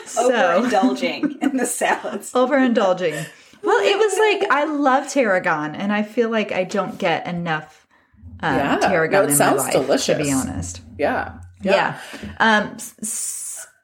so, 0.07 0.31
overindulging 0.31 1.43
in 1.43 1.59
the 1.59 1.67
salads. 1.67 2.33
Overindulging. 2.33 3.27
Well, 3.63 3.85
it 3.85 3.99
was 3.99 4.19
like 4.19 4.51
I 4.51 4.65
love 4.65 5.09
tarragon, 5.09 5.75
and 5.75 5.93
I 5.93 6.03
feel 6.03 6.31
like 6.31 6.53
I 6.53 6.65
don't 6.65 6.99
get 6.99 7.27
enough 7.27 7.87
um, 8.41 8.57
yeah. 8.57 8.77
tarragon 8.79 9.21
no, 9.21 9.23
it 9.25 9.31
in 9.31 9.37
sounds 9.37 9.59
my 9.59 9.65
life, 9.65 9.73
delicious. 9.73 10.17
to 10.17 10.23
be 10.23 10.33
honest. 10.33 10.81
Yeah. 10.99 11.39
Yeah. 11.63 12.01
yeah. 12.23 12.35
Um, 12.39 12.77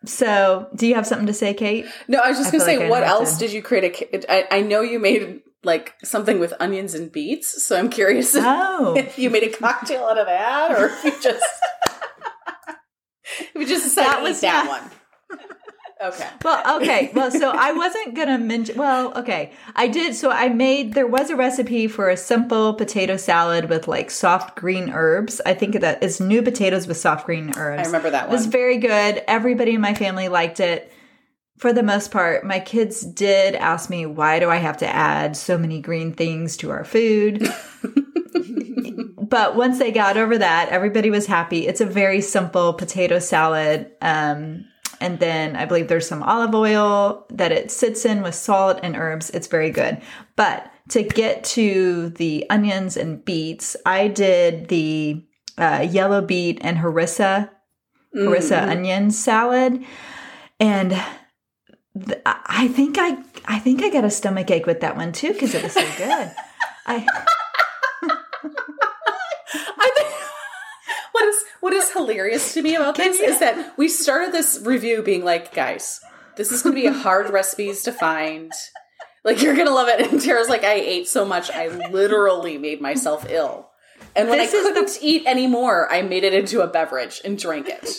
so, 0.05 0.68
do 0.75 0.87
you 0.87 0.94
have 0.94 1.07
something 1.07 1.27
to 1.27 1.35
say, 1.35 1.55
Kate? 1.55 1.87
No, 2.09 2.18
I 2.18 2.29
was 2.29 2.38
just 2.38 2.51
going 2.51 2.61
to 2.61 2.64
say, 2.64 2.79
like 2.79 2.90
what 2.90 3.05
else 3.05 3.35
to... 3.35 3.38
did 3.40 3.53
you 3.53 3.62
create? 3.62 4.03
A, 4.12 4.33
I, 4.33 4.59
I 4.59 4.61
know 4.61 4.81
you 4.81 4.98
made 4.98 5.42
like 5.64 5.94
something 6.03 6.40
with 6.40 6.53
onions 6.59 6.94
and 6.94 7.11
beets, 7.12 7.62
so 7.64 7.79
I'm 7.79 7.88
curious 7.88 8.35
oh. 8.37 8.94
if 8.96 9.18
you 9.18 9.31
made 9.31 9.44
a 9.44 9.51
cocktail 9.51 10.05
out 10.05 10.18
of 10.18 10.27
that, 10.27 10.72
or 10.72 10.87
if 10.87 11.05
you 11.05 11.12
just 11.20 11.44
if 13.40 13.55
you 13.55 13.66
just 13.66 13.85
decided 13.85 14.12
that 14.12 14.22
was 14.22 14.40
that 14.40 14.64
not... 14.64 14.83
one. 14.83 14.90
Okay. 16.02 16.28
Well, 16.42 16.80
okay. 16.80 17.10
Well, 17.14 17.30
so 17.30 17.50
I 17.50 17.72
wasn't 17.72 18.14
going 18.14 18.28
to 18.28 18.38
mention, 18.38 18.76
well, 18.76 19.16
okay. 19.18 19.52
I 19.76 19.86
did. 19.86 20.16
So 20.16 20.30
I 20.30 20.48
made, 20.48 20.94
there 20.94 21.06
was 21.06 21.30
a 21.30 21.36
recipe 21.36 21.86
for 21.86 22.10
a 22.10 22.16
simple 22.16 22.74
potato 22.74 23.16
salad 23.16 23.68
with 23.68 23.86
like 23.86 24.10
soft 24.10 24.56
green 24.56 24.90
herbs. 24.90 25.40
I 25.46 25.54
think 25.54 25.80
that 25.80 26.02
is 26.02 26.20
new 26.20 26.42
potatoes 26.42 26.88
with 26.88 26.96
soft 26.96 27.26
green 27.26 27.52
herbs. 27.56 27.82
I 27.82 27.86
remember 27.86 28.10
that 28.10 28.26
one. 28.26 28.34
It 28.34 28.36
was 28.36 28.46
very 28.46 28.78
good. 28.78 29.22
Everybody 29.28 29.74
in 29.74 29.80
my 29.80 29.94
family 29.94 30.28
liked 30.28 30.58
it. 30.58 30.92
For 31.58 31.72
the 31.72 31.84
most 31.84 32.10
part, 32.10 32.44
my 32.44 32.58
kids 32.58 33.02
did 33.02 33.54
ask 33.54 33.88
me, 33.88 34.04
why 34.04 34.40
do 34.40 34.50
I 34.50 34.56
have 34.56 34.78
to 34.78 34.88
add 34.88 35.36
so 35.36 35.56
many 35.56 35.80
green 35.80 36.12
things 36.12 36.56
to 36.56 36.70
our 36.70 36.84
food? 36.84 37.48
but 39.18 39.54
once 39.54 39.78
they 39.78 39.92
got 39.92 40.16
over 40.16 40.38
that, 40.38 40.70
everybody 40.70 41.10
was 41.10 41.26
happy. 41.26 41.68
It's 41.68 41.80
a 41.80 41.86
very 41.86 42.20
simple 42.20 42.72
potato 42.72 43.20
salad. 43.20 43.92
Um, 44.00 44.64
and 45.02 45.18
then 45.18 45.56
I 45.56 45.64
believe 45.64 45.88
there's 45.88 46.06
some 46.06 46.22
olive 46.22 46.54
oil 46.54 47.26
that 47.30 47.50
it 47.50 47.72
sits 47.72 48.04
in 48.04 48.22
with 48.22 48.36
salt 48.36 48.78
and 48.84 48.94
herbs. 48.94 49.30
It's 49.30 49.48
very 49.48 49.70
good. 49.70 50.00
But 50.36 50.72
to 50.90 51.02
get 51.02 51.42
to 51.44 52.10
the 52.10 52.46
onions 52.48 52.96
and 52.96 53.24
beets, 53.24 53.76
I 53.84 54.06
did 54.06 54.68
the 54.68 55.26
uh, 55.58 55.84
yellow 55.90 56.22
beet 56.22 56.58
and 56.60 56.78
harissa, 56.78 57.50
harissa 58.14 58.60
mm. 58.62 58.68
onion 58.68 59.10
salad. 59.10 59.84
And 60.60 60.90
th- 61.98 62.20
I 62.24 62.68
think 62.68 62.96
I, 62.96 63.18
I 63.44 63.58
think 63.58 63.82
I 63.82 63.90
got 63.90 64.04
a 64.04 64.10
stomach 64.10 64.52
ache 64.52 64.66
with 64.66 64.82
that 64.82 64.96
one 64.96 65.10
too 65.10 65.32
because 65.32 65.52
it 65.52 65.64
was 65.64 65.72
so 65.72 65.86
good. 65.98 66.32
I. 66.86 67.06
what 71.62 71.72
is 71.72 71.92
hilarious 71.92 72.55
to 72.55 72.61
me 72.61 72.75
about 72.75 72.96
this 72.96 73.20
is 73.20 73.38
that 73.38 73.79
we 73.79 73.87
started 73.87 74.33
this 74.33 74.61
review 74.64 75.01
being 75.01 75.25
like, 75.25 75.55
guys, 75.55 76.01
this 76.37 76.51
is 76.51 76.61
going 76.61 76.75
to 76.75 76.83
be 76.83 76.88
hard 76.88 77.31
recipes 77.31 77.83
to 77.85 77.92
find. 77.92 78.53
Like 79.25 79.40
you're 79.40 79.55
gonna 79.55 79.70
love 79.70 79.87
it. 79.88 80.11
And 80.11 80.20
Tara's 80.20 80.48
like, 80.48 80.64
I 80.64 80.75
ate 80.75 81.07
so 81.07 81.25
much, 81.25 81.48
I 81.53 81.68
literally 81.90 82.59
made 82.59 82.81
myself 82.81 83.25
ill. 83.31 83.70
And 84.16 84.29
when 84.29 84.38
this 84.38 84.53
I 84.53 84.62
couldn't 84.62 84.88
the... 84.88 84.98
eat 85.01 85.27
anymore, 85.27 85.87
I 85.92 86.03
made 86.03 86.25
it 86.25 86.35
into 86.35 86.61
a 86.61 86.66
beverage 86.66 87.20
and 87.25 87.38
drank 87.38 87.68
it. 87.68 87.98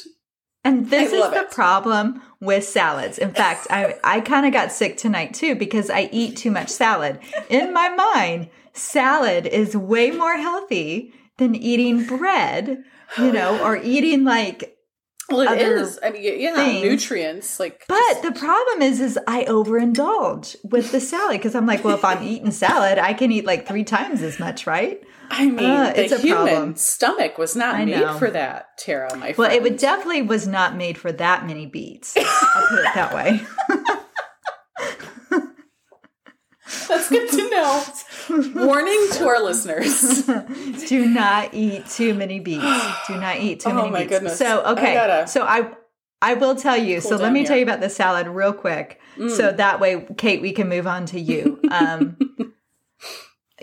And 0.66 0.90
this 0.90 1.14
is 1.14 1.24
the 1.24 1.44
it. 1.44 1.52
problem 1.52 2.22
with 2.42 2.66
salads. 2.66 3.18
In 3.18 3.34
fact, 3.34 3.68
I 3.70 3.98
I 4.04 4.20
kind 4.20 4.46
of 4.46 4.52
got 4.52 4.74
sick 4.74 4.98
tonight 4.98 5.34
too 5.34 5.56
because 5.56 5.90
I 5.90 6.10
eat 6.12 6.36
too 6.36 6.52
much 6.52 6.68
salad. 6.68 7.20
In 7.50 7.72
my 7.72 7.88
mind, 7.88 8.50
salad 8.74 9.48
is 9.48 9.78
way 9.78 10.12
more 10.12 10.36
healthy 10.36 11.14
than 11.38 11.56
eating 11.56 12.06
bread 12.06 12.84
you 13.18 13.32
know, 13.32 13.64
or 13.64 13.78
eating 13.78 14.24
like 14.24 14.74
well, 15.30 15.54
it 15.54 15.62
is. 15.62 16.00
I 16.04 16.12
mean, 16.12 16.40
yeah, 16.40 16.56
things. 16.56 16.84
nutrients. 16.84 17.60
Like, 17.60 17.86
but 17.88 18.22
the 18.22 18.34
problem 18.34 18.82
is, 18.82 19.00
is 19.00 19.18
I 19.26 19.46
overindulge 19.46 20.58
with 20.64 20.92
the 20.92 21.00
salad 21.00 21.38
because 21.38 21.56
I'm 21.56 21.66
like, 21.66 21.84
well, 21.84 21.96
if 21.96 22.04
I'm 22.04 22.24
eating 22.24 22.52
salad, 22.52 23.00
I 23.00 23.14
can 23.14 23.32
eat 23.32 23.46
like 23.46 23.68
three 23.68 23.86
times 23.86 24.22
as 24.22 24.40
much, 24.40 24.68
right? 24.68 25.02
I 25.30 25.46
mean, 25.50 25.66
uh, 25.66 25.94
the 25.94 26.20
human 26.20 26.48
problem. 26.48 26.76
stomach 26.76 27.38
was 27.38 27.56
not 27.56 27.76
I 27.76 27.86
made 27.86 28.02
know. 28.02 28.18
for 28.20 28.30
that, 28.32 28.78
Tara. 28.78 29.16
My 29.16 29.34
friend. 29.34 29.38
well, 29.38 29.52
it 29.52 29.64
would 29.64 29.78
definitely 29.78 30.24
was 30.24 30.46
not 30.46 30.76
made 30.76 30.98
for 30.98 31.12
that 31.14 31.48
many 31.48 31.66
beets. 31.66 32.16
I'll 32.18 32.68
put 32.68 32.80
it 32.80 32.94
that 32.94 33.14
way. 33.16 33.42
That's 36.88 37.10
good 37.10 37.30
to 37.30 37.50
know. 37.50 37.84
Warning 38.66 39.08
to 39.14 39.28
our 39.28 39.42
listeners: 39.42 40.24
Do 40.88 41.06
not 41.06 41.54
eat 41.54 41.88
too 41.88 42.14
many 42.14 42.40
beets. 42.40 42.64
Do 43.08 43.20
not 43.20 43.40
eat 43.40 43.62
too 43.62 43.70
oh, 43.70 43.74
many. 43.74 43.88
Oh 43.88 43.92
my 43.92 44.00
beets. 44.00 44.10
goodness! 44.10 44.38
So 44.38 44.64
okay, 44.66 44.98
I 44.98 45.26
so 45.26 45.44
I 45.44 45.72
I 46.22 46.36
will 46.36 46.56
tell 46.56 46.78
you. 46.78 47.02
Cool 47.02 47.12
so 47.12 47.16
let 47.18 47.32
me 47.34 47.40
here. 47.40 47.48
tell 47.48 47.58
you 47.58 47.64
about 47.64 47.82
the 47.82 47.90
salad 47.90 48.28
real 48.28 48.54
quick. 48.54 49.00
Mm. 49.18 49.30
So 49.30 49.52
that 49.52 49.80
way, 49.80 50.08
Kate, 50.18 50.42
we 50.42 50.52
can 50.52 50.70
move 50.70 50.88
on 50.88 51.06
to 51.08 51.20
you. 51.20 51.60
Um, 51.70 52.18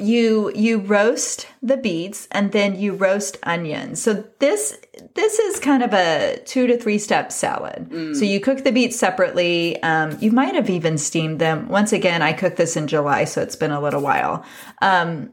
you 0.01 0.51
you 0.55 0.79
roast 0.79 1.47
the 1.63 1.77
beets 1.77 2.27
and 2.31 2.53
then 2.53 2.79
you 2.79 2.95
roast 2.95 3.37
onions. 3.43 4.01
So 4.01 4.25
this 4.39 4.79
this 5.15 5.39
is 5.39 5.61
kind 5.61 5.83
of 5.83 5.93
a 5.93 6.41
two 6.45 6.67
to 6.67 6.77
three 6.77 6.99
step 6.99 7.31
salad. 7.33 7.89
Mm. 7.91 8.17
so 8.17 8.25
you 8.25 8.41
cook 8.41 8.65
the 8.65 8.73
beets 8.73 8.99
separately. 8.99 9.81
Um, 9.83 10.17
you 10.21 10.33
might 10.33 10.55
have 10.55 10.71
even 10.71 10.99
steamed 10.99 11.39
them. 11.39 11.69
Once 11.69 11.93
again 11.93 12.23
i 12.23 12.33
cooked 12.33 12.57
this 12.57 12.77
in 12.77 12.87
july 12.87 13.25
so 13.25 13.43
it's 13.43 13.57
been 13.57 13.71
a 13.71 13.81
little 13.81 14.03
while. 14.03 14.45
Um, 14.81 15.33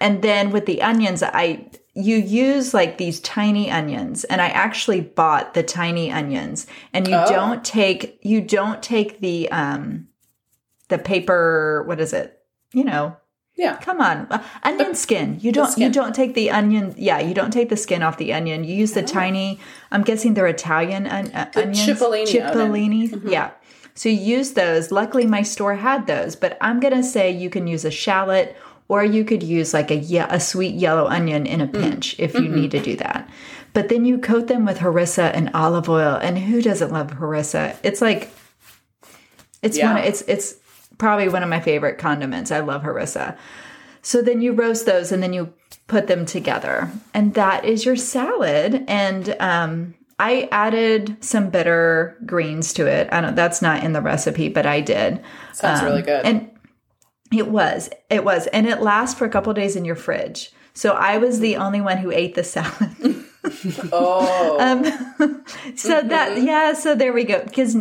and 0.00 0.22
then 0.22 0.50
with 0.50 0.66
the 0.66 0.82
onions 0.82 1.22
i 1.22 1.68
you 1.94 2.16
use 2.16 2.74
like 2.74 2.98
these 2.98 3.20
tiny 3.20 3.70
onions. 3.70 4.24
And 4.24 4.40
i 4.40 4.48
actually 4.48 5.00
bought 5.00 5.54
the 5.54 5.62
tiny 5.62 6.12
onions. 6.12 6.66
And 6.92 7.08
you 7.08 7.16
oh. 7.16 7.28
don't 7.28 7.64
take 7.64 8.18
you 8.22 8.40
don't 8.40 8.82
take 8.82 9.20
the 9.20 9.50
um 9.50 10.08
the 10.88 10.98
paper 10.98 11.84
what 11.86 12.00
is 12.00 12.12
it? 12.12 12.34
You 12.72 12.84
know 12.84 13.16
Yeah. 13.58 13.76
Come 13.76 14.00
on, 14.00 14.26
uh, 14.30 14.42
onion 14.62 14.94
skin. 14.94 15.38
You 15.40 15.50
don't. 15.52 15.68
skin. 15.70 15.82
You 15.82 15.90
don't 15.92 16.14
take 16.14 16.32
the 16.34 16.50
onion. 16.50 16.94
Yeah, 16.96 17.18
you 17.18 17.34
don't 17.34 17.50
take 17.50 17.68
the 17.68 17.76
skin 17.76 18.02
off 18.02 18.16
the 18.16 18.32
onion. 18.32 18.62
You 18.64 18.74
use 18.74 18.92
the 18.92 19.02
tiny. 19.02 19.58
I'm 19.90 20.02
guessing 20.04 20.34
they're 20.34 20.46
Italian 20.46 21.06
on, 21.08 21.26
uh, 21.32 21.50
onions. 21.56 21.78
cipollini. 21.86 22.26
Cipollini. 22.26 23.30
Yeah. 23.30 23.50
So 23.94 24.08
you 24.08 24.36
use 24.38 24.52
those. 24.52 24.92
Luckily, 24.92 25.26
my 25.26 25.42
store 25.42 25.74
had 25.74 26.06
those. 26.06 26.36
But 26.36 26.56
I'm 26.60 26.78
gonna 26.78 27.02
say 27.02 27.32
you 27.32 27.50
can 27.50 27.66
use 27.66 27.84
a 27.84 27.90
shallot, 27.90 28.56
or 28.86 29.02
you 29.04 29.24
could 29.24 29.42
use 29.42 29.74
like 29.74 29.90
a 29.90 29.96
ye- 29.96 30.18
a 30.18 30.38
sweet 30.38 30.76
yellow 30.76 31.06
onion 31.08 31.44
in 31.44 31.60
a 31.60 31.66
pinch 31.66 32.14
if 32.20 32.34
you 32.34 32.48
need 32.48 32.70
to 32.70 32.80
do 32.80 32.94
that. 32.96 33.28
But 33.74 33.88
then 33.88 34.04
you 34.04 34.18
coat 34.18 34.46
them 34.46 34.64
with 34.64 34.78
harissa 34.78 35.32
and 35.34 35.50
olive 35.52 35.88
oil. 35.88 36.14
And 36.22 36.38
who 36.38 36.62
doesn't 36.62 36.92
love 36.92 37.08
harissa? 37.18 37.74
It's 37.82 38.00
like 38.00 38.30
it's 39.62 39.76
Yeah. 39.76 39.94
one. 39.94 40.04
It's 40.04 40.22
it's 40.22 40.54
probably 40.98 41.28
one 41.28 41.42
of 41.42 41.48
my 41.48 41.60
favorite 41.60 41.98
condiments. 41.98 42.50
I 42.50 42.60
love 42.60 42.82
harissa. 42.82 43.36
So 44.02 44.22
then 44.22 44.40
you 44.40 44.52
roast 44.52 44.86
those 44.86 45.12
and 45.12 45.22
then 45.22 45.32
you 45.32 45.52
put 45.86 46.06
them 46.06 46.26
together, 46.26 46.90
and 47.14 47.34
that 47.34 47.64
is 47.64 47.84
your 47.84 47.96
salad. 47.96 48.84
And 48.86 49.34
um, 49.40 49.94
I 50.18 50.48
added 50.50 51.16
some 51.20 51.50
bitter 51.50 52.16
greens 52.26 52.72
to 52.74 52.86
it. 52.86 53.08
I 53.12 53.20
don't. 53.20 53.34
That's 53.34 53.62
not 53.62 53.84
in 53.84 53.92
the 53.92 54.02
recipe, 54.02 54.48
but 54.48 54.66
I 54.66 54.80
did. 54.80 55.22
Sounds 55.52 55.82
really 55.82 56.02
good. 56.02 56.24
And 56.24 56.50
it 57.32 57.48
was, 57.48 57.90
it 58.10 58.24
was, 58.24 58.46
and 58.48 58.66
it 58.66 58.80
lasts 58.80 59.18
for 59.18 59.24
a 59.24 59.30
couple 59.30 59.52
days 59.52 59.76
in 59.76 59.84
your 59.84 59.96
fridge. 59.96 60.50
So 60.72 60.92
I 60.92 61.18
was 61.18 61.40
the 61.40 61.56
only 61.56 61.80
one 61.80 61.98
who 61.98 62.10
ate 62.10 62.34
the 62.34 62.44
salad. 62.44 63.24
oh. 63.92 64.56
Um, 64.58 64.84
so 65.76 66.02
that 66.02 66.42
yeah, 66.42 66.72
so 66.72 66.94
there 66.94 67.12
we 67.12 67.24
go. 67.24 67.42
Because 67.44 67.76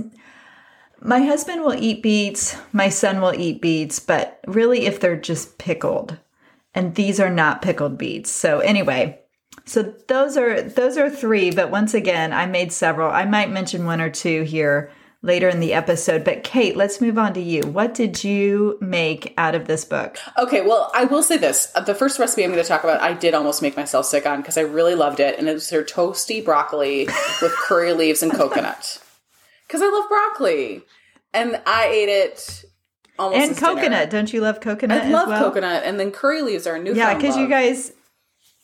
my 1.01 1.21
husband 1.21 1.61
will 1.63 1.75
eat 1.75 2.01
beets, 2.01 2.57
my 2.73 2.89
son 2.89 3.21
will 3.21 3.33
eat 3.33 3.61
beets, 3.61 3.99
but 3.99 4.39
really 4.47 4.85
if 4.85 4.99
they're 4.99 5.19
just 5.19 5.57
pickled, 5.57 6.17
and 6.73 6.95
these 6.95 7.19
are 7.19 7.29
not 7.29 7.61
pickled 7.61 7.97
beets. 7.97 8.29
So 8.31 8.59
anyway, 8.59 9.19
so 9.65 9.93
those 10.07 10.37
are 10.37 10.61
those 10.61 10.97
are 10.97 11.09
three. 11.09 11.51
But 11.51 11.71
once 11.71 11.93
again, 11.93 12.33
I 12.33 12.45
made 12.45 12.71
several. 12.71 13.11
I 13.11 13.25
might 13.25 13.49
mention 13.51 13.85
one 13.85 14.01
or 14.01 14.09
two 14.09 14.43
here 14.43 14.91
later 15.23 15.49
in 15.49 15.59
the 15.59 15.73
episode. 15.73 16.23
But 16.23 16.43
Kate, 16.43 16.77
let's 16.77 17.01
move 17.01 17.17
on 17.17 17.33
to 17.33 17.41
you. 17.41 17.61
What 17.61 17.93
did 17.93 18.23
you 18.23 18.77
make 18.79 19.33
out 19.37 19.55
of 19.55 19.65
this 19.65 19.83
book? 19.83 20.17
Okay, 20.37 20.61
well, 20.61 20.91
I 20.93 21.05
will 21.05 21.23
say 21.23 21.37
this. 21.37 21.71
Uh, 21.75 21.81
The 21.81 21.95
first 21.95 22.19
recipe 22.19 22.43
I'm 22.43 22.51
going 22.51 22.61
to 22.61 22.67
talk 22.67 22.83
about, 22.83 23.01
I 23.01 23.13
did 23.13 23.33
almost 23.33 23.61
make 23.61 23.75
myself 23.75 24.05
sick 24.05 24.25
on 24.25 24.41
because 24.41 24.57
I 24.57 24.61
really 24.61 24.95
loved 24.95 25.19
it. 25.19 25.37
And 25.37 25.49
it 25.49 25.53
was 25.53 25.69
their 25.69 25.83
toasty 25.83 26.43
broccoli 26.43 27.07
with 27.41 27.51
curry 27.55 27.93
leaves 27.93 28.21
and 28.21 28.31
coconut. 28.31 29.01
Because 29.67 29.81
I 29.81 29.89
love 29.89 30.07
broccoli. 30.09 30.83
And 31.33 31.61
I 31.65 31.87
ate 31.87 32.09
it 32.09 32.65
almost 33.19 33.41
And 33.41 33.51
as 33.51 33.59
dinner. 33.59 33.75
coconut. 33.75 34.09
Don't 34.09 34.31
you 34.31 34.41
love 34.41 34.61
coconut? 34.61 35.03
I 35.03 35.09
love 35.09 35.27
well? 35.27 35.43
coconut. 35.43 35.83
And 35.85 35.99
then 35.99 36.11
curry 36.11 36.41
leaves 36.41 36.65
are 36.65 36.75
a 36.75 36.79
new 36.81 36.93
Yeah, 36.93 37.13
because 37.15 37.35
you 37.35 37.47
guys. 37.47 37.91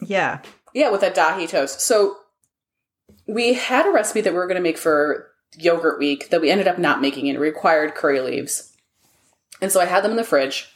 Yeah. 0.01 0.39
Yeah, 0.73 0.89
with 0.89 1.01
that 1.01 1.15
dahi 1.15 1.47
toast. 1.47 1.81
So 1.81 2.17
we 3.27 3.53
had 3.53 3.85
a 3.85 3.91
recipe 3.91 4.21
that 4.21 4.31
we 4.33 4.37
were 4.37 4.47
going 4.47 4.55
to 4.55 4.61
make 4.61 4.77
for 4.77 5.29
yogurt 5.57 5.99
week 5.99 6.29
that 6.29 6.41
we 6.41 6.49
ended 6.49 6.67
up 6.67 6.79
not 6.79 7.01
making 7.01 7.27
it 7.27 7.39
required 7.39 7.93
curry 7.95 8.19
leaves. 8.21 8.75
And 9.61 9.71
so 9.71 9.79
I 9.79 9.85
had 9.85 10.03
them 10.03 10.11
in 10.11 10.17
the 10.17 10.23
fridge 10.23 10.69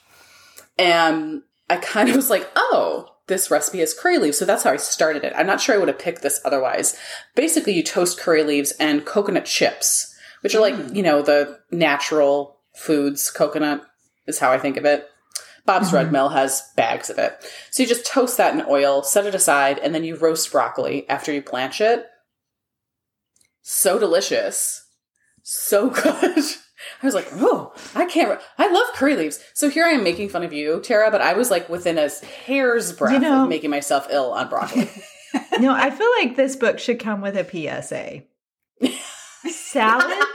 and 0.77 1.41
I 1.69 1.77
kind 1.77 2.09
of 2.09 2.15
was 2.17 2.29
like, 2.29 2.49
oh, 2.55 3.15
this 3.27 3.51
recipe 3.51 3.79
has 3.79 3.93
curry 3.93 4.17
leaves. 4.17 4.37
So 4.37 4.45
that's 4.45 4.63
how 4.63 4.71
I 4.71 4.77
started 4.77 5.23
it. 5.23 5.33
I'm 5.35 5.47
not 5.47 5.59
sure 5.59 5.75
I 5.75 5.77
would 5.77 5.87
have 5.89 5.99
picked 5.99 6.21
this 6.21 6.39
otherwise. 6.45 6.97
Basically, 7.35 7.73
you 7.73 7.83
toast 7.83 8.19
curry 8.19 8.43
leaves 8.43 8.71
and 8.79 9.05
coconut 9.05 9.45
chips, 9.45 10.15
which 10.41 10.55
are 10.55 10.61
like, 10.61 10.75
hmm. 10.75 10.95
you 10.95 11.03
know, 11.03 11.21
the 11.21 11.59
natural 11.71 12.59
foods. 12.75 13.29
Coconut 13.29 13.85
is 14.27 14.39
how 14.39 14.51
I 14.51 14.57
think 14.57 14.77
of 14.77 14.85
it. 14.85 15.07
Bob's 15.65 15.87
mm-hmm. 15.87 15.97
Red 15.97 16.11
Mill 16.11 16.29
has 16.29 16.63
bags 16.75 17.09
of 17.09 17.17
it. 17.17 17.35
So 17.71 17.83
you 17.83 17.89
just 17.89 18.05
toast 18.05 18.37
that 18.37 18.53
in 18.53 18.65
oil, 18.69 19.03
set 19.03 19.25
it 19.25 19.35
aside, 19.35 19.79
and 19.79 19.93
then 19.93 20.03
you 20.03 20.15
roast 20.15 20.51
broccoli 20.51 21.07
after 21.09 21.33
you 21.33 21.41
blanch 21.41 21.81
it. 21.81 22.05
So 23.61 23.99
delicious. 23.99 24.87
So 25.43 25.89
good. 26.03 26.43
I 27.01 27.05
was 27.05 27.13
like, 27.13 27.27
oh, 27.33 27.73
I 27.95 28.05
can't. 28.05 28.29
Re- 28.29 28.45
I 28.57 28.71
love 28.71 28.93
curry 28.93 29.15
leaves. 29.15 29.43
So 29.53 29.69
here 29.69 29.85
I 29.85 29.89
am 29.89 30.03
making 30.03 30.29
fun 30.29 30.43
of 30.43 30.53
you, 30.53 30.79
Tara, 30.79 31.11
but 31.11 31.21
I 31.21 31.33
was 31.33 31.51
like 31.51 31.67
within 31.67 31.97
a 31.97 32.09
hair's 32.45 32.93
breadth 32.93 33.15
You 33.15 33.19
know- 33.19 33.43
of 33.43 33.49
making 33.49 33.69
myself 33.69 34.07
ill 34.09 34.31
on 34.31 34.49
broccoli. 34.49 34.89
No, 35.59 35.73
I 35.73 35.89
feel 35.89 36.09
like 36.19 36.35
this 36.35 36.55
book 36.55 36.79
should 36.79 36.99
come 36.99 37.21
with 37.21 37.35
a 37.35 37.43
PSA. 37.43 38.23
Salads 39.49 40.25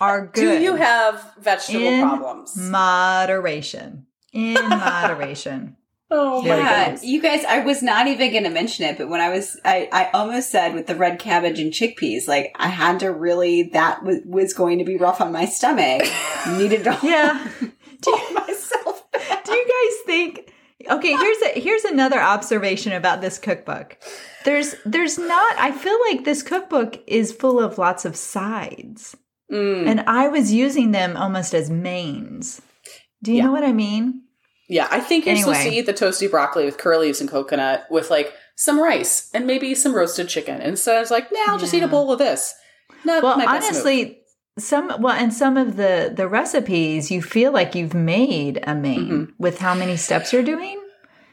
are 0.00 0.26
good. 0.26 0.58
Do 0.58 0.62
you 0.62 0.76
have 0.76 1.34
vegetable 1.38 1.86
in 1.86 2.08
problems? 2.08 2.56
moderation? 2.56 4.06
In 4.32 4.54
moderation. 4.68 5.76
oh 6.10 6.42
There 6.42 6.56
we 6.56 6.62
go. 6.62 7.02
You 7.02 7.22
guys, 7.22 7.44
I 7.44 7.60
was 7.60 7.82
not 7.82 8.06
even 8.06 8.30
going 8.30 8.44
to 8.44 8.50
mention 8.50 8.84
it, 8.84 8.98
but 8.98 9.08
when 9.08 9.20
I 9.20 9.30
was, 9.30 9.58
I, 9.64 9.88
I 9.92 10.10
almost 10.12 10.50
said 10.50 10.74
with 10.74 10.86
the 10.86 10.94
red 10.94 11.18
cabbage 11.18 11.58
and 11.58 11.72
chickpeas, 11.72 12.28
like 12.28 12.54
I 12.56 12.68
had 12.68 13.00
to 13.00 13.12
really, 13.12 13.64
that 13.74 14.04
was, 14.04 14.18
was 14.24 14.52
going 14.54 14.78
to 14.78 14.84
be 14.84 14.96
rough 14.96 15.20
on 15.20 15.32
my 15.32 15.46
stomach. 15.46 16.02
Needed 16.48 16.84
to 16.84 16.98
Yeah. 17.02 17.48
Do 18.00 18.16
myself 18.32 19.10
back. 19.10 19.44
Do 19.44 19.52
you 19.52 19.66
guys 19.66 20.06
think? 20.06 20.52
Okay, 20.88 21.16
here's 21.16 21.42
a 21.42 21.60
here's 21.60 21.84
another 21.84 22.20
observation 22.20 22.92
about 22.92 23.20
this 23.20 23.38
cookbook. 23.38 23.98
There's 24.44 24.76
there's 24.84 25.18
not. 25.18 25.58
I 25.58 25.72
feel 25.72 25.98
like 26.08 26.24
this 26.24 26.44
cookbook 26.44 27.02
is 27.08 27.32
full 27.32 27.58
of 27.58 27.76
lots 27.76 28.04
of 28.04 28.14
sides, 28.14 29.16
Mm. 29.50 29.86
and 29.88 30.00
I 30.06 30.28
was 30.28 30.52
using 30.52 30.90
them 30.90 31.16
almost 31.16 31.54
as 31.54 31.70
mains. 31.70 32.60
Do 33.22 33.30
you 33.32 33.38
Yeah. 33.38 33.44
know 33.46 33.52
what 33.52 33.64
I 33.64 33.72
mean? 33.72 34.22
Yeah, 34.68 34.86
I 34.90 35.00
think 35.00 35.24
you're 35.24 35.36
supposed 35.36 35.62
to 35.62 35.70
eat 35.72 35.86
the 35.86 35.94
toasty 35.94 36.30
broccoli 36.30 36.66
with 36.66 36.76
curry 36.76 36.98
leaves 36.98 37.20
and 37.22 37.30
coconut 37.30 37.86
with 37.90 38.10
like 38.10 38.34
some 38.56 38.78
rice 38.78 39.30
and 39.32 39.46
maybe 39.46 39.74
some 39.74 39.94
roasted 39.94 40.28
chicken. 40.28 40.60
Instead, 40.60 41.00
was 41.00 41.10
like, 41.10 41.32
nah, 41.32 41.38
I'll 41.48 41.58
just 41.58 41.72
eat 41.72 41.82
a 41.82 41.88
bowl 41.88 42.12
of 42.12 42.18
this. 42.18 42.54
Not 43.04 43.22
Well, 43.22 43.36
best 43.38 43.48
move. 43.48 43.54
honestly, 43.64 44.18
some 44.58 44.92
well, 45.00 45.14
and 45.14 45.32
some 45.32 45.56
of 45.56 45.76
the 45.76 46.12
the 46.14 46.28
recipes 46.28 47.10
you 47.10 47.22
feel 47.22 47.50
like 47.52 47.74
you've 47.74 47.94
made 47.94 48.62
a 48.66 48.74
main 48.74 49.32
with 49.38 49.58
how 49.60 49.72
many 49.74 49.96
steps 49.96 50.32
you're 50.32 50.42
doing. 50.42 50.78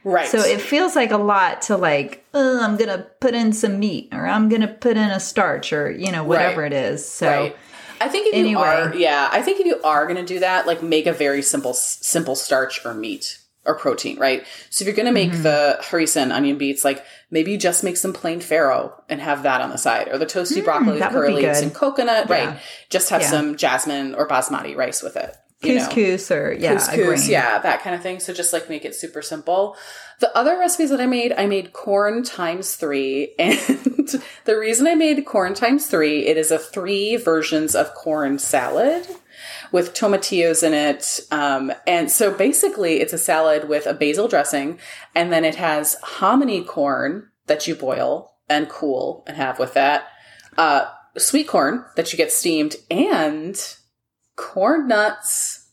right? 0.05 0.27
So 0.27 0.37
it 0.37 0.61
feels 0.61 0.95
like 0.95 1.09
a 1.11 1.17
lot 1.17 1.63
to 1.63 1.75
like, 1.75 2.23
oh, 2.35 2.63
I'm 2.63 2.77
gonna 2.77 3.07
put 3.19 3.33
in 3.33 3.51
some 3.51 3.79
meat 3.79 4.09
or 4.13 4.27
I'm 4.27 4.47
gonna 4.49 4.67
put 4.67 4.95
in 4.97 5.09
a 5.09 5.19
starch 5.19 5.73
or 5.73 5.89
you 5.91 6.11
know 6.11 6.23
whatever 6.23 6.61
Right. 6.61 6.71
it 6.71 6.75
is. 6.93 7.09
So 7.09 7.27
right. 7.27 7.55
I 8.01 8.07
think 8.09 8.33
if 8.33 8.45
you 8.47 8.59
are, 8.59 8.93
yeah, 8.95 9.29
I 9.31 9.41
think 9.41 9.59
if 9.59 9.65
you 9.65 9.81
are 9.83 10.05
going 10.05 10.17
to 10.17 10.25
do 10.25 10.39
that, 10.39 10.67
like 10.67 10.83
make 10.83 11.05
a 11.07 11.13
very 11.13 11.41
simple, 11.41 11.73
simple 11.73 12.35
starch 12.35 12.85
or 12.85 12.93
meat 12.93 13.39
or 13.65 13.73
protein, 13.75 14.19
right? 14.19 14.45
So 14.69 14.83
if 14.83 14.87
you're 14.87 14.95
going 14.95 15.11
to 15.13 15.19
Mm-hmm. 15.19 15.31
make 15.31 15.43
the 15.43 15.79
harissa 15.81 16.17
and 16.21 16.31
onion 16.31 16.57
beets, 16.57 16.85
like 16.85 17.03
maybe 17.31 17.51
you 17.51 17.57
just 17.57 17.83
make 17.83 17.97
some 17.97 18.13
plain 18.13 18.39
farro 18.39 18.93
and 19.09 19.19
have 19.21 19.43
that 19.43 19.61
on 19.61 19.69
the 19.71 19.77
side, 19.77 20.07
or 20.09 20.17
the 20.17 20.25
toasty 20.25 20.63
broccoli 20.63 20.87
with 20.91 20.95
Mm, 20.97 20.99
that 20.99 21.13
would 21.13 21.19
curly 21.27 21.45
and 21.45 21.73
coconut, 21.73 22.27
Yeah. 22.29 22.35
right? 22.51 22.59
Just 22.89 23.09
have 23.09 23.21
Yeah. 23.21 23.29
some 23.29 23.55
jasmine 23.57 24.13
or 24.13 24.27
basmati 24.27 24.75
rice 24.75 25.01
with 25.01 25.15
it. 25.15 25.35
You 25.65 25.75
know? 25.75 25.87
couscous 25.87 26.31
or 26.31 26.53
yeah, 26.53 26.75
couscous, 26.75 27.27
yeah, 27.27 27.59
that 27.59 27.81
kind 27.81 27.95
of 27.95 28.01
thing. 28.01 28.19
So 28.19 28.33
just 28.33 28.53
like 28.53 28.69
make 28.69 28.85
it 28.85 28.95
super 28.95 29.21
simple. 29.21 29.75
The 30.19 30.35
other 30.37 30.57
recipes 30.57 30.91
that 30.91 31.01
I 31.01 31.05
made, 31.05 31.33
I 31.33 31.45
made 31.45 31.73
corn 31.73 32.23
times 32.23 32.75
three. 32.75 33.33
And 33.39 34.21
the 34.45 34.57
reason 34.57 34.85
I 34.85 34.93
made 34.93 35.25
corn 35.25 35.55
times 35.55 35.87
three, 35.87 36.27
it 36.27 36.37
is 36.37 36.51
a 36.51 36.59
three 36.59 37.17
versions 37.17 37.73
of 37.73 37.93
corn 37.95 38.37
salad 38.37 39.07
with 39.71 39.93
tomatillos 39.93 40.63
in 40.63 40.73
it. 40.73 41.21
Um, 41.31 41.73
and 41.87 42.11
so 42.11 42.31
basically 42.31 43.01
it's 43.01 43.13
a 43.13 43.17
salad 43.17 43.67
with 43.67 43.87
a 43.87 43.93
basil 43.93 44.27
dressing 44.27 44.79
and 45.15 45.33
then 45.33 45.43
it 45.43 45.55
has 45.55 45.95
hominy 46.01 46.63
corn 46.63 47.29
that 47.47 47.67
you 47.67 47.75
boil 47.75 48.35
and 48.47 48.69
cool 48.69 49.23
and 49.27 49.37
have 49.37 49.59
with 49.59 49.73
that. 49.73 50.07
Uh, 50.57 50.85
sweet 51.17 51.47
corn 51.47 51.85
that 51.95 52.11
you 52.11 52.17
get 52.17 52.31
steamed 52.31 52.75
and 52.89 53.75
corn 54.35 54.87
nuts 54.87 55.69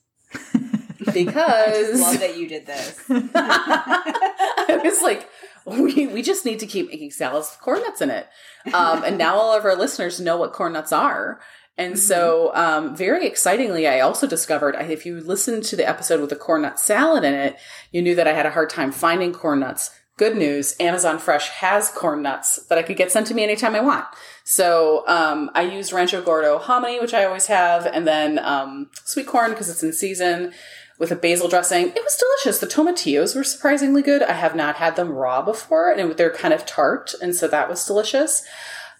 because 1.12 2.00
Love 2.00 2.20
that 2.20 2.36
you 2.38 2.48
did 2.48 2.66
this. 2.66 3.00
I 3.08 4.80
was 4.82 5.02
like, 5.02 5.28
we, 5.64 6.06
we 6.06 6.22
just 6.22 6.44
need 6.44 6.60
to 6.60 6.66
keep 6.66 6.88
making 6.88 7.10
salads 7.10 7.50
with 7.50 7.60
corn 7.60 7.82
nuts 7.82 8.00
in 8.00 8.10
it. 8.10 8.26
Um, 8.72 9.04
and 9.04 9.18
now 9.18 9.36
all 9.36 9.56
of 9.56 9.64
our 9.64 9.76
listeners 9.76 10.20
know 10.20 10.36
what 10.36 10.52
corn 10.52 10.72
nuts 10.72 10.92
are. 10.92 11.40
And 11.78 11.98
so, 11.98 12.54
um, 12.54 12.94
very 12.94 13.26
excitingly, 13.26 13.88
I 13.88 14.00
also 14.00 14.26
discovered 14.26 14.76
if 14.78 15.06
you 15.06 15.20
listened 15.20 15.64
to 15.64 15.76
the 15.76 15.88
episode 15.88 16.20
with 16.20 16.30
the 16.30 16.36
corn 16.36 16.62
nut 16.62 16.78
salad 16.78 17.24
in 17.24 17.32
it, 17.32 17.56
you 17.90 18.02
knew 18.02 18.14
that 18.14 18.28
I 18.28 18.34
had 18.34 18.44
a 18.44 18.50
hard 18.50 18.68
time 18.68 18.92
finding 18.92 19.32
corn 19.32 19.60
nuts. 19.60 19.90
Good 20.18 20.36
news 20.36 20.76
Amazon 20.78 21.18
Fresh 21.18 21.48
has 21.48 21.88
corn 21.88 22.22
nuts 22.22 22.66
that 22.66 22.76
I 22.76 22.82
could 22.82 22.98
get 22.98 23.10
sent 23.10 23.26
to 23.28 23.34
me 23.34 23.42
anytime 23.42 23.74
I 23.74 23.80
want. 23.80 24.04
So 24.44 25.04
um, 25.06 25.50
I 25.54 25.62
use 25.62 25.92
Rancho 25.92 26.22
Gordo 26.22 26.58
hominy, 26.58 27.00
which 27.00 27.14
I 27.14 27.24
always 27.24 27.46
have, 27.46 27.86
and 27.86 28.06
then 28.06 28.38
um, 28.38 28.90
sweet 29.04 29.26
corn 29.26 29.50
because 29.50 29.68
it's 29.68 29.82
in 29.82 29.92
season 29.92 30.52
with 30.98 31.10
a 31.10 31.16
basil 31.16 31.48
dressing. 31.48 31.88
It 31.88 32.02
was 32.02 32.16
delicious. 32.16 32.60
The 32.60 32.66
tomatillos 32.66 33.34
were 33.34 33.44
surprisingly 33.44 34.02
good. 34.02 34.22
I 34.22 34.32
have 34.32 34.54
not 34.54 34.76
had 34.76 34.96
them 34.96 35.10
raw 35.10 35.42
before, 35.42 35.90
and 35.90 36.12
they're 36.12 36.30
kind 36.30 36.54
of 36.54 36.66
tart, 36.66 37.14
and 37.20 37.34
so 37.34 37.48
that 37.48 37.68
was 37.68 37.84
delicious. 37.84 38.44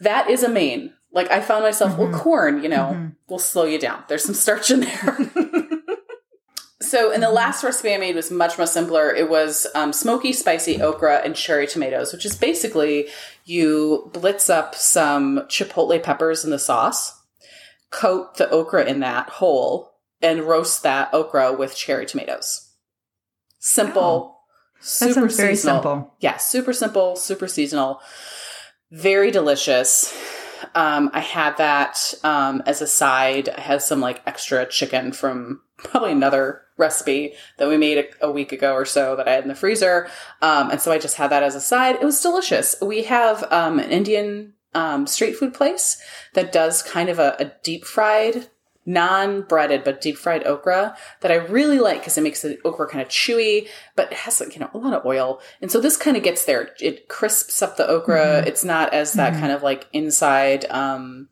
That 0.01 0.29
is 0.29 0.43
a 0.43 0.49
main. 0.49 0.95
Like 1.13 1.31
I 1.31 1.41
found 1.41 1.63
myself, 1.63 1.99
well, 1.99 2.11
corn, 2.11 2.63
you 2.63 2.69
know, 2.69 3.13
will 3.29 3.39
slow 3.39 3.65
you 3.65 3.79
down. 3.79 4.03
There's 4.09 4.25
some 4.25 4.35
starch 4.35 4.71
in 4.71 4.81
there. 4.81 5.19
So, 6.93 7.11
in 7.11 7.23
the 7.23 7.31
last 7.31 7.65
recipe 7.65 7.95
I 7.95 7.97
made 7.97 8.17
was 8.17 8.31
much 8.31 8.59
more 8.59 8.67
simpler. 8.67 9.15
It 9.15 9.31
was 9.31 9.67
um, 9.75 9.95
smoky, 9.95 10.31
spicy 10.35 10.83
okra 10.83 11.23
and 11.25 11.35
cherry 11.35 11.67
tomatoes, 11.67 12.13
which 12.13 12.27
is 12.27 12.37
basically 12.37 13.09
you 13.47 14.11
blitz 14.13 14.51
up 14.51 14.75
some 14.75 15.39
chipotle 15.49 16.03
peppers 16.03 16.45
in 16.45 16.51
the 16.51 16.59
sauce, 16.59 17.19
coat 17.89 18.37
the 18.37 18.51
okra 18.51 18.85
in 18.85 19.01
that 19.01 19.31
whole, 19.31 19.95
and 20.21 20.43
roast 20.43 20.83
that 20.83 21.09
okra 21.15 21.55
with 21.55 21.75
cherry 21.75 22.05
tomatoes. 22.05 22.75
Simple, 23.59 24.41
super 24.79 25.29
very 25.29 25.57
seasonal. 25.57 25.77
simple. 25.77 26.15
Yeah, 26.21 26.37
super 26.37 26.75
simple, 26.75 27.17
super 27.17 27.49
seasonal, 27.49 28.03
very 28.91 29.31
delicious. 29.31 30.15
Um, 30.75 31.11
I 31.15 31.21
had 31.21 31.57
that 31.57 32.13
um, 32.23 32.63
as 32.67 32.83
a 32.83 32.87
side. 32.87 33.49
I 33.49 33.63
had 33.63 33.81
some 33.81 34.01
like 34.01 34.21
extra 34.27 34.67
chicken 34.67 35.13
from 35.13 35.63
probably 35.79 36.13
another 36.13 36.63
recipe 36.83 37.33
that 37.59 37.69
we 37.69 37.77
made 37.77 37.99
a, 37.99 38.27
a 38.27 38.31
week 38.31 38.53
ago 38.53 38.75
or 38.75 38.85
so 38.85 39.17
that 39.17 39.29
I 39.29 39.33
had 39.33 39.45
in 39.45 39.49
the 39.49 39.55
freezer. 39.55 40.09
Um, 40.43 40.71
and 40.71 40.81
so 40.81 40.93
I 40.93 40.99
just 40.99 41.17
had 41.17 41.31
that 41.31 41.43
as 41.43 41.55
a 41.55 41.61
side. 41.61 41.97
It 41.97 42.05
was 42.05 42.21
delicious. 42.21 42.75
We 42.83 43.05
have 43.05 43.51
um, 43.51 43.79
an 43.79 43.91
Indian 43.91 44.55
um, 44.75 45.07
street 45.07 45.37
food 45.37 45.55
place 45.55 46.03
that 46.35 46.53
does 46.53 46.83
kind 46.83 47.09
of 47.09 47.19
a, 47.19 47.37
a 47.39 47.53
deep 47.63 47.85
fried, 47.85 48.49
non 48.85 49.43
breaded, 49.43 49.85
but 49.85 50.01
deep 50.01 50.17
fried 50.17 50.45
okra 50.45 50.97
that 51.21 51.31
I 51.31 51.37
really 51.37 51.79
like 51.79 52.01
because 52.01 52.19
it 52.19 52.23
makes 52.23 52.43
the 52.43 52.59
okra 52.65 52.89
kind 52.89 53.03
of 53.03 53.09
chewy, 53.09 53.69
but 53.97 54.11
it 54.11 54.19
has 54.19 54.41
like, 54.41 54.55
you 54.55 54.61
know, 54.61 54.71
a 54.75 54.79
lot 54.79 54.95
of 54.95 55.07
oil. 55.07 55.41
And 55.61 55.71
so 55.71 55.81
this 55.81 55.97
kind 55.97 56.17
of 56.17 56.23
gets 56.23 56.45
there. 56.45 56.71
It 56.81 57.09
crisps 57.09 57.63
up 57.63 57.77
the 57.77 57.87
okra. 57.87 58.45
It's 58.47 58.65
not 58.65 58.93
as 58.93 59.13
that 59.15 59.35
kind 59.35 59.53
of 59.53 59.63
like 59.63 59.89
inside, 59.93 60.65
um, 60.71 61.29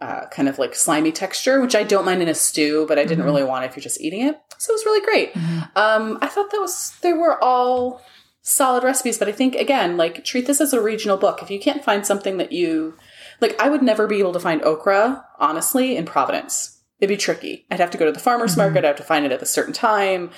uh, 0.00 0.26
kind 0.26 0.48
of 0.48 0.58
like 0.58 0.74
slimy 0.74 1.12
texture, 1.12 1.60
which 1.60 1.74
I 1.74 1.82
don't 1.82 2.04
mind 2.04 2.22
in 2.22 2.28
a 2.28 2.34
stew, 2.34 2.84
but 2.86 2.98
I 2.98 3.04
didn't 3.04 3.24
really 3.24 3.42
want 3.44 3.64
it 3.64 3.68
if 3.70 3.76
you're 3.76 3.82
just 3.82 4.00
eating 4.00 4.22
it. 4.22 4.40
So 4.58 4.72
it 4.72 4.74
was 4.74 4.84
really 4.84 5.04
great. 5.04 5.36
Um, 5.76 6.18
I 6.20 6.28
thought 6.28 6.50
that 6.50 6.60
was, 6.60 6.96
they 7.02 7.12
were 7.12 7.42
all 7.42 8.00
solid 8.42 8.84
recipes, 8.84 9.18
but 9.18 9.28
I 9.28 9.32
think 9.32 9.54
again, 9.56 9.96
like 9.96 10.24
treat 10.24 10.46
this 10.46 10.60
as 10.60 10.72
a 10.72 10.80
regional 10.80 11.16
book. 11.16 11.42
If 11.42 11.50
you 11.50 11.58
can't 11.60 11.84
find 11.84 12.06
something 12.06 12.36
that 12.38 12.52
you, 12.52 12.94
like 13.40 13.60
I 13.60 13.68
would 13.68 13.82
never 13.82 14.06
be 14.06 14.20
able 14.20 14.32
to 14.32 14.40
find 14.40 14.62
okra, 14.62 15.24
honestly, 15.38 15.96
in 15.96 16.04
Providence. 16.06 16.80
It'd 17.00 17.08
be 17.08 17.16
tricky. 17.16 17.66
I'd 17.70 17.78
have 17.80 17.90
to 17.92 17.98
go 17.98 18.06
to 18.06 18.12
the 18.12 18.18
farmer's 18.18 18.56
market. 18.56 18.78
I'd 18.84 18.88
have 18.88 18.96
to 18.96 19.04
find 19.04 19.24
it 19.24 19.32
at 19.32 19.42
a 19.42 19.46
certain 19.46 19.72
time. 19.72 20.30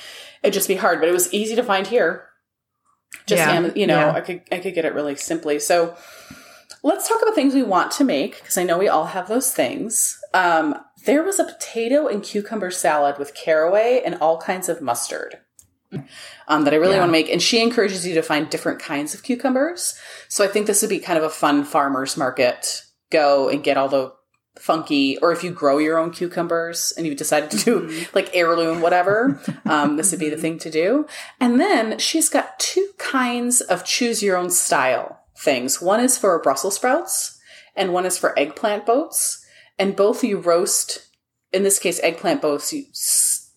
It'd 0.42 0.52
just 0.54 0.68
be 0.68 0.74
hard, 0.76 1.00
but 1.00 1.08
it 1.08 1.12
was 1.12 1.32
easy 1.32 1.54
to 1.56 1.62
find 1.62 1.86
here. 1.86 2.26
Just, 3.26 3.40
Yeah. 3.40 3.70
You 3.74 3.86
know, 3.86 3.98
Yeah. 3.98 4.12
I 4.12 4.20
could, 4.20 4.42
I 4.52 4.58
could 4.58 4.74
get 4.74 4.84
it 4.84 4.94
really 4.94 5.16
simply. 5.16 5.58
So, 5.58 5.96
Let's 6.82 7.08
talk 7.08 7.20
about 7.22 7.34
things 7.34 7.54
we 7.54 7.62
want 7.62 7.90
to 7.92 8.04
make 8.04 8.36
because 8.40 8.56
I 8.56 8.64
know 8.64 8.78
we 8.78 8.88
all 8.88 9.06
have 9.06 9.28
those 9.28 9.52
things. 9.52 10.18
Um, 10.32 10.74
there 11.06 11.22
was 11.22 11.38
a 11.38 11.44
potato 11.44 12.06
and 12.08 12.22
cucumber 12.22 12.70
salad 12.70 13.18
with 13.18 13.34
caraway 13.34 14.02
and 14.04 14.16
all 14.20 14.38
kinds 14.38 14.68
of 14.68 14.80
mustard 14.80 15.38
um, 16.48 16.64
that 16.64 16.72
I 16.72 16.76
really 16.76 16.94
Yeah. 16.94 17.00
want 17.00 17.08
to 17.08 17.12
make. 17.12 17.30
And 17.30 17.42
she 17.42 17.62
encourages 17.62 18.06
you 18.06 18.14
to 18.14 18.22
find 18.22 18.48
different 18.48 18.80
kinds 18.80 19.14
of 19.14 19.22
cucumbers. 19.22 19.94
So 20.28 20.44
I 20.44 20.48
think 20.48 20.66
this 20.66 20.82
would 20.82 20.88
be 20.90 20.98
kind 20.98 21.18
of 21.18 21.24
a 21.24 21.30
fun 21.30 21.64
farmer's 21.64 22.16
market. 22.16 22.82
Go 23.10 23.48
and 23.48 23.62
get 23.62 23.76
all 23.76 23.88
the 23.88 24.12
funky, 24.58 25.16
or 25.18 25.32
if 25.32 25.42
you 25.42 25.50
grow 25.50 25.78
your 25.78 25.96
own 25.96 26.10
cucumbers 26.10 26.92
and 26.96 27.06
you 27.06 27.14
decided 27.14 27.50
to 27.50 27.56
do 27.64 28.04
like 28.14 28.30
heirloom, 28.34 28.80
whatever, 28.80 29.40
um, 29.64 29.96
this 29.96 30.10
would 30.10 30.20
be 30.20 30.28
the 30.28 30.36
thing 30.36 30.58
to 30.58 30.70
do. 30.70 31.06
And 31.40 31.58
then 31.60 31.98
she's 31.98 32.28
got 32.28 32.58
two 32.58 32.88
kinds 32.98 33.60
of 33.62 33.84
choose 33.84 34.22
your 34.22 34.36
own 34.36 34.50
style 34.50 35.19
things. 35.40 35.80
One 35.80 36.00
is 36.00 36.18
for 36.18 36.38
Brussels 36.40 36.76
sprouts 36.76 37.40
and 37.74 37.92
one 37.92 38.06
is 38.06 38.18
for 38.18 38.38
eggplant 38.38 38.86
boats. 38.86 39.44
And 39.78 39.96
both 39.96 40.22
you 40.22 40.38
roast, 40.38 41.08
in 41.52 41.62
this 41.62 41.78
case, 41.78 42.00
eggplant 42.02 42.42
boats, 42.42 42.72
you 42.72 42.84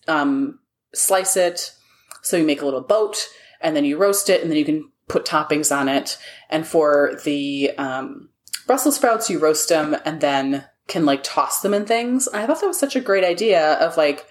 um, 0.07 0.59
slice 0.93 1.35
it. 1.35 1.73
So 2.21 2.37
you 2.37 2.45
make 2.45 2.61
a 2.61 2.65
little 2.65 2.81
boat 2.81 3.27
and 3.59 3.75
then 3.75 3.85
you 3.85 3.97
roast 3.97 4.29
it 4.29 4.41
and 4.41 4.49
then 4.49 4.57
you 4.57 4.65
can 4.65 4.89
put 5.07 5.25
toppings 5.25 5.75
on 5.75 5.89
it. 5.89 6.17
And 6.49 6.65
for 6.65 7.19
the 7.25 7.71
um, 7.77 8.29
Brussels 8.65 8.95
sprouts, 8.95 9.29
you 9.29 9.39
roast 9.39 9.69
them 9.69 9.97
and 10.05 10.21
then 10.21 10.65
can 10.87 11.05
like 11.05 11.23
toss 11.23 11.61
them 11.61 11.73
in 11.73 11.85
things. 11.85 12.27
I 12.29 12.45
thought 12.45 12.61
that 12.61 12.67
was 12.67 12.79
such 12.79 12.95
a 12.95 13.01
great 13.01 13.23
idea 13.23 13.73
of 13.73 13.97
like 13.97 14.25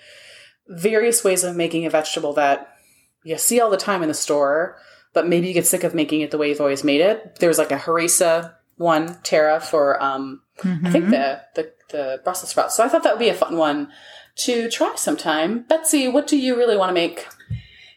various 0.68 1.24
ways 1.24 1.44
of 1.44 1.56
making 1.56 1.84
a 1.84 1.90
vegetable 1.90 2.32
that 2.34 2.68
you 3.24 3.36
see 3.38 3.60
all 3.60 3.70
the 3.70 3.76
time 3.76 4.02
in 4.02 4.08
the 4.08 4.14
store, 4.14 4.78
but 5.12 5.28
maybe 5.28 5.48
you 5.48 5.54
get 5.54 5.66
sick 5.66 5.84
of 5.84 5.94
making 5.94 6.20
it 6.22 6.30
the 6.30 6.38
way 6.38 6.48
you've 6.48 6.60
always 6.60 6.84
made 6.84 7.00
it. 7.00 7.36
There's 7.40 7.58
like 7.58 7.72
a 7.72 7.76
harissa 7.78 8.54
one, 8.76 9.18
Tara, 9.22 9.60
for 9.60 10.02
um, 10.02 10.42
I 10.64 10.90
think 10.90 11.10
the, 11.10 11.42
the 11.54 11.72
the 11.90 12.20
Brussels 12.24 12.50
sprouts. 12.50 12.74
So 12.76 12.82
I 12.84 12.88
thought 12.88 13.02
that 13.04 13.12
would 13.14 13.18
be 13.20 13.28
a 13.28 13.34
fun 13.34 13.56
one 13.56 13.88
to 14.36 14.70
try 14.70 14.94
sometime. 14.96 15.64
Betsy, 15.68 16.08
what 16.08 16.26
do 16.26 16.38
you 16.38 16.56
really 16.56 16.76
want 16.76 16.88
to 16.90 16.94
make? 16.94 17.26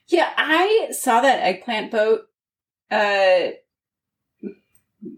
Yeah, 0.08 0.30
I 0.38 0.89
saw 0.91 1.21
that 1.21 1.39
eggplant 1.43 1.91
boat 1.91 2.28
uh 2.91 3.51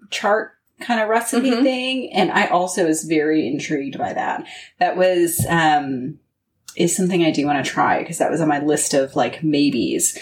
chart 0.10 0.52
kind 0.80 1.02
of 1.02 1.10
recipe 1.10 1.50
Mhm. 1.52 1.64
thing 1.64 2.14
and 2.14 2.32
I 2.32 2.48
also 2.48 2.86
was 2.86 3.04
very 3.04 3.48
intrigued 3.48 3.98
by 3.98 4.14
that. 4.14 4.46
That 4.80 4.96
was 4.96 5.44
um 5.50 6.20
is 6.76 6.96
something 6.96 7.24
I 7.24 7.32
do 7.32 7.46
want 7.48 7.64
to 7.66 7.70
try 7.70 8.00
because 8.00 8.20
that 8.20 8.30
was 8.30 8.40
on 8.42 8.48
my 8.48 8.60
list 8.60 8.94
of 8.94 9.16
like 9.16 9.44
maybes. 9.44 10.18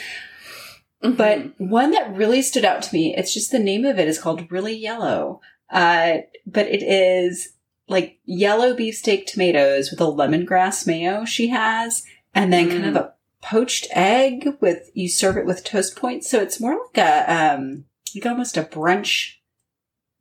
But 1.02 1.40
Mm-hmm. 1.40 1.70
one 1.70 1.92
that 1.92 2.16
really 2.16 2.42
stood 2.42 2.66
out 2.66 2.82
to 2.84 2.94
me, 2.94 3.14
it's 3.16 3.34
just 3.34 3.52
the 3.52 3.60
name 3.60 3.86
of 3.86 4.00
it 4.00 4.08
is 4.08 4.20
called 4.20 4.52
Really 4.52 4.76
Yellow. 4.76 5.42
Uh 5.70 6.18
but 6.46 6.68
it 6.68 6.82
is 6.84 7.54
like 7.88 8.20
yellow 8.26 8.76
beefsteak 8.76 9.26
tomatoes 9.28 9.92
with 9.92 10.02
a 10.02 10.06
lemongrass 10.06 10.88
mayo 10.88 11.24
she 11.26 11.48
has 11.50 12.04
and 12.34 12.52
then 12.52 12.70
kind 12.70 12.86
of 12.86 12.96
a 12.96 13.14
poached 13.44 13.88
egg 13.92 14.48
with 14.60 14.90
you 14.96 15.08
serve 15.08 15.38
it 15.38 15.46
with 15.46 15.64
toast 15.64 15.96
points 15.96 16.30
so 16.30 16.40
it's 16.42 16.60
more 16.60 16.76
like 16.96 16.98
a 16.98 17.54
um 17.56 17.86
like 18.16 18.26
almost 18.26 18.58
a 18.58 18.64
brunch 18.64 19.34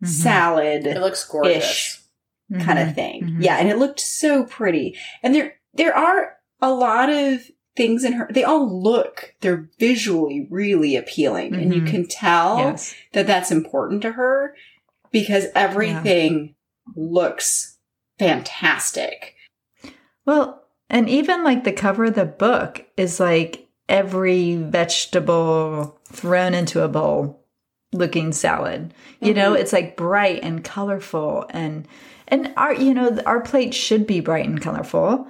Mm-hmm. 0.02 0.06
salad 0.12 0.86
it 0.86 1.00
looks 1.00 1.24
gorgeous. 1.26 2.00
ish 2.52 2.64
kind 2.64 2.78
of 2.78 2.94
thing 2.94 3.22
Mhm. 3.22 3.36
yeah 3.44 3.56
and 3.56 3.68
it 3.68 3.78
looked 3.78 4.00
so 4.00 4.44
pretty 4.44 4.96
and 5.22 5.34
there 5.34 5.54
there 5.72 5.96
are 5.96 6.36
a 6.60 6.70
lot 6.70 7.08
of 7.10 7.40
things 7.76 8.04
in 8.04 8.12
her 8.12 8.28
they 8.30 8.44
all 8.44 8.82
look 8.82 9.34
they're 9.40 9.68
visually 9.80 10.46
really 10.50 10.94
appealing 10.96 11.54
and 11.54 11.74
you 11.74 11.82
Mhm. 11.82 11.90
can 11.90 12.06
tell 12.06 12.58
Yes. 12.58 12.94
that 13.12 13.26
that's 13.26 13.50
important 13.50 14.02
to 14.02 14.12
her 14.12 14.54
because 15.10 15.46
everything 15.54 16.54
looks 16.94 17.78
fantastic 18.18 19.34
Well, 20.26 20.62
and 20.88 21.08
even 21.08 21.42
like 21.44 21.64
the 21.64 21.72
cover 21.72 22.04
of 22.04 22.14
the 22.14 22.24
book 22.24 22.84
is 22.96 23.18
like 23.20 23.66
every 23.88 24.54
vegetable 24.56 25.98
thrown 26.06 26.54
into 26.54 26.82
a 26.82 26.88
bowl 26.88 27.40
looking 27.92 28.32
salad. 28.32 28.92
You 29.20 29.34
know, 29.34 29.52
it's 29.54 29.72
like 29.72 29.96
bright 29.96 30.40
and 30.42 30.64
colorful 30.64 31.46
and 31.50 31.86
and 32.28 32.52
our 32.56 32.72
you 32.74 32.94
know, 32.94 33.18
our 33.26 33.40
plate 33.40 33.74
should 33.74 34.06
be 34.06 34.20
bright 34.20 34.46
and 34.46 34.60
colorful. 34.60 35.26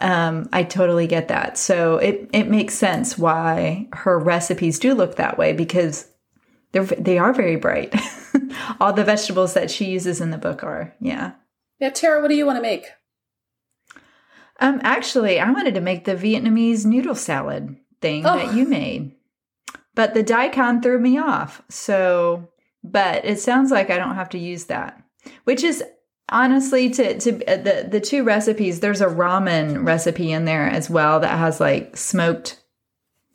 Um 0.00 0.48
I 0.52 0.62
totally 0.64 1.06
get 1.06 1.28
that. 1.28 1.56
So 1.58 1.98
it 1.98 2.28
it 2.32 2.48
makes 2.48 2.74
sense 2.74 3.16
why 3.16 3.88
her 3.92 4.18
recipes 4.18 4.78
do 4.78 4.94
look 4.94 5.16
that 5.16 5.38
way 5.38 5.52
because 5.52 6.08
they're 6.72 6.84
they 6.84 7.18
are 7.18 7.32
very 7.32 7.56
bright. 7.56 7.94
All 8.80 8.92
the 8.92 9.04
vegetables 9.04 9.54
that 9.54 9.70
she 9.70 9.86
uses 9.86 10.20
in 10.20 10.30
the 10.30 10.38
book 10.38 10.62
are. 10.62 10.94
Yeah. 11.00 11.32
Yeah, 11.80 11.90
Tara, 11.90 12.20
what 12.20 12.28
do 12.28 12.34
you 12.34 12.44
want 12.44 12.56
to 12.58 12.62
make? 12.62 12.86
Um, 14.60 14.80
actually, 14.82 15.38
I 15.38 15.50
wanted 15.50 15.74
to 15.74 15.80
make 15.80 16.04
the 16.04 16.16
Vietnamese 16.16 16.84
noodle 16.84 17.14
salad 17.14 17.76
thing 18.00 18.26
Oh. 18.26 18.36
that 18.36 18.54
you 18.54 18.66
made, 18.66 19.12
but 19.94 20.14
the 20.14 20.22
daikon 20.24 20.82
threw 20.82 20.98
me 20.98 21.16
off. 21.18 21.62
So, 21.68 22.48
but 22.82 23.24
it 23.24 23.38
sounds 23.38 23.70
like 23.70 23.90
I 23.90 23.98
don't 23.98 24.16
have 24.16 24.30
to 24.30 24.38
use 24.38 24.64
that, 24.64 25.00
which 25.44 25.62
is 25.62 25.84
honestly 26.28 26.90
to 26.90 27.18
to 27.18 27.44
uh, 27.46 27.56
the 27.56 27.88
the 27.88 28.00
two 28.00 28.24
recipes. 28.24 28.80
There's 28.80 29.00
a 29.00 29.06
ramen 29.06 29.84
recipe 29.84 30.32
in 30.32 30.44
there 30.44 30.68
as 30.68 30.88
well 30.90 31.20
that 31.20 31.38
has 31.38 31.60
like 31.60 31.96
smoked. 31.96 32.60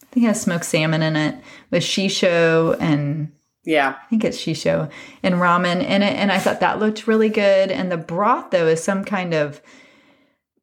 I 0.02 0.06
think 0.14 0.26
it 0.26 0.28
has 0.28 0.42
smoked 0.42 0.66
salmon 0.66 1.02
in 1.02 1.16
it 1.16 1.36
with 1.72 1.84
shisho 1.84 2.78
and 2.80 3.32
Yeah. 3.64 3.96
I 4.00 4.08
think 4.10 4.24
it's 4.24 4.38
shisho 4.38 4.92
and 5.24 5.36
ramen 5.36 5.84
in 5.84 6.04
it. 6.04 6.14
And 6.14 6.32
I 6.32 6.38
thought 6.38 6.60
that 6.60 6.80
looked 6.80 7.08
really 7.08 7.30
good. 7.30 7.72
And 7.72 7.92
the 7.92 7.98
broth, 7.98 8.52
though, 8.52 8.68
is 8.68 8.84
some 8.84 9.04
kind 9.06 9.34
of 9.34 9.62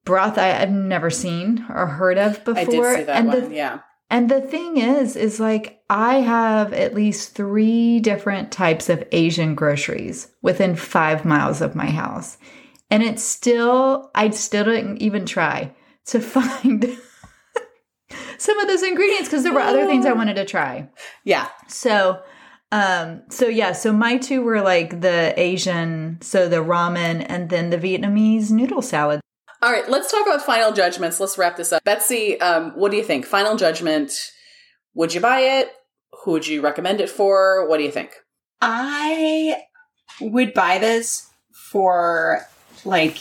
broth 0.04 0.38
I 0.38 0.48
had 0.48 0.72
never 0.72 1.11
seen 1.11 1.66
or 1.68 1.86
heard 1.86 2.16
of 2.18 2.44
before. 2.44 2.61
I 2.61 2.64
did 2.64 2.96
see 2.98 3.02
that 3.05 3.16
and 3.16 3.28
one. 3.28 3.48
The, 3.48 3.55
yeah. 3.55 3.80
And 4.11 4.28
the 4.28 4.40
thing 4.40 4.76
is, 4.76 5.14
is 5.14 5.38
like 5.38 5.80
I 5.88 6.16
have 6.16 6.72
at 6.72 6.94
least 6.94 7.34
three 7.34 8.00
different 8.00 8.50
types 8.50 8.88
of 8.88 9.04
Asian 9.12 9.54
groceries 9.54 10.32
within 10.42 10.74
five 10.74 11.24
miles 11.24 11.61
of 11.61 11.76
my 11.76 11.86
house. 11.86 12.36
And 12.90 13.04
it's 13.04 13.22
still, 13.22 14.11
I 14.14 14.30
still 14.30 14.64
didn't 14.64 15.00
even 15.00 15.26
try 15.26 15.72
to 16.06 16.20
find 16.20 16.98
some 18.38 18.58
of 18.58 18.66
those 18.66 18.82
ingredients 18.82 19.28
because 19.28 19.44
there 19.44 19.54
were 19.54 19.61
other 19.61 19.86
things 19.86 20.04
I 20.04 20.12
wanted 20.12 20.34
to 20.34 20.44
try. 20.44 20.88
Yeah. 21.24 21.48
So, 21.68 22.20
um, 22.72 23.22
so 23.30 23.46
yeah, 23.46 23.72
so 23.72 23.92
my 23.92 24.16
two 24.16 24.42
were 24.42 24.61
like 24.61 25.00
the 25.00 25.34
Asian, 25.36 26.18
so 26.20 26.48
the 26.48 26.64
ramen 26.64 27.24
and 27.28 27.48
then 27.48 27.70
the 27.70 27.78
Vietnamese 27.78 28.50
noodle 28.50 28.82
salad. 28.82 29.20
All 29.62 29.70
right, 29.70 29.88
let's 29.90 30.11
talk 30.11 30.26
about 30.26 30.40
final 30.40 30.72
judgments. 30.72 31.20
Let's 31.20 31.36
wrap 31.36 31.58
this 31.58 31.72
up. 31.72 31.84
Betsy, 31.84 32.40
um, 32.40 32.70
what 32.76 32.90
do 32.90 32.96
you 32.96 33.04
think? 33.04 33.26
Final 33.26 33.56
judgment. 33.56 34.32
Would 34.94 35.12
you 35.12 35.20
buy 35.20 35.40
it? 35.40 35.70
Who 36.24 36.32
would 36.32 36.46
you 36.46 36.62
recommend 36.62 37.00
it 37.00 37.11
for? 37.11 37.68
What 37.68 37.76
do 37.76 37.84
you 37.84 37.90
think? 37.90 38.12
I 38.62 39.62
would 40.20 40.54
buy 40.54 40.78
this 40.78 41.30
for 41.52 42.46
like 42.86 43.18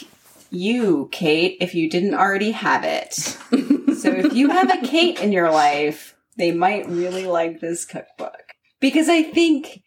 you, 0.50 1.08
Kate, 1.12 1.58
if 1.60 1.74
you 1.74 1.90
didn't 1.90 2.14
already 2.14 2.52
have 2.52 2.84
it. 2.84 3.12
so 3.12 4.10
if 4.10 4.32
you 4.32 4.48
have 4.48 4.70
a 4.70 4.86
Kate 4.86 5.20
in 5.20 5.32
your 5.32 5.50
life, 5.50 6.16
they 6.38 6.52
might 6.52 6.88
really 6.88 7.26
like 7.26 7.60
this 7.60 7.84
cookbook. 7.84 8.54
Because 8.80 9.10
I 9.10 9.22
think 9.22 9.82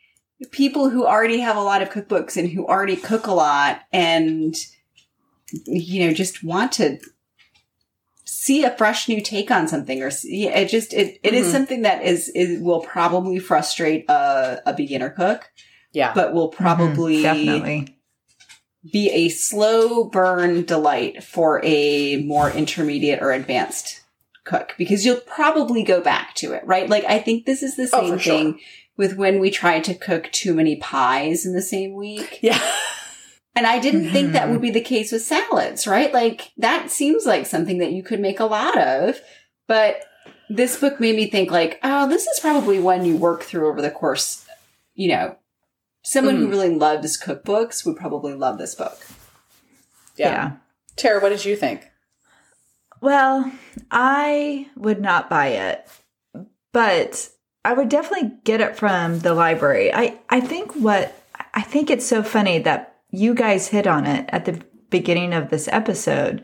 people 0.51 0.91
who 0.91 1.05
already 1.05 1.39
have 1.39 1.57
a 1.57 1.61
lot 1.61 1.81
of 1.81 1.89
cookbooks 1.89 2.37
and 2.37 2.49
who 2.49 2.67
already 2.67 2.95
cook 2.95 3.25
a 3.25 3.33
lot 3.33 3.81
and 3.91 4.55
you 5.65 6.05
know 6.05 6.13
just 6.13 6.43
want 6.43 6.71
to 6.71 6.99
see 8.25 8.63
a 8.63 8.75
fresh 8.75 9.07
new 9.07 9.21
take 9.21 9.51
on 9.51 9.67
something 9.67 10.01
or 10.01 10.09
see 10.09 10.47
it 10.47 10.67
just 10.67 10.93
it, 10.93 11.19
it 11.23 11.29
mm-hmm. 11.29 11.35
is 11.35 11.51
something 11.51 11.81
that 11.83 12.03
is 12.03 12.29
is 12.29 12.59
will 12.61 12.81
probably 12.81 13.39
frustrate 13.39 14.09
a, 14.09 14.61
a 14.65 14.73
beginner 14.73 15.09
cook 15.09 15.51
yeah 15.91 16.13
but 16.13 16.33
will 16.33 16.49
mm-hmm. 16.49 16.63
probably 16.63 17.15
mm-hmm, 17.17 17.23
definitely 17.23 17.97
be 18.91 19.09
a 19.11 19.29
slow 19.29 20.03
burn 20.03 20.63
delight 20.65 21.23
for 21.23 21.61
a 21.63 22.17
more 22.23 22.49
intermediate 22.51 23.21
or 23.21 23.31
advanced 23.31 24.01
cook 24.43 24.73
because 24.77 25.05
you'll 25.05 25.21
probably 25.21 25.83
go 25.83 26.01
back 26.01 26.33
to 26.35 26.51
it 26.51 26.65
right 26.65 26.89
like 26.89 27.05
i 27.05 27.17
think 27.17 27.45
this 27.45 27.63
is 27.63 27.77
the 27.77 27.89
oh, 27.93 28.01
same 28.01 28.13
oh, 28.13 28.17
thing 28.17 28.53
sure 28.53 28.59
with 28.97 29.15
when 29.15 29.39
we 29.39 29.49
tried 29.49 29.83
to 29.85 29.95
cook 29.95 30.31
too 30.31 30.53
many 30.53 30.75
pies 30.75 31.45
in 31.45 31.53
the 31.53 31.61
same 31.61 31.93
week. 31.93 32.39
Yeah. 32.41 32.59
And 33.55 33.67
I 33.67 33.79
didn't 33.79 34.05
mm-hmm. 34.05 34.13
think 34.13 34.31
that 34.33 34.49
would 34.49 34.61
be 34.61 34.71
the 34.71 34.81
case 34.81 35.11
with 35.11 35.21
salads, 35.21 35.85
right? 35.85 36.11
Like 36.11 36.51
that 36.57 36.89
seems 36.89 37.25
like 37.25 37.45
something 37.45 37.77
that 37.77 37.91
you 37.91 38.01
could 38.01 38.19
make 38.19 38.39
a 38.39 38.45
lot 38.45 38.77
of, 38.79 39.19
but 39.67 40.03
this 40.49 40.79
book 40.79 40.99
made 40.99 41.15
me 41.15 41.29
think 41.29 41.51
like, 41.51 41.79
oh, 41.83 42.09
this 42.09 42.25
is 42.25 42.39
probably 42.39 42.79
one 42.79 43.05
you 43.05 43.15
work 43.15 43.43
through 43.43 43.67
over 43.67 43.81
the 43.81 43.91
course, 43.91 44.45
you 44.95 45.09
know, 45.09 45.35
someone 46.03 46.35
mm. 46.35 46.39
who 46.39 46.49
really 46.49 46.73
loves 46.73 47.21
cookbooks 47.21 47.85
would 47.85 47.95
probably 47.95 48.33
love 48.33 48.57
this 48.57 48.75
book. 48.75 48.99
Yeah. 50.15 50.29
yeah. 50.29 50.51
Tara, 50.95 51.21
what 51.21 51.29
did 51.29 51.45
you 51.45 51.55
think? 51.55 51.89
Well, 53.01 53.51
I 53.91 54.67
would 54.75 55.01
not 55.01 55.29
buy 55.29 55.47
it, 55.47 55.87
but 56.71 57.29
I 57.65 57.73
would 57.73 57.89
definitely 57.89 58.31
get 58.43 58.61
it 58.61 58.77
from 58.77 59.19
the 59.19 59.33
library. 59.33 59.93
I, 59.93 60.19
I 60.29 60.39
think 60.39 60.73
what 60.73 61.15
I 61.53 61.61
think 61.61 61.89
it's 61.89 62.05
so 62.05 62.23
funny 62.23 62.59
that 62.59 62.92
you 63.13 63.35
guys 63.35 63.67
hit 63.67 63.85
on 63.85 64.07
it 64.07 64.27
at 64.29 64.45
the 64.45 64.59
beginning 64.89 65.33
of 65.33 65.49
this 65.49 65.69
episode. 65.71 66.43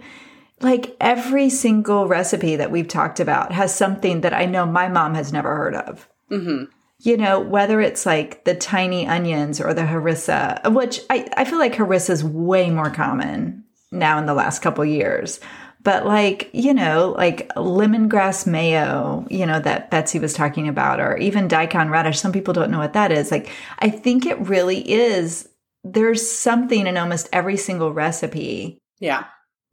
Like 0.61 0.95
every 1.01 1.49
single 1.49 2.07
recipe 2.07 2.55
that 2.57 2.71
we've 2.71 2.87
talked 2.87 3.19
about 3.19 3.51
has 3.51 3.73
something 3.73 4.21
that 4.21 4.33
I 4.33 4.45
know 4.45 4.65
my 4.65 4.87
mom 4.87 5.15
has 5.15 5.33
never 5.33 5.55
heard 5.55 5.75
of. 5.75 6.07
Mm-hmm. 6.29 6.65
You 7.01 7.17
know, 7.17 7.39
whether 7.39 7.81
it's 7.81 8.05
like 8.05 8.43
the 8.43 8.53
tiny 8.53 9.07
onions 9.07 9.59
or 9.59 9.73
the 9.73 9.83
harissa, 9.83 10.71
which 10.71 11.01
I, 11.09 11.27
I 11.35 11.45
feel 11.45 11.57
like 11.57 11.73
harissa 11.73 12.11
is 12.11 12.23
way 12.23 12.69
more 12.69 12.91
common 12.91 13.63
now 13.91 14.19
in 14.19 14.27
the 14.27 14.33
last 14.33 14.59
couple 14.59 14.85
years 14.85 15.39
but 15.81 16.05
like 16.05 16.49
you 16.53 16.73
know 16.73 17.15
like 17.17 17.47
lemongrass 17.55 18.45
mayo 18.45 19.25
you 19.29 19.45
know 19.45 19.59
that 19.59 19.89
betsy 19.89 20.19
was 20.19 20.33
talking 20.33 20.67
about 20.67 20.99
or 20.99 21.17
even 21.17 21.47
daikon 21.47 21.89
radish 21.89 22.19
some 22.19 22.31
people 22.31 22.53
don't 22.53 22.69
know 22.69 22.77
what 22.77 22.93
that 22.93 23.11
is 23.11 23.31
like 23.31 23.49
i 23.79 23.89
think 23.89 24.25
it 24.25 24.39
really 24.39 24.79
is 24.91 25.48
there's 25.83 26.29
something 26.29 26.87
in 26.87 26.97
almost 26.97 27.29
every 27.31 27.57
single 27.57 27.93
recipe 27.93 28.81
yeah 28.99 29.25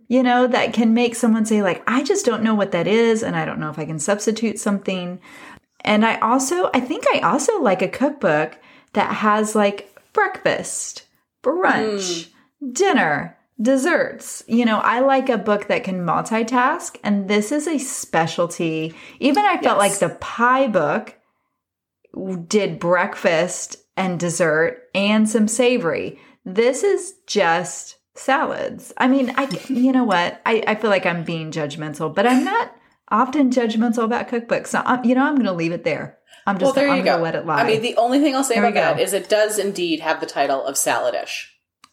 you 0.09 0.23
know 0.23 0.47
that 0.47 0.73
can 0.73 0.95
make 0.95 1.15
someone 1.15 1.45
say 1.45 1.63
like 1.63 1.83
i 1.87 2.03
just 2.03 2.25
don't 2.25 2.43
know 2.43 2.55
what 2.55 2.73
that 2.73 2.87
is 2.87 3.23
and 3.23 3.37
i 3.37 3.45
don't 3.45 3.59
know 3.59 3.71
if 3.71 3.79
i 3.79 3.85
can 3.85 3.99
substitute 3.99 4.59
something 4.59 5.21
and 5.81 6.05
i 6.05 6.19
also 6.21 6.71
i 6.75 6.81
think 6.81 7.05
i 7.13 7.21
also 7.21 7.61
like 7.61 7.83
a 7.83 7.89
cookbook 7.89 8.59
that 8.93 9.13
has 9.13 9.55
like 9.55 9.95
breakfast 10.13 11.07
brunch 11.43 12.29
mm. 12.63 12.73
dinner 12.73 13.37
desserts. 13.61 14.43
You 14.47 14.65
know, 14.65 14.79
I 14.79 15.01
like 15.01 15.29
a 15.29 15.39
book 15.39 15.69
that 15.69 15.85
can 15.85 16.05
multitask, 16.05 16.97
and 17.03 17.29
this 17.29 17.53
is 17.53 17.67
a 17.67 17.79
specialty. 17.79 18.95
Even 19.21 19.45
I 19.45 19.61
felt 19.61 19.81
yes. 19.81 19.91
like 19.91 19.99
the 19.99 20.17
pie 20.17 20.69
book 20.69 21.17
did 22.47 22.79
breakfast 22.79 23.77
and 23.97 24.21
dessert 24.21 24.89
and 24.95 25.29
some 25.29 25.49
savory. 25.49 26.19
This 26.45 26.83
is 26.83 27.15
just 27.27 27.99
salads. 28.15 28.93
I 28.97 29.09
mean, 29.09 29.33
I 29.37 29.49
you 29.69 29.93
know 29.93 30.05
what? 30.05 30.41
I, 30.47 30.63
I 30.67 30.75
feel 30.75 30.91
like 30.91 31.07
I'm 31.07 31.25
being 31.25 31.51
judgmental, 31.51 32.15
but 32.15 32.27
I'm 32.27 32.45
not 32.45 32.75
often 33.09 33.51
judgmental 33.51 34.05
about 34.05 34.29
cookbooks. 34.29 34.69
So 34.69 34.83
I'm, 34.85 35.05
you 35.05 35.15
know, 35.15 35.25
I'm 35.25 35.35
going 35.35 35.47
to 35.47 35.53
leave 35.53 35.73
it 35.73 35.85
there. 35.85 36.19
I'm 36.47 36.59
just 36.59 36.67
well, 36.67 36.73
there 36.75 36.91
I'm 36.91 37.05
going 37.05 37.19
to 37.19 37.23
let 37.23 37.35
it 37.35 37.45
lie. 37.45 37.61
I 37.61 37.67
mean, 37.67 37.83
the 37.83 37.97
only 37.97 38.21
thing 38.21 38.37
I'll 38.37 38.45
say 38.45 38.55
there 38.55 38.67
about 38.67 38.97
that 38.97 39.01
is 39.01 39.13
it 39.13 39.29
does 39.29 39.59
indeed 39.59 40.01
have 40.01 40.21
the 40.21 40.27
title 40.27 40.65
of 40.65 40.77
saladish. 40.77 41.49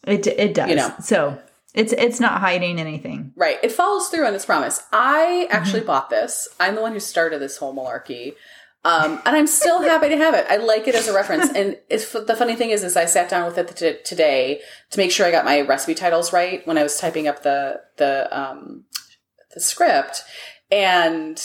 It 0.05 0.27
it 0.27 0.53
does. 0.53 0.69
You 0.69 0.75
know, 0.75 0.93
so 0.99 1.39
it's 1.73 1.91
it's 1.93 2.19
not 2.19 2.39
hiding 2.39 2.79
anything. 2.79 3.33
Right. 3.35 3.57
It 3.63 3.71
follows 3.71 4.09
through 4.09 4.27
on 4.27 4.35
its 4.35 4.45
promise. 4.45 4.83
I 4.91 5.47
actually 5.49 5.79
mm-hmm. 5.79 5.87
bought 5.87 6.09
this. 6.09 6.47
I'm 6.59 6.75
the 6.75 6.81
one 6.81 6.93
who 6.93 6.99
started 6.99 7.39
this 7.39 7.57
whole 7.57 7.75
malarkey. 7.75 8.35
Um, 8.86 9.21
and 9.25 9.36
I'm 9.36 9.47
still 9.47 9.81
happy 9.81 10.09
to 10.09 10.17
have 10.17 10.34
it. 10.34 10.45
I 10.49 10.57
like 10.57 10.89
it 10.89 10.95
as 10.95 11.07
a 11.07 11.13
reference. 11.13 11.49
And 11.55 11.77
the 11.89 12.36
funny 12.38 12.55
thing 12.55 12.71
is, 12.71 12.84
is 12.84 12.97
I 12.97 13.05
sat 13.05 13.29
down 13.29 13.45
with 13.45 13.57
it 13.57 13.75
t- 13.75 13.97
today 14.03 14.59
to 14.91 14.97
make 14.97 15.11
sure 15.11 15.25
I 15.25 15.31
got 15.31 15.45
my 15.45 15.61
recipe 15.61 15.95
titles 15.95 16.34
right 16.34 16.65
when 16.67 16.77
I 16.77 16.84
was 16.84 16.97
typing 16.97 17.27
up 17.27 17.43
the 17.43 17.81
the 17.97 18.27
um, 18.38 18.84
the 19.53 19.61
script, 19.61 20.23
and 20.69 21.41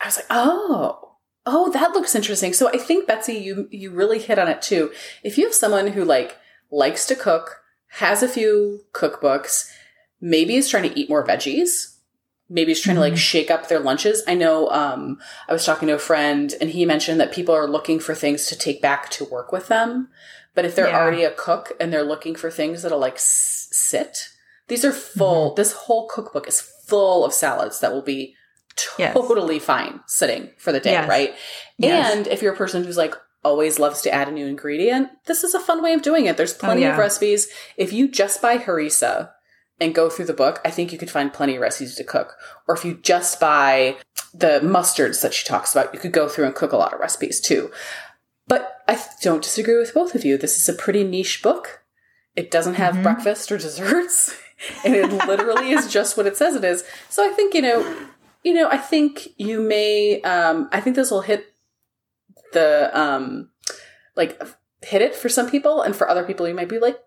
I 0.00 0.06
was 0.06 0.16
like, 0.16 0.26
oh, 0.30 1.16
oh, 1.44 1.70
that 1.72 1.92
looks 1.92 2.14
interesting. 2.14 2.54
So 2.54 2.68
I 2.68 2.78
think 2.78 3.06
Betsy, 3.06 3.34
you 3.34 3.68
you 3.70 3.90
really 3.90 4.18
hit 4.18 4.38
on 4.38 4.48
it 4.48 4.62
too. 4.62 4.90
If 5.22 5.36
you 5.36 5.44
have 5.44 5.54
someone 5.54 5.88
who 5.88 6.04
like 6.04 6.38
likes 6.70 7.04
to 7.06 7.14
cook, 7.14 7.60
has 7.98 8.22
a 8.22 8.28
few 8.28 8.84
cookbooks, 8.94 9.70
maybe 10.20 10.56
is 10.56 10.68
trying 10.68 10.88
to 10.88 10.98
eat 10.98 11.10
more 11.10 11.26
veggies. 11.26 11.89
Maybe 12.52 12.72
is 12.72 12.80
trying 12.80 12.96
mm-hmm. 12.96 12.98
to 12.98 13.00
like 13.00 13.12
mm-hmm. 13.12 13.18
shake 13.18 13.50
up 13.50 13.68
their 13.68 13.78
lunches. 13.78 14.22
I 14.26 14.34
know 14.34 14.68
um, 14.70 15.18
I 15.48 15.52
was 15.52 15.64
talking 15.64 15.88
to 15.88 15.94
a 15.94 15.98
friend 15.98 16.52
and 16.60 16.70
he 16.70 16.84
mentioned 16.84 17.20
that 17.20 17.32
people 17.32 17.54
are 17.54 17.68
looking 17.68 18.00
for 18.00 18.14
things 18.14 18.46
to 18.46 18.58
take 18.58 18.82
back 18.82 19.08
to 19.10 19.24
work 19.24 19.52
with 19.52 19.68
them. 19.68 20.08
But 20.54 20.64
if 20.64 20.74
they're 20.74 20.88
yeah. 20.88 20.98
already 20.98 21.22
a 21.22 21.30
cook 21.30 21.72
and 21.80 21.92
they're 21.92 22.02
looking 22.02 22.34
for 22.34 22.50
things 22.50 22.82
that'll 22.82 22.98
like 22.98 23.14
s- 23.14 23.68
sit, 23.70 24.30
these 24.66 24.84
are 24.84 24.92
full. 24.92 25.50
Mm-hmm. 25.50 25.56
This 25.56 25.72
whole 25.72 26.08
cookbook 26.08 26.48
is 26.48 26.60
full 26.60 27.24
of 27.24 27.32
salads 27.32 27.80
that 27.80 27.92
will 27.92 28.02
be 28.02 28.34
totally 28.76 29.54
yes. 29.56 29.64
fine 29.64 30.00
sitting 30.06 30.50
for 30.58 30.72
the 30.72 30.80
day, 30.80 30.92
yes. 30.92 31.08
right? 31.08 31.34
Yes. 31.78 32.14
And 32.14 32.26
if 32.26 32.42
you're 32.42 32.54
a 32.54 32.56
person 32.56 32.84
who's 32.84 32.96
like, 32.96 33.14
always 33.42 33.78
loves 33.78 34.02
to 34.02 34.12
add 34.12 34.28
a 34.28 34.32
new 34.32 34.46
ingredient, 34.46 35.08
this 35.26 35.44
is 35.44 35.54
a 35.54 35.60
fun 35.60 35.82
way 35.82 35.94
of 35.94 36.02
doing 36.02 36.26
it. 36.26 36.36
There's 36.36 36.52
plenty 36.52 36.84
oh, 36.84 36.88
yeah. 36.88 36.92
of 36.92 36.98
recipes. 36.98 37.48
If 37.76 37.92
you 37.92 38.08
just 38.08 38.42
buy 38.42 38.58
harissa 38.58 39.30
and 39.80 39.94
go 39.94 40.10
through 40.10 40.26
the 40.26 40.34
book, 40.34 40.60
I 40.64 40.70
think 40.70 40.92
you 40.92 40.98
could 40.98 41.10
find 41.10 41.32
plenty 41.32 41.56
of 41.56 41.62
recipes 41.62 41.94
to 41.96 42.04
cook. 42.04 42.36
Or 42.68 42.76
if 42.76 42.84
you 42.84 42.98
just 43.02 43.40
buy 43.40 43.96
the 44.34 44.60
mustards 44.62 45.22
that 45.22 45.34
she 45.34 45.46
talks 45.46 45.74
about, 45.74 45.92
you 45.94 46.00
could 46.00 46.12
go 46.12 46.28
through 46.28 46.46
and 46.46 46.54
cook 46.54 46.72
a 46.72 46.76
lot 46.76 46.92
of 46.92 47.00
recipes 47.00 47.40
too. 47.40 47.70
But 48.46 48.82
I 48.86 49.00
don't 49.22 49.42
disagree 49.42 49.78
with 49.78 49.94
both 49.94 50.14
of 50.14 50.24
you. 50.24 50.36
This 50.36 50.58
is 50.58 50.68
a 50.68 50.76
pretty 50.76 51.04
niche 51.04 51.42
book. 51.42 51.82
It 52.36 52.50
doesn't 52.50 52.74
have 52.74 52.94
mm-hmm. 52.94 53.04
breakfast 53.04 53.50
or 53.50 53.58
desserts. 53.58 54.36
and 54.84 54.94
it 54.94 55.10
literally 55.26 55.70
is 55.70 55.90
just 55.90 56.16
what 56.16 56.26
it 56.26 56.36
says 56.36 56.54
it 56.54 56.64
is. 56.64 56.84
So 57.08 57.26
I 57.26 57.32
think, 57.32 57.54
you 57.54 57.62
know, 57.62 57.96
you 58.42 58.54
know, 58.54 58.68
I 58.68 58.76
think 58.76 59.28
you 59.36 59.60
may 59.60 60.20
um 60.22 60.68
I 60.72 60.80
think 60.80 60.96
this 60.96 61.10
will 61.10 61.22
hit 61.22 61.46
the 62.52 62.90
um 62.98 63.50
like 64.16 64.40
hit 64.82 65.02
it 65.02 65.14
for 65.14 65.28
some 65.28 65.50
people 65.50 65.82
and 65.82 65.94
for 65.94 66.08
other 66.08 66.24
people 66.24 66.48
you 66.48 66.54
might 66.54 66.68
be 66.68 66.78
like 66.78 66.98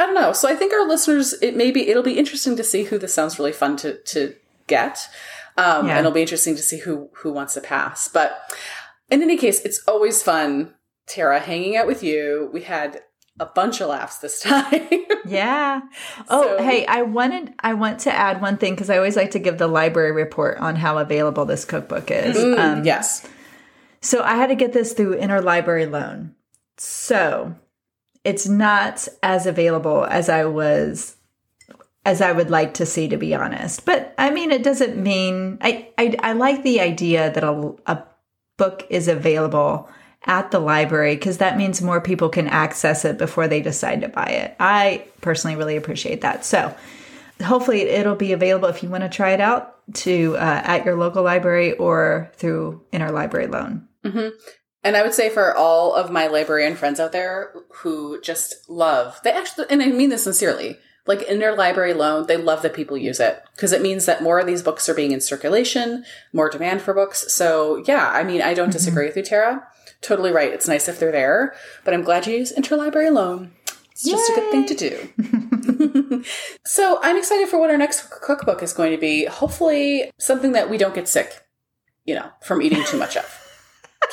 i 0.00 0.06
don't 0.06 0.14
know 0.14 0.32
so 0.32 0.48
i 0.48 0.54
think 0.54 0.72
our 0.72 0.86
listeners 0.86 1.34
it 1.42 1.56
may 1.56 1.70
be 1.70 1.88
it'll 1.88 2.02
be 2.02 2.18
interesting 2.18 2.56
to 2.56 2.64
see 2.64 2.84
who 2.84 2.98
this 2.98 3.14
sounds 3.14 3.38
really 3.38 3.52
fun 3.52 3.76
to 3.76 3.98
to 4.02 4.34
get 4.66 5.08
um 5.56 5.86
yeah. 5.86 5.92
and 5.92 6.00
it'll 6.00 6.12
be 6.12 6.22
interesting 6.22 6.56
to 6.56 6.62
see 6.62 6.78
who 6.78 7.08
who 7.14 7.32
wants 7.32 7.54
to 7.54 7.60
pass 7.60 8.08
but 8.08 8.40
in 9.10 9.22
any 9.22 9.36
case 9.36 9.60
it's 9.64 9.82
always 9.86 10.22
fun 10.22 10.74
tara 11.06 11.38
hanging 11.38 11.76
out 11.76 11.86
with 11.86 12.02
you 12.02 12.50
we 12.52 12.62
had 12.62 13.02
a 13.40 13.46
bunch 13.46 13.80
of 13.80 13.88
laughs 13.88 14.18
this 14.18 14.40
time. 14.42 14.88
yeah. 15.26 15.80
Oh, 16.28 16.58
so, 16.58 16.62
hey, 16.62 16.86
I 16.86 17.02
wanted 17.02 17.54
I 17.60 17.74
want 17.74 18.00
to 18.00 18.12
add 18.12 18.40
one 18.40 18.58
thing 18.58 18.74
because 18.74 18.90
I 18.90 18.96
always 18.96 19.16
like 19.16 19.32
to 19.32 19.38
give 19.38 19.58
the 19.58 19.66
library 19.66 20.12
report 20.12 20.58
on 20.58 20.76
how 20.76 20.98
available 20.98 21.46
this 21.46 21.64
cookbook 21.64 22.10
is. 22.10 22.36
Mm, 22.36 22.58
um, 22.58 22.84
yes. 22.84 23.26
So 24.02 24.22
I 24.22 24.36
had 24.36 24.48
to 24.48 24.54
get 24.54 24.72
this 24.72 24.92
through 24.92 25.18
interlibrary 25.18 25.90
loan. 25.90 26.34
So 26.76 27.54
it's 28.24 28.48
not 28.48 29.08
as 29.22 29.46
available 29.46 30.04
as 30.04 30.28
I 30.28 30.44
was 30.44 31.16
as 32.06 32.22
I 32.22 32.32
would 32.32 32.50
like 32.50 32.74
to 32.74 32.86
see 32.86 33.08
to 33.08 33.16
be 33.16 33.34
honest. 33.34 33.84
But 33.84 34.14
I 34.18 34.30
mean 34.30 34.50
it 34.50 34.62
doesn't 34.62 34.96
mean 34.96 35.58
I 35.60 35.88
I, 35.98 36.16
I 36.20 36.32
like 36.32 36.62
the 36.62 36.80
idea 36.80 37.32
that 37.32 37.44
a, 37.44 37.74
a 37.86 38.04
book 38.56 38.86
is 38.90 39.08
available 39.08 39.88
at 40.24 40.50
the 40.50 40.58
library 40.58 41.16
because 41.16 41.38
that 41.38 41.56
means 41.56 41.80
more 41.80 42.00
people 42.00 42.28
can 42.28 42.46
access 42.46 43.04
it 43.04 43.16
before 43.16 43.48
they 43.48 43.62
decide 43.62 44.02
to 44.02 44.08
buy 44.08 44.26
it. 44.26 44.54
I 44.60 45.06
personally 45.22 45.56
really 45.56 45.76
appreciate 45.76 46.20
that. 46.20 46.44
So 46.44 46.74
hopefully 47.42 47.82
it'll 47.82 48.16
be 48.16 48.32
available 48.32 48.68
if 48.68 48.82
you 48.82 48.90
want 48.90 49.02
to 49.02 49.08
try 49.08 49.30
it 49.30 49.40
out 49.40 49.76
to 49.94 50.36
uh, 50.36 50.62
at 50.64 50.84
your 50.84 50.96
local 50.96 51.22
library 51.22 51.72
or 51.72 52.30
through 52.34 52.82
interlibrary 52.92 53.50
loan. 53.50 53.88
Mm-hmm. 54.04 54.28
And 54.82 54.96
I 54.96 55.02
would 55.02 55.14
say 55.14 55.28
for 55.28 55.54
all 55.54 55.94
of 55.94 56.10
my 56.10 56.26
librarian 56.26 56.74
friends 56.74 56.98
out 56.98 57.12
there 57.12 57.52
who 57.68 58.20
just 58.22 58.68
love, 58.68 59.20
they 59.24 59.32
actually, 59.32 59.66
and 59.68 59.82
I 59.82 59.88
mean 59.88 60.08
this 60.08 60.24
sincerely, 60.24 60.78
like 61.06 61.20
interlibrary 61.20 61.94
loan, 61.94 62.26
they 62.26 62.36
love 62.36 62.62
that 62.62 62.74
people 62.74 62.96
use 62.96 63.20
it 63.20 63.42
because 63.54 63.72
it 63.72 63.82
means 63.82 64.06
that 64.06 64.22
more 64.22 64.38
of 64.38 64.46
these 64.46 64.62
books 64.62 64.88
are 64.88 64.94
being 64.94 65.12
in 65.12 65.20
circulation, 65.20 66.04
more 66.32 66.48
demand 66.48 66.80
for 66.82 66.94
books. 66.94 67.32
So 67.32 67.82
yeah, 67.86 68.10
I 68.10 68.22
mean, 68.22 68.40
I 68.40 68.54
don't 68.54 68.66
mm-hmm. 68.66 68.72
disagree 68.72 69.06
with 69.06 69.16
you, 69.16 69.22
Tara. 69.22 69.66
Totally 70.00 70.30
right. 70.30 70.52
It's 70.52 70.68
nice 70.68 70.88
if 70.88 70.98
they're 70.98 71.12
there, 71.12 71.54
but 71.84 71.92
I'm 71.92 72.02
glad 72.02 72.26
you 72.26 72.36
use 72.36 72.52
interlibrary 72.52 73.12
loan. 73.12 73.52
It's 73.90 74.06
Yay! 74.06 74.12
just 74.12 74.30
a 74.30 74.34
good 74.34 74.50
thing 74.50 74.66
to 74.66 74.74
do. 74.74 76.24
so 76.64 76.98
I'm 77.02 77.18
excited 77.18 77.48
for 77.48 77.58
what 77.58 77.70
our 77.70 77.76
next 77.76 78.08
cookbook 78.10 78.62
is 78.62 78.72
going 78.72 78.92
to 78.92 78.98
be. 78.98 79.26
Hopefully, 79.26 80.10
something 80.18 80.52
that 80.52 80.70
we 80.70 80.78
don't 80.78 80.94
get 80.94 81.06
sick, 81.06 81.42
you 82.06 82.14
know, 82.14 82.30
from 82.42 82.62
eating 82.62 82.82
too 82.84 82.98
much 82.98 83.16
of. 83.16 83.49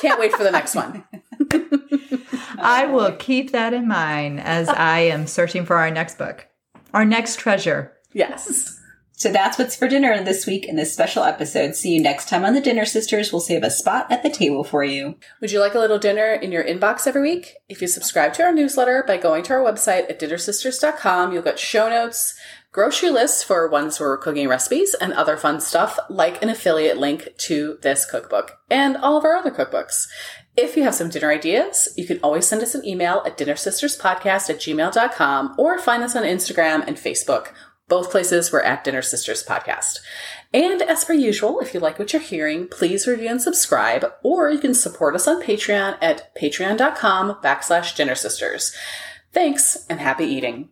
Can't 0.00 0.20
wait 0.20 0.32
for 0.32 0.44
the 0.44 0.50
next 0.50 0.74
one. 0.74 1.04
I 2.58 2.86
will 2.86 3.12
keep 3.12 3.52
that 3.52 3.72
in 3.72 3.88
mind 3.88 4.40
as 4.40 4.68
I 4.68 5.00
am 5.00 5.26
searching 5.26 5.64
for 5.64 5.76
our 5.76 5.90
next 5.90 6.18
book, 6.18 6.46
our 6.94 7.04
next 7.04 7.38
treasure. 7.38 7.92
Yes. 8.12 8.77
So 9.18 9.32
that's 9.32 9.58
what's 9.58 9.74
for 9.74 9.88
dinner 9.88 10.22
this 10.22 10.46
week 10.46 10.64
in 10.64 10.76
this 10.76 10.92
special 10.92 11.24
episode. 11.24 11.74
See 11.74 11.92
you 11.92 12.00
next 12.00 12.28
time 12.28 12.44
on 12.44 12.54
the 12.54 12.60
Dinner 12.60 12.84
Sisters. 12.84 13.32
We'll 13.32 13.40
save 13.40 13.64
a 13.64 13.70
spot 13.70 14.06
at 14.12 14.22
the 14.22 14.30
table 14.30 14.62
for 14.62 14.84
you. 14.84 15.16
Would 15.40 15.50
you 15.50 15.58
like 15.58 15.74
a 15.74 15.80
little 15.80 15.98
dinner 15.98 16.34
in 16.34 16.52
your 16.52 16.62
inbox 16.62 17.04
every 17.04 17.22
week? 17.22 17.56
If 17.68 17.82
you 17.82 17.88
subscribe 17.88 18.32
to 18.34 18.44
our 18.44 18.52
newsletter 18.52 19.02
by 19.04 19.16
going 19.16 19.42
to 19.44 19.54
our 19.54 19.60
website 19.64 20.08
at 20.08 20.20
dinnersisters.com, 20.20 21.32
you'll 21.32 21.42
get 21.42 21.58
show 21.58 21.88
notes, 21.88 22.38
grocery 22.70 23.10
lists 23.10 23.42
for 23.42 23.68
ones 23.68 23.98
where 23.98 24.10
we're 24.10 24.18
cooking 24.18 24.46
recipes, 24.46 24.94
and 25.00 25.12
other 25.12 25.36
fun 25.36 25.60
stuff 25.60 25.98
like 26.08 26.40
an 26.40 26.48
affiliate 26.48 26.98
link 26.98 27.30
to 27.38 27.76
this 27.82 28.08
cookbook 28.08 28.60
and 28.70 28.96
all 28.96 29.16
of 29.16 29.24
our 29.24 29.34
other 29.34 29.50
cookbooks. 29.50 30.06
If 30.56 30.76
you 30.76 30.84
have 30.84 30.94
some 30.94 31.08
dinner 31.08 31.30
ideas, 31.30 31.88
you 31.96 32.06
can 32.06 32.20
always 32.20 32.46
send 32.46 32.62
us 32.62 32.74
an 32.74 32.84
email 32.84 33.22
at 33.26 33.38
dinnersisterspodcast 33.38 34.50
at 34.50 34.58
gmail.com 34.58 35.54
or 35.58 35.78
find 35.78 36.02
us 36.02 36.16
on 36.16 36.24
Instagram 36.24 36.86
and 36.86 36.96
Facebook 36.96 37.52
both 37.88 38.10
places 38.10 38.52
we're 38.52 38.60
at 38.60 38.84
Dinner 38.84 39.02
Sisters 39.02 39.44
Podcast. 39.44 39.98
And 40.52 40.82
as 40.82 41.04
per 41.04 41.12
usual, 41.12 41.60
if 41.60 41.74
you 41.74 41.80
like 41.80 41.98
what 41.98 42.12
you're 42.12 42.22
hearing, 42.22 42.68
please 42.68 43.06
review 43.06 43.28
and 43.28 43.42
subscribe, 43.42 44.12
or 44.22 44.50
you 44.50 44.58
can 44.58 44.74
support 44.74 45.14
us 45.14 45.28
on 45.28 45.42
Patreon 45.42 45.98
at 46.00 46.34
patreon.com 46.36 47.38
backslash 47.42 47.94
dinner 47.94 48.14
sisters. 48.14 48.74
Thanks 49.32 49.86
and 49.88 50.00
happy 50.00 50.24
eating. 50.24 50.70